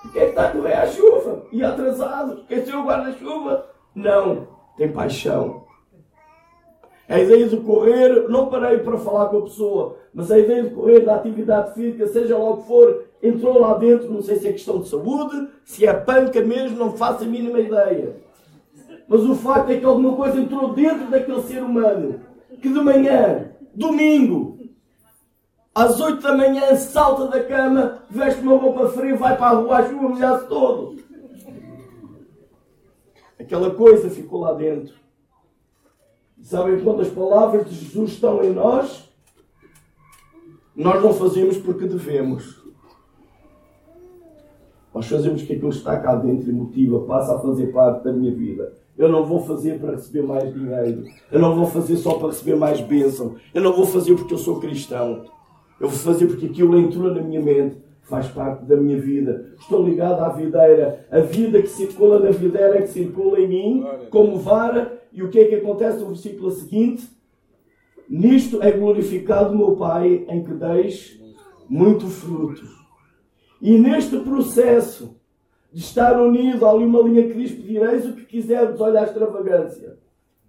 Porquê 0.00 0.18
é 0.20 0.22
que 0.22 0.30
está 0.30 0.48
a 0.48 0.50
correr 0.50 0.72
à 0.72 0.86
chuva? 0.86 1.42
E 1.52 1.62
atrasado? 1.62 2.40
Esqueceu 2.40 2.80
o 2.80 2.84
guarda-chuva? 2.84 3.66
Não. 3.94 4.48
Tem 4.78 4.90
paixão. 4.90 5.66
A 7.06 7.18
ideia 7.18 7.46
de 7.46 7.58
correr, 7.58 8.30
não 8.30 8.48
parei 8.48 8.78
para 8.78 8.96
falar 8.96 9.26
com 9.26 9.36
a 9.36 9.42
pessoa, 9.42 9.98
mas 10.14 10.30
a 10.30 10.38
ideia 10.38 10.62
de 10.62 10.70
correr 10.70 11.00
da 11.00 11.16
atividade 11.16 11.74
física, 11.74 12.06
seja 12.06 12.38
lá 12.38 12.48
o 12.48 12.62
que 12.62 12.66
for, 12.66 13.04
entrou 13.22 13.60
lá 13.60 13.74
dentro, 13.74 14.10
não 14.10 14.22
sei 14.22 14.36
se 14.36 14.48
é 14.48 14.52
questão 14.52 14.80
de 14.80 14.88
saúde, 14.88 15.50
se 15.66 15.84
é 15.84 15.92
panca 15.92 16.40
mesmo, 16.40 16.78
não 16.78 16.96
faço 16.96 17.24
a 17.24 17.26
mínima 17.26 17.60
ideia. 17.60 18.16
Mas 19.10 19.24
o 19.24 19.34
facto 19.34 19.70
é 19.70 19.76
que 19.76 19.84
alguma 19.84 20.14
coisa 20.14 20.40
entrou 20.40 20.72
dentro 20.72 21.10
daquele 21.10 21.42
ser 21.42 21.64
humano, 21.64 22.20
que 22.62 22.68
de 22.68 22.80
manhã, 22.80 23.50
domingo, 23.74 24.56
às 25.74 25.98
8 25.98 26.22
da 26.22 26.36
manhã 26.36 26.76
salta 26.76 27.26
da 27.26 27.42
cama, 27.42 28.04
veste 28.08 28.40
uma 28.40 28.56
roupa 28.56 28.88
fria, 28.90 29.16
vai 29.16 29.36
para 29.36 29.46
a 29.46 29.60
rua 29.60 29.78
à 29.78 29.88
chuva, 29.88 30.08
molhar-se 30.10 30.46
todo. 30.46 30.96
Aquela 33.36 33.74
coisa 33.74 34.08
ficou 34.08 34.42
lá 34.42 34.52
dentro. 34.52 34.94
Sabem 36.40 36.80
quando 36.80 37.00
as 37.02 37.08
palavras 37.08 37.68
de 37.68 37.74
Jesus 37.74 38.12
estão 38.12 38.44
em 38.44 38.52
nós? 38.52 39.10
Nós 40.76 41.02
não 41.02 41.12
fazemos 41.12 41.58
porque 41.58 41.88
devemos. 41.88 42.62
Nós 44.94 45.08
fazemos 45.08 45.42
que 45.42 45.54
aquilo 45.54 45.70
que 45.70 45.78
está 45.78 45.98
cá 45.98 46.14
dentro 46.14 46.48
e 46.48 46.52
motiva, 46.52 47.04
passa 47.06 47.34
a 47.34 47.40
fazer 47.40 47.72
parte 47.72 48.04
da 48.04 48.12
minha 48.12 48.32
vida. 48.32 48.79
Eu 49.00 49.08
não 49.08 49.24
vou 49.24 49.40
fazer 49.40 49.80
para 49.80 49.92
receber 49.92 50.22
mais 50.22 50.52
dinheiro. 50.52 51.04
Eu 51.32 51.40
não 51.40 51.56
vou 51.56 51.64
fazer 51.64 51.96
só 51.96 52.18
para 52.18 52.28
receber 52.28 52.54
mais 52.54 52.82
bênção. 52.82 53.36
Eu 53.54 53.62
não 53.62 53.72
vou 53.72 53.86
fazer 53.86 54.14
porque 54.14 54.34
eu 54.34 54.38
sou 54.38 54.60
cristão. 54.60 55.24
Eu 55.80 55.88
vou 55.88 55.98
fazer 55.98 56.26
porque 56.26 56.44
aquilo 56.44 56.78
entrou 56.78 57.10
na 57.10 57.22
minha 57.22 57.40
mente, 57.40 57.78
faz 58.02 58.26
parte 58.28 58.66
da 58.66 58.76
minha 58.76 59.00
vida. 59.00 59.54
Estou 59.58 59.82
ligado 59.82 60.20
à 60.20 60.28
videira. 60.28 61.06
A 61.10 61.20
vida 61.20 61.62
que 61.62 61.68
circula 61.68 62.18
na 62.18 62.30
videira 62.30 62.76
é 62.76 62.82
que 62.82 62.88
circula 62.88 63.40
em 63.40 63.48
mim, 63.48 63.86
como 64.10 64.36
vara. 64.36 65.00
E 65.10 65.22
o 65.22 65.30
que 65.30 65.38
é 65.38 65.44
que 65.46 65.54
acontece 65.54 66.00
no 66.00 66.08
versículo 66.08 66.50
seguinte? 66.50 67.08
Nisto 68.06 68.62
é 68.62 68.70
glorificado 68.70 69.54
o 69.54 69.56
meu 69.56 69.76
Pai, 69.76 70.26
em 70.28 70.44
que 70.44 70.52
deis 70.52 71.18
muito 71.70 72.06
fruto. 72.06 72.66
E 73.62 73.78
neste 73.78 74.18
processo 74.18 75.18
de 75.72 75.80
estar 75.80 76.20
unido, 76.20 76.66
há 76.66 76.70
ali 76.70 76.84
uma 76.84 77.00
linha 77.02 77.26
que 77.26 77.34
diz: 77.34 77.52
pedireis 77.52 78.06
o 78.06 78.12
que 78.14 78.24
quiserdes, 78.24 78.80
olha 78.80 79.00
a 79.00 79.04
extravagância. 79.04 79.98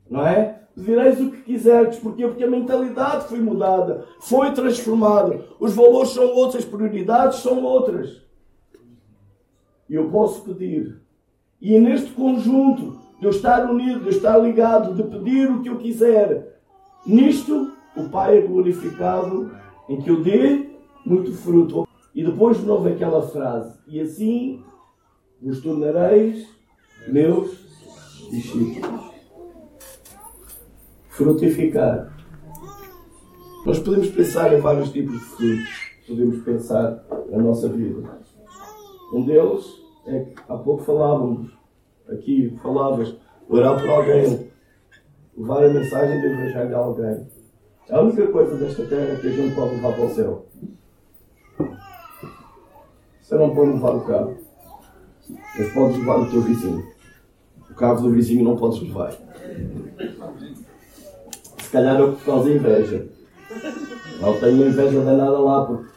Não 0.09 0.25
é? 0.25 0.61
Pedireis 0.75 1.19
o 1.19 1.31
que 1.31 1.41
quiserdes. 1.41 1.99
Porquê? 1.99 2.25
Porque 2.27 2.43
a 2.43 2.49
mentalidade 2.49 3.27
foi 3.27 3.39
mudada, 3.39 4.05
foi 4.19 4.51
transformada. 4.51 5.45
Os 5.59 5.75
valores 5.75 6.11
são 6.11 6.25
outros, 6.35 6.63
as 6.63 6.69
prioridades 6.69 7.39
são 7.39 7.63
outras. 7.63 8.21
E 9.89 9.95
eu 9.95 10.09
posso 10.09 10.41
pedir. 10.41 11.01
E 11.61 11.77
neste 11.79 12.11
conjunto 12.11 12.97
de 13.19 13.25
eu 13.25 13.29
estar 13.29 13.69
unido, 13.69 13.99
de 13.99 14.07
eu 14.07 14.11
estar 14.11 14.37
ligado, 14.37 14.95
de 14.95 15.03
pedir 15.03 15.51
o 15.51 15.61
que 15.61 15.69
eu 15.69 15.77
quiser, 15.77 16.59
nisto 17.05 17.71
o 17.95 18.09
Pai 18.09 18.39
é 18.39 18.41
glorificado 18.41 19.51
em 19.87 20.01
que 20.01 20.09
eu 20.09 20.23
dê 20.23 20.69
muito 21.05 21.31
fruto. 21.33 21.87
E 22.15 22.23
depois 22.23 22.57
de 22.59 22.65
novo 22.65 22.87
aquela 22.87 23.21
frase: 23.21 23.77
E 23.87 23.99
assim 23.99 24.63
vos 25.41 25.61
tornareis 25.61 26.47
meus 27.07 27.49
discípulos 28.29 29.11
frutificar. 31.09 32.17
Nós 33.65 33.79
podemos 33.79 34.09
pensar 34.09 34.53
em 34.53 34.59
vários 34.59 34.91
tipos 34.91 35.13
de 35.13 35.19
frutos, 35.19 35.91
podemos 36.07 36.43
pensar 36.43 37.03
na 37.29 37.37
nossa 37.37 37.69
vida. 37.69 38.19
Um 39.13 39.25
deles 39.25 39.65
é 40.07 40.19
que 40.21 40.33
há 40.47 40.57
pouco 40.57 40.83
falávamos, 40.83 41.51
aqui 42.09 42.57
falavas, 42.63 43.15
orar 43.47 43.79
por 43.79 43.89
alguém, 43.89 44.51
levar 45.37 45.63
a 45.63 45.69
mensagem 45.69 46.21
do 46.21 46.27
Evangelho 46.27 46.75
a 46.75 46.79
alguém. 46.79 47.27
É 47.89 47.95
a 47.95 48.01
única 48.01 48.27
coisa 48.27 48.55
desta 48.55 48.85
terra 48.85 49.15
que 49.17 49.27
a 49.27 49.31
gente 49.31 49.53
pode 49.53 49.75
levar 49.75 49.93
para 49.93 50.05
o 50.05 50.09
céu. 50.09 50.45
Você 53.21 53.35
não 53.35 53.53
pode 53.53 53.71
levar 53.71 53.95
o 53.95 54.01
carro, 54.05 54.37
mas 55.57 55.73
podes 55.73 55.97
levar 55.97 56.19
o 56.19 56.29
teu 56.29 56.41
vizinho. 56.41 56.85
O 57.69 57.73
carro 57.73 58.01
do 58.01 58.11
vizinho 58.11 58.43
não 58.43 58.57
podes 58.57 58.81
levar. 58.81 59.13
Se 61.57 61.69
calhar 61.71 62.01
é 62.01 62.05
por 62.05 62.23
causa 62.23 62.51
inveja. 62.51 63.07
Não 64.19 64.39
tenho 64.39 64.67
inveja 64.67 65.01
danada 65.01 65.39
lá, 65.39 65.65
porque 65.65 65.91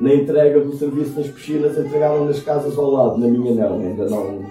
na 0.00 0.14
entrega 0.14 0.60
do 0.60 0.76
serviço 0.76 1.12
das 1.12 1.28
piscinas 1.28 1.78
entregaram 1.78 2.24
nas 2.24 2.40
casas 2.40 2.76
ao 2.76 2.90
lado, 2.90 3.18
na 3.18 3.26
minha 3.26 3.54
não, 3.54 3.78
ainda 3.80 4.08
não, 4.08 4.44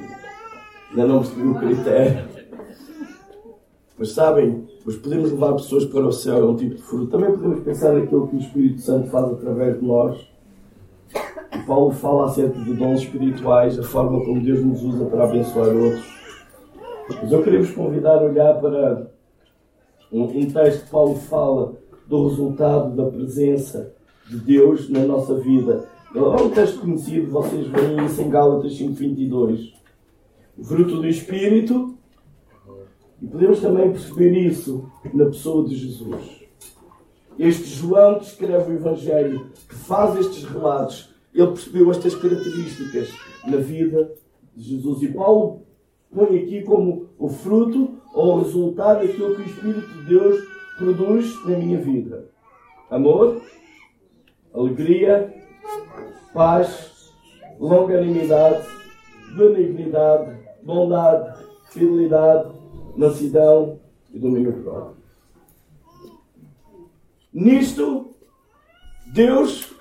ainda 0.89 1.07
não 1.07 1.19
percebi 1.19 1.47
o 1.47 1.55
critério. 1.55 2.33
Mas 3.97 4.11
sabem, 4.11 4.67
mas 4.85 4.95
podemos 4.95 5.31
levar 5.31 5.53
pessoas 5.53 5.85
para 5.85 6.05
o 6.05 6.11
céu, 6.11 6.37
é 6.37 6.45
um 6.45 6.55
tipo 6.55 6.75
de 6.75 6.81
fruto. 6.81 7.11
Também 7.11 7.31
podemos 7.31 7.59
pensar 7.61 7.93
naquilo 7.93 8.27
que 8.27 8.35
o 8.35 8.39
Espírito 8.39 8.81
Santo 8.81 9.09
faz 9.09 9.31
através 9.31 9.79
de 9.79 9.85
nós. 9.85 10.32
Paulo 11.65 11.91
fala 11.91 12.25
acerca 12.25 12.59
de 12.59 12.73
dons 12.73 13.01
espirituais, 13.01 13.79
a 13.79 13.83
forma 13.83 14.23
como 14.23 14.41
Deus 14.41 14.63
nos 14.63 14.83
usa 14.83 15.05
para 15.05 15.23
abençoar 15.23 15.69
outros. 15.69 16.05
Mas 17.21 17.31
eu 17.31 17.43
queria 17.43 17.59
vos 17.59 17.71
convidar 17.71 18.19
a 18.19 18.23
olhar 18.23 18.53
para 18.59 19.11
um, 20.11 20.51
texto 20.51 20.85
que 20.85 20.91
Paulo 20.91 21.15
fala 21.15 21.73
do 22.07 22.27
resultado 22.27 22.95
da 22.95 23.05
presença 23.05 23.93
de 24.29 24.37
Deus 24.37 24.89
na 24.89 24.99
nossa 25.01 25.35
vida. 25.35 25.87
É 26.13 26.19
um 26.19 26.49
texto 26.49 26.81
conhecido, 26.81 27.31
vocês 27.31 27.67
veem 27.67 28.05
isso 28.05 28.21
em 28.21 28.29
Gálatas 28.29 28.73
5.22. 28.73 29.73
O 30.57 30.63
fruto 30.63 30.97
do 30.97 31.07
Espírito, 31.07 31.97
e 33.21 33.27
podemos 33.27 33.59
também 33.59 33.91
perceber 33.91 34.31
isso 34.37 34.89
na 35.13 35.25
pessoa 35.25 35.67
de 35.67 35.75
Jesus. 35.75 36.43
Este 37.39 37.65
João 37.65 38.19
que 38.19 38.25
escreve 38.25 38.73
o 38.73 38.75
Evangelho, 38.75 39.47
que 39.67 39.75
faz 39.75 40.19
estes 40.19 40.43
relatos, 40.43 41.12
ele 41.33 41.47
percebeu 41.47 41.89
estas 41.91 42.15
características 42.15 43.09
na 43.45 43.57
vida 43.57 44.13
de 44.55 44.63
Jesus. 44.63 45.01
E 45.01 45.07
Paulo 45.07 45.63
põe 46.13 46.39
aqui 46.39 46.61
como 46.63 47.09
o 47.17 47.27
fruto 47.27 47.97
ou 48.13 48.35
o 48.35 48.41
resultado 48.43 49.05
daquilo 49.05 49.35
que 49.35 49.41
o 49.41 49.45
Espírito 49.45 49.87
de 49.87 50.05
Deus 50.05 50.43
produz 50.77 51.45
na 51.45 51.57
minha 51.57 51.79
vida: 51.79 52.29
amor, 52.89 53.41
alegria, 54.53 55.33
paz, 56.33 57.11
longanimidade, 57.59 58.67
benignidade, 59.35 60.37
bondade, 60.61 61.39
fidelidade, 61.71 62.53
mansidão 62.95 63.79
e 64.11 64.19
domínio 64.19 64.53
próprio. 64.61 65.03
Nisto, 67.33 68.13
Deus 69.11 69.73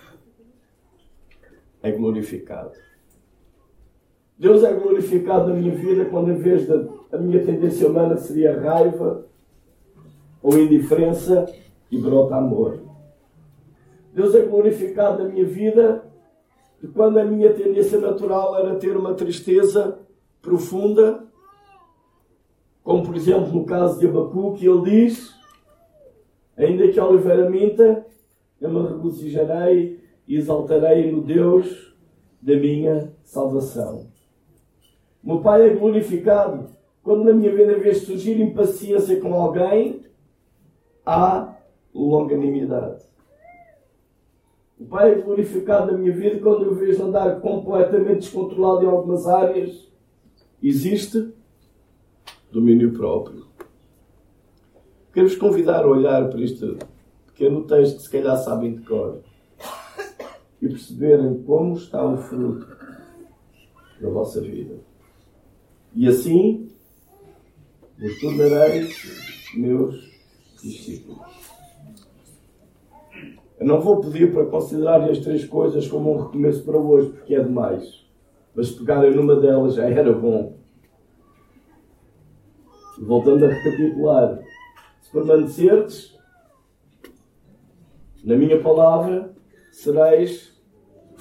é 1.83 1.91
glorificado. 1.91 2.72
Deus 4.39 4.64
é 4.64 4.72
glorificado 4.72 5.49
na 5.49 5.55
minha 5.55 5.74
vida 5.74 6.05
quando, 6.07 6.30
em 6.30 6.37
vez 6.37 6.66
da 6.66 6.85
a 7.12 7.18
minha 7.18 7.45
tendência 7.45 7.87
humana 7.87 8.16
seria 8.16 8.59
raiva 8.59 9.26
ou 10.43 10.59
indiferença 10.59 11.47
e 11.91 11.99
brota 11.99 12.37
amor. 12.37 12.80
Deus 14.14 14.35
é 14.35 14.43
glorificado 14.43 15.22
na 15.22 15.28
minha 15.28 15.45
vida 15.45 16.11
quando 16.95 17.18
a 17.18 17.24
minha 17.24 17.53
tendência 17.53 18.01
natural 18.01 18.59
era 18.59 18.74
ter 18.76 18.97
uma 18.97 19.14
tristeza 19.14 19.99
profunda, 20.41 21.24
como 22.83 23.05
por 23.05 23.14
exemplo 23.14 23.53
no 23.53 23.64
caso 23.64 24.01
de 24.01 24.09
Abacuque, 24.09 24.66
ele 24.66 24.83
diz: 24.83 25.33
Ainda 26.57 26.89
que 26.89 26.99
a 26.99 27.07
oliveira 27.07 27.49
minta, 27.49 28.05
eu 28.61 28.70
me 28.70 28.89
regozijarei 28.89 30.01
e 30.26 30.36
exaltarei 30.36 31.10
no 31.10 31.22
Deus 31.22 31.94
da 32.40 32.56
minha 32.56 33.12
salvação. 33.24 34.06
Meu 35.22 35.40
Pai 35.40 35.68
é 35.68 35.74
glorificado 35.74 36.70
quando 37.02 37.24
na 37.24 37.32
minha 37.32 37.54
vida, 37.54 37.78
vez 37.78 37.98
surgir 37.98 38.40
impaciência 38.40 39.20
com 39.20 39.34
alguém, 39.34 40.04
há 41.04 41.56
longanimidade. 41.92 43.04
O 44.78 44.84
Pai 44.84 45.12
é 45.12 45.14
glorificado 45.16 45.92
na 45.92 45.98
minha 45.98 46.12
vida 46.12 46.40
quando 46.40 46.64
eu 46.64 46.74
vejo 46.74 47.02
andar 47.02 47.40
completamente 47.40 48.20
descontrolado 48.20 48.84
em 48.84 48.88
algumas 48.88 49.26
áreas. 49.26 49.90
Existe 50.62 51.32
domínio 52.52 52.92
próprio. 52.92 53.46
Quero-vos 55.12 55.36
convidar 55.36 55.84
a 55.84 55.88
olhar 55.88 56.28
para 56.30 56.40
este 56.40 56.78
pequeno 57.26 57.64
texto 57.64 57.96
que 57.96 58.02
se 58.02 58.10
calhar 58.10 58.36
sabem 58.38 58.74
de 58.74 58.82
cor 58.82 59.20
e 60.62 60.68
perceberem 60.68 61.42
como 61.42 61.74
está 61.74 62.04
o 62.06 62.16
fruto 62.16 62.68
da 64.00 64.08
vossa 64.08 64.40
vida. 64.40 64.76
E 65.92 66.06
assim 66.06 66.70
vos 67.98 68.20
tornareis 68.20 69.50
meus 69.54 70.08
discípulos. 70.62 71.20
Eu 73.58 73.66
não 73.66 73.80
vou 73.80 74.00
pedir 74.00 74.32
para 74.32 74.46
considerarem 74.46 75.10
as 75.10 75.18
três 75.18 75.44
coisas 75.44 75.86
como 75.88 76.12
um 76.12 76.22
recomeço 76.22 76.64
para 76.64 76.78
hoje, 76.78 77.10
porque 77.10 77.34
é 77.34 77.42
demais. 77.42 78.06
Mas 78.54 78.70
pegarem 78.70 79.14
numa 79.14 79.36
delas 79.36 79.74
já 79.74 79.84
era 79.84 80.12
bom. 80.12 80.56
Voltando 83.00 83.46
a 83.46 83.48
recapitular. 83.48 84.40
Se 85.00 85.10
permanecerdes 85.10 86.16
na 88.22 88.36
minha 88.36 88.60
palavra, 88.60 89.34
sereis 89.70 90.51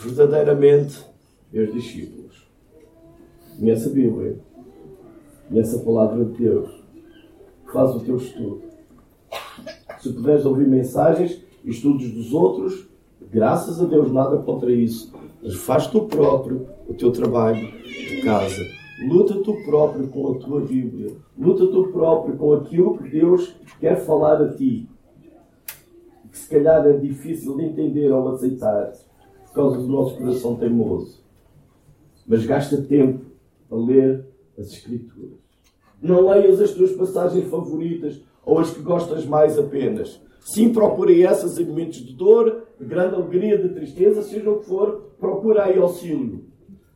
verdadeiramente 0.04 1.06
meus 1.52 1.74
discípulos. 1.74 2.48
Conhece 3.58 3.90
a 3.90 3.92
Bíblia. 3.92 4.40
Conhece 5.48 5.76
a 5.76 5.80
palavra 5.80 6.26
de 6.26 6.38
Deus. 6.38 6.84
Faz 7.72 7.96
o 7.96 8.00
teu 8.00 8.18
estudo. 8.18 8.62
Se 10.00 10.12
puderes 10.12 10.46
ouvir 10.46 10.68
mensagens 10.68 11.42
estudos 11.64 12.12
dos 12.12 12.34
outros, 12.34 12.88
graças 13.32 13.82
a 13.82 13.86
Deus, 13.86 14.12
nada 14.12 14.38
contra 14.38 14.72
isso. 14.72 15.14
Mas 15.44 15.56
faz 15.56 15.88
tu 15.88 16.08
próprio 16.08 16.68
o 16.88 16.94
teu 16.94 17.12
trabalho 17.12 17.72
de 17.84 18.22
casa. 18.24 18.62
Luta 19.08 19.42
tu 19.44 19.54
próprio 19.64 20.08
com 20.08 20.32
a 20.32 20.36
tua 20.40 20.62
Bíblia. 20.62 21.12
Luta 21.38 21.68
tu 21.68 21.88
próprio 21.92 22.38
com 22.38 22.54
aquilo 22.54 22.98
que 22.98 23.10
Deus 23.10 23.56
quer 23.80 23.98
falar 23.98 24.42
a 24.42 24.54
ti. 24.54 24.88
Que 26.32 26.38
se 26.38 26.50
calhar 26.50 26.86
é 26.88 26.94
difícil 26.94 27.58
de 27.58 27.66
entender 27.66 28.12
ou 28.12 28.30
aceitar 28.30 28.94
por 29.52 29.56
causa 29.56 29.78
do 29.78 29.88
nosso 29.88 30.18
coração 30.18 30.56
teimoso. 30.56 31.22
Mas 32.26 32.46
gasta 32.46 32.82
tempo 32.82 33.26
a 33.70 33.76
ler 33.76 34.26
as 34.58 34.68
Escrituras. 34.68 35.40
Não 36.02 36.30
leias 36.30 36.60
as 36.62 36.72
tuas 36.72 36.94
passagens 36.94 37.50
favoritas 37.50 38.22
ou 38.46 38.60
as 38.60 38.72
que 38.72 38.82
gostas 38.82 39.26
mais 39.26 39.60
apenas. 39.60 40.22
Sim, 40.40 40.74
procurem 40.74 41.24
essas 41.24 41.60
em 41.60 41.66
momentos 41.66 42.00
de 42.00 42.14
dor, 42.14 42.64
de 42.80 42.86
grande 42.86 43.16
alegria, 43.16 43.58
de 43.58 43.70
tristeza, 43.70 44.24
seja 44.24 44.50
o 44.50 44.60
que 44.60 44.66
for, 44.66 45.12
procura 45.20 45.66
aí 45.66 45.78
auxílio. 45.78 46.46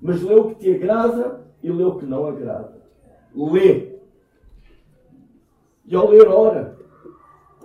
Mas 0.02 0.24
lê 0.24 0.34
o 0.34 0.46
que 0.46 0.56
te 0.56 0.72
agrada 0.74 1.46
e 1.62 1.70
lê 1.70 1.84
o 1.84 1.96
que 1.98 2.06
não 2.06 2.26
agrada. 2.26 2.82
Lê. 3.36 3.96
E 5.86 5.96
ao 5.96 6.10
ler, 6.10 6.28
ora. 6.28 6.78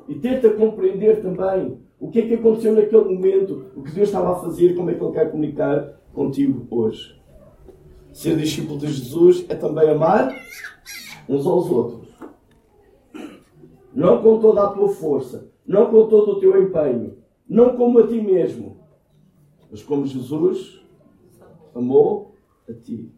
E 0.08 0.14
tenta 0.16 0.50
compreender 0.50 1.22
também 1.22 1.78
o 2.00 2.10
que 2.10 2.20
é 2.20 2.26
que 2.26 2.34
aconteceu 2.34 2.72
naquele 2.72 3.04
momento, 3.04 3.66
o 3.76 3.82
que 3.82 3.92
Deus 3.92 4.08
estava 4.08 4.32
a 4.32 4.36
fazer, 4.36 4.74
como 4.74 4.90
é 4.90 4.94
que 4.94 5.04
Ele 5.04 5.12
quer 5.12 5.30
comunicar 5.30 6.00
contigo 6.14 6.66
hoje. 6.70 7.20
Ser 8.12 8.36
discípulo 8.36 8.78
de 8.78 8.88
Jesus 8.88 9.44
é 9.48 9.54
também 9.54 9.88
amar 9.88 10.34
uns 11.28 11.46
aos 11.46 11.70
outros. 11.70 12.08
Não 13.94 14.22
com 14.22 14.40
toda 14.40 14.64
a 14.64 14.70
tua 14.70 14.88
força, 14.88 15.50
não 15.66 15.90
com 15.90 16.08
todo 16.08 16.32
o 16.32 16.40
teu 16.40 16.60
empenho, 16.62 17.18
não 17.48 17.76
como 17.76 17.98
a 17.98 18.06
ti 18.06 18.20
mesmo, 18.20 18.78
mas 19.70 19.82
como 19.82 20.06
Jesus 20.06 20.80
amou 21.74 22.34
a 22.68 22.72
ti. 22.72 23.12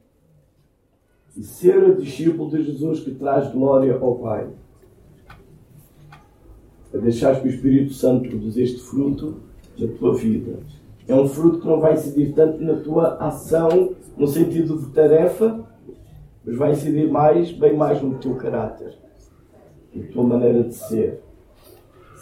E 1.37 1.43
ser 1.43 1.97
discípulo 1.97 2.51
de 2.51 2.65
Jesus 2.65 3.01
que 3.01 3.15
traz 3.15 3.51
glória 3.53 3.97
ao 3.97 4.17
Pai. 4.17 4.51
A 6.95 6.99
deixar 6.99 7.41
que 7.41 7.49
o 7.49 7.51
Espírito 7.51 7.95
Santo 7.95 8.29
produza 8.29 8.61
este 8.61 8.81
fruto 8.81 9.37
da 9.79 9.89
tua 9.99 10.15
vida. 10.15 10.59
É 11.09 11.15
um 11.15 11.27
fruto 11.27 11.61
que 11.61 11.67
não 11.67 11.81
vai 11.81 11.95
incidir 11.95 12.33
tanto 12.35 12.63
na 12.63 12.75
tua 12.77 13.17
ação, 13.17 13.95
no 14.17 14.27
sentido 14.27 14.79
de 14.79 14.87
tarefa, 14.91 15.67
mas 16.45 16.57
vai 16.57 16.73
incidir 16.73 17.11
mais, 17.11 17.51
bem 17.53 17.77
mais 17.77 18.01
no 18.03 18.19
teu 18.19 18.35
caráter, 18.37 18.95
na 19.95 20.05
tua 20.13 20.25
maneira 20.25 20.65
de 20.65 20.75
ser 20.75 21.23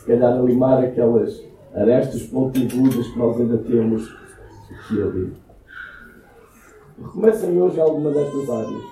se 0.01 0.07
calhar 0.07 0.33
a 0.33 0.43
limar 0.43 0.83
aquelas 0.83 1.45
arestas 1.75 2.23
pontiagudas 2.23 3.07
que 3.09 3.19
nós 3.19 3.39
ainda 3.39 3.59
temos 3.59 4.11
aqui 4.71 4.97
e 4.97 5.03
ali. 5.03 5.33
Recomecem 6.99 7.61
hoje 7.61 7.79
alguma 7.79 8.11
destas 8.11 8.49
áreas. 8.49 8.83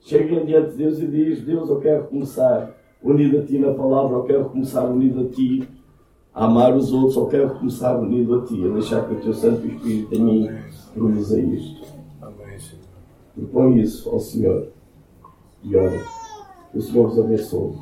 Cheguem 0.00 0.46
diante 0.46 0.70
de 0.70 0.76
Deus 0.76 0.98
e 1.00 1.06
diz, 1.06 1.42
Deus, 1.42 1.68
eu 1.68 1.80
quero 1.80 2.04
começar 2.04 2.77
unido 3.02 3.38
a 3.38 3.44
Ti 3.44 3.58
na 3.58 3.74
palavra, 3.74 4.16
eu 4.16 4.24
quero 4.24 4.44
começar 4.46 4.84
unido 4.84 5.20
a 5.20 5.28
Ti 5.28 5.68
a 6.34 6.44
amar 6.44 6.76
os 6.76 6.92
outros, 6.92 7.16
eu 7.16 7.26
quero 7.26 7.50
começar 7.58 7.98
unido 7.98 8.40
a 8.40 8.44
Ti, 8.44 8.64
a 8.64 8.72
deixar 8.72 9.06
que 9.06 9.14
o 9.14 9.20
Teu 9.20 9.34
Santo 9.34 9.66
Espírito 9.66 10.14
em 10.14 10.22
mim 10.22 10.48
produza 10.94 11.40
isto. 11.40 11.86
Propõe 13.34 13.80
isso 13.80 14.10
ao 14.10 14.18
Senhor 14.18 14.68
e 15.62 15.76
ora. 15.76 16.00
Que 16.72 16.78
o 16.78 16.82
Senhor 16.82 17.08
vos 17.08 17.18
abençoe. 17.18 17.78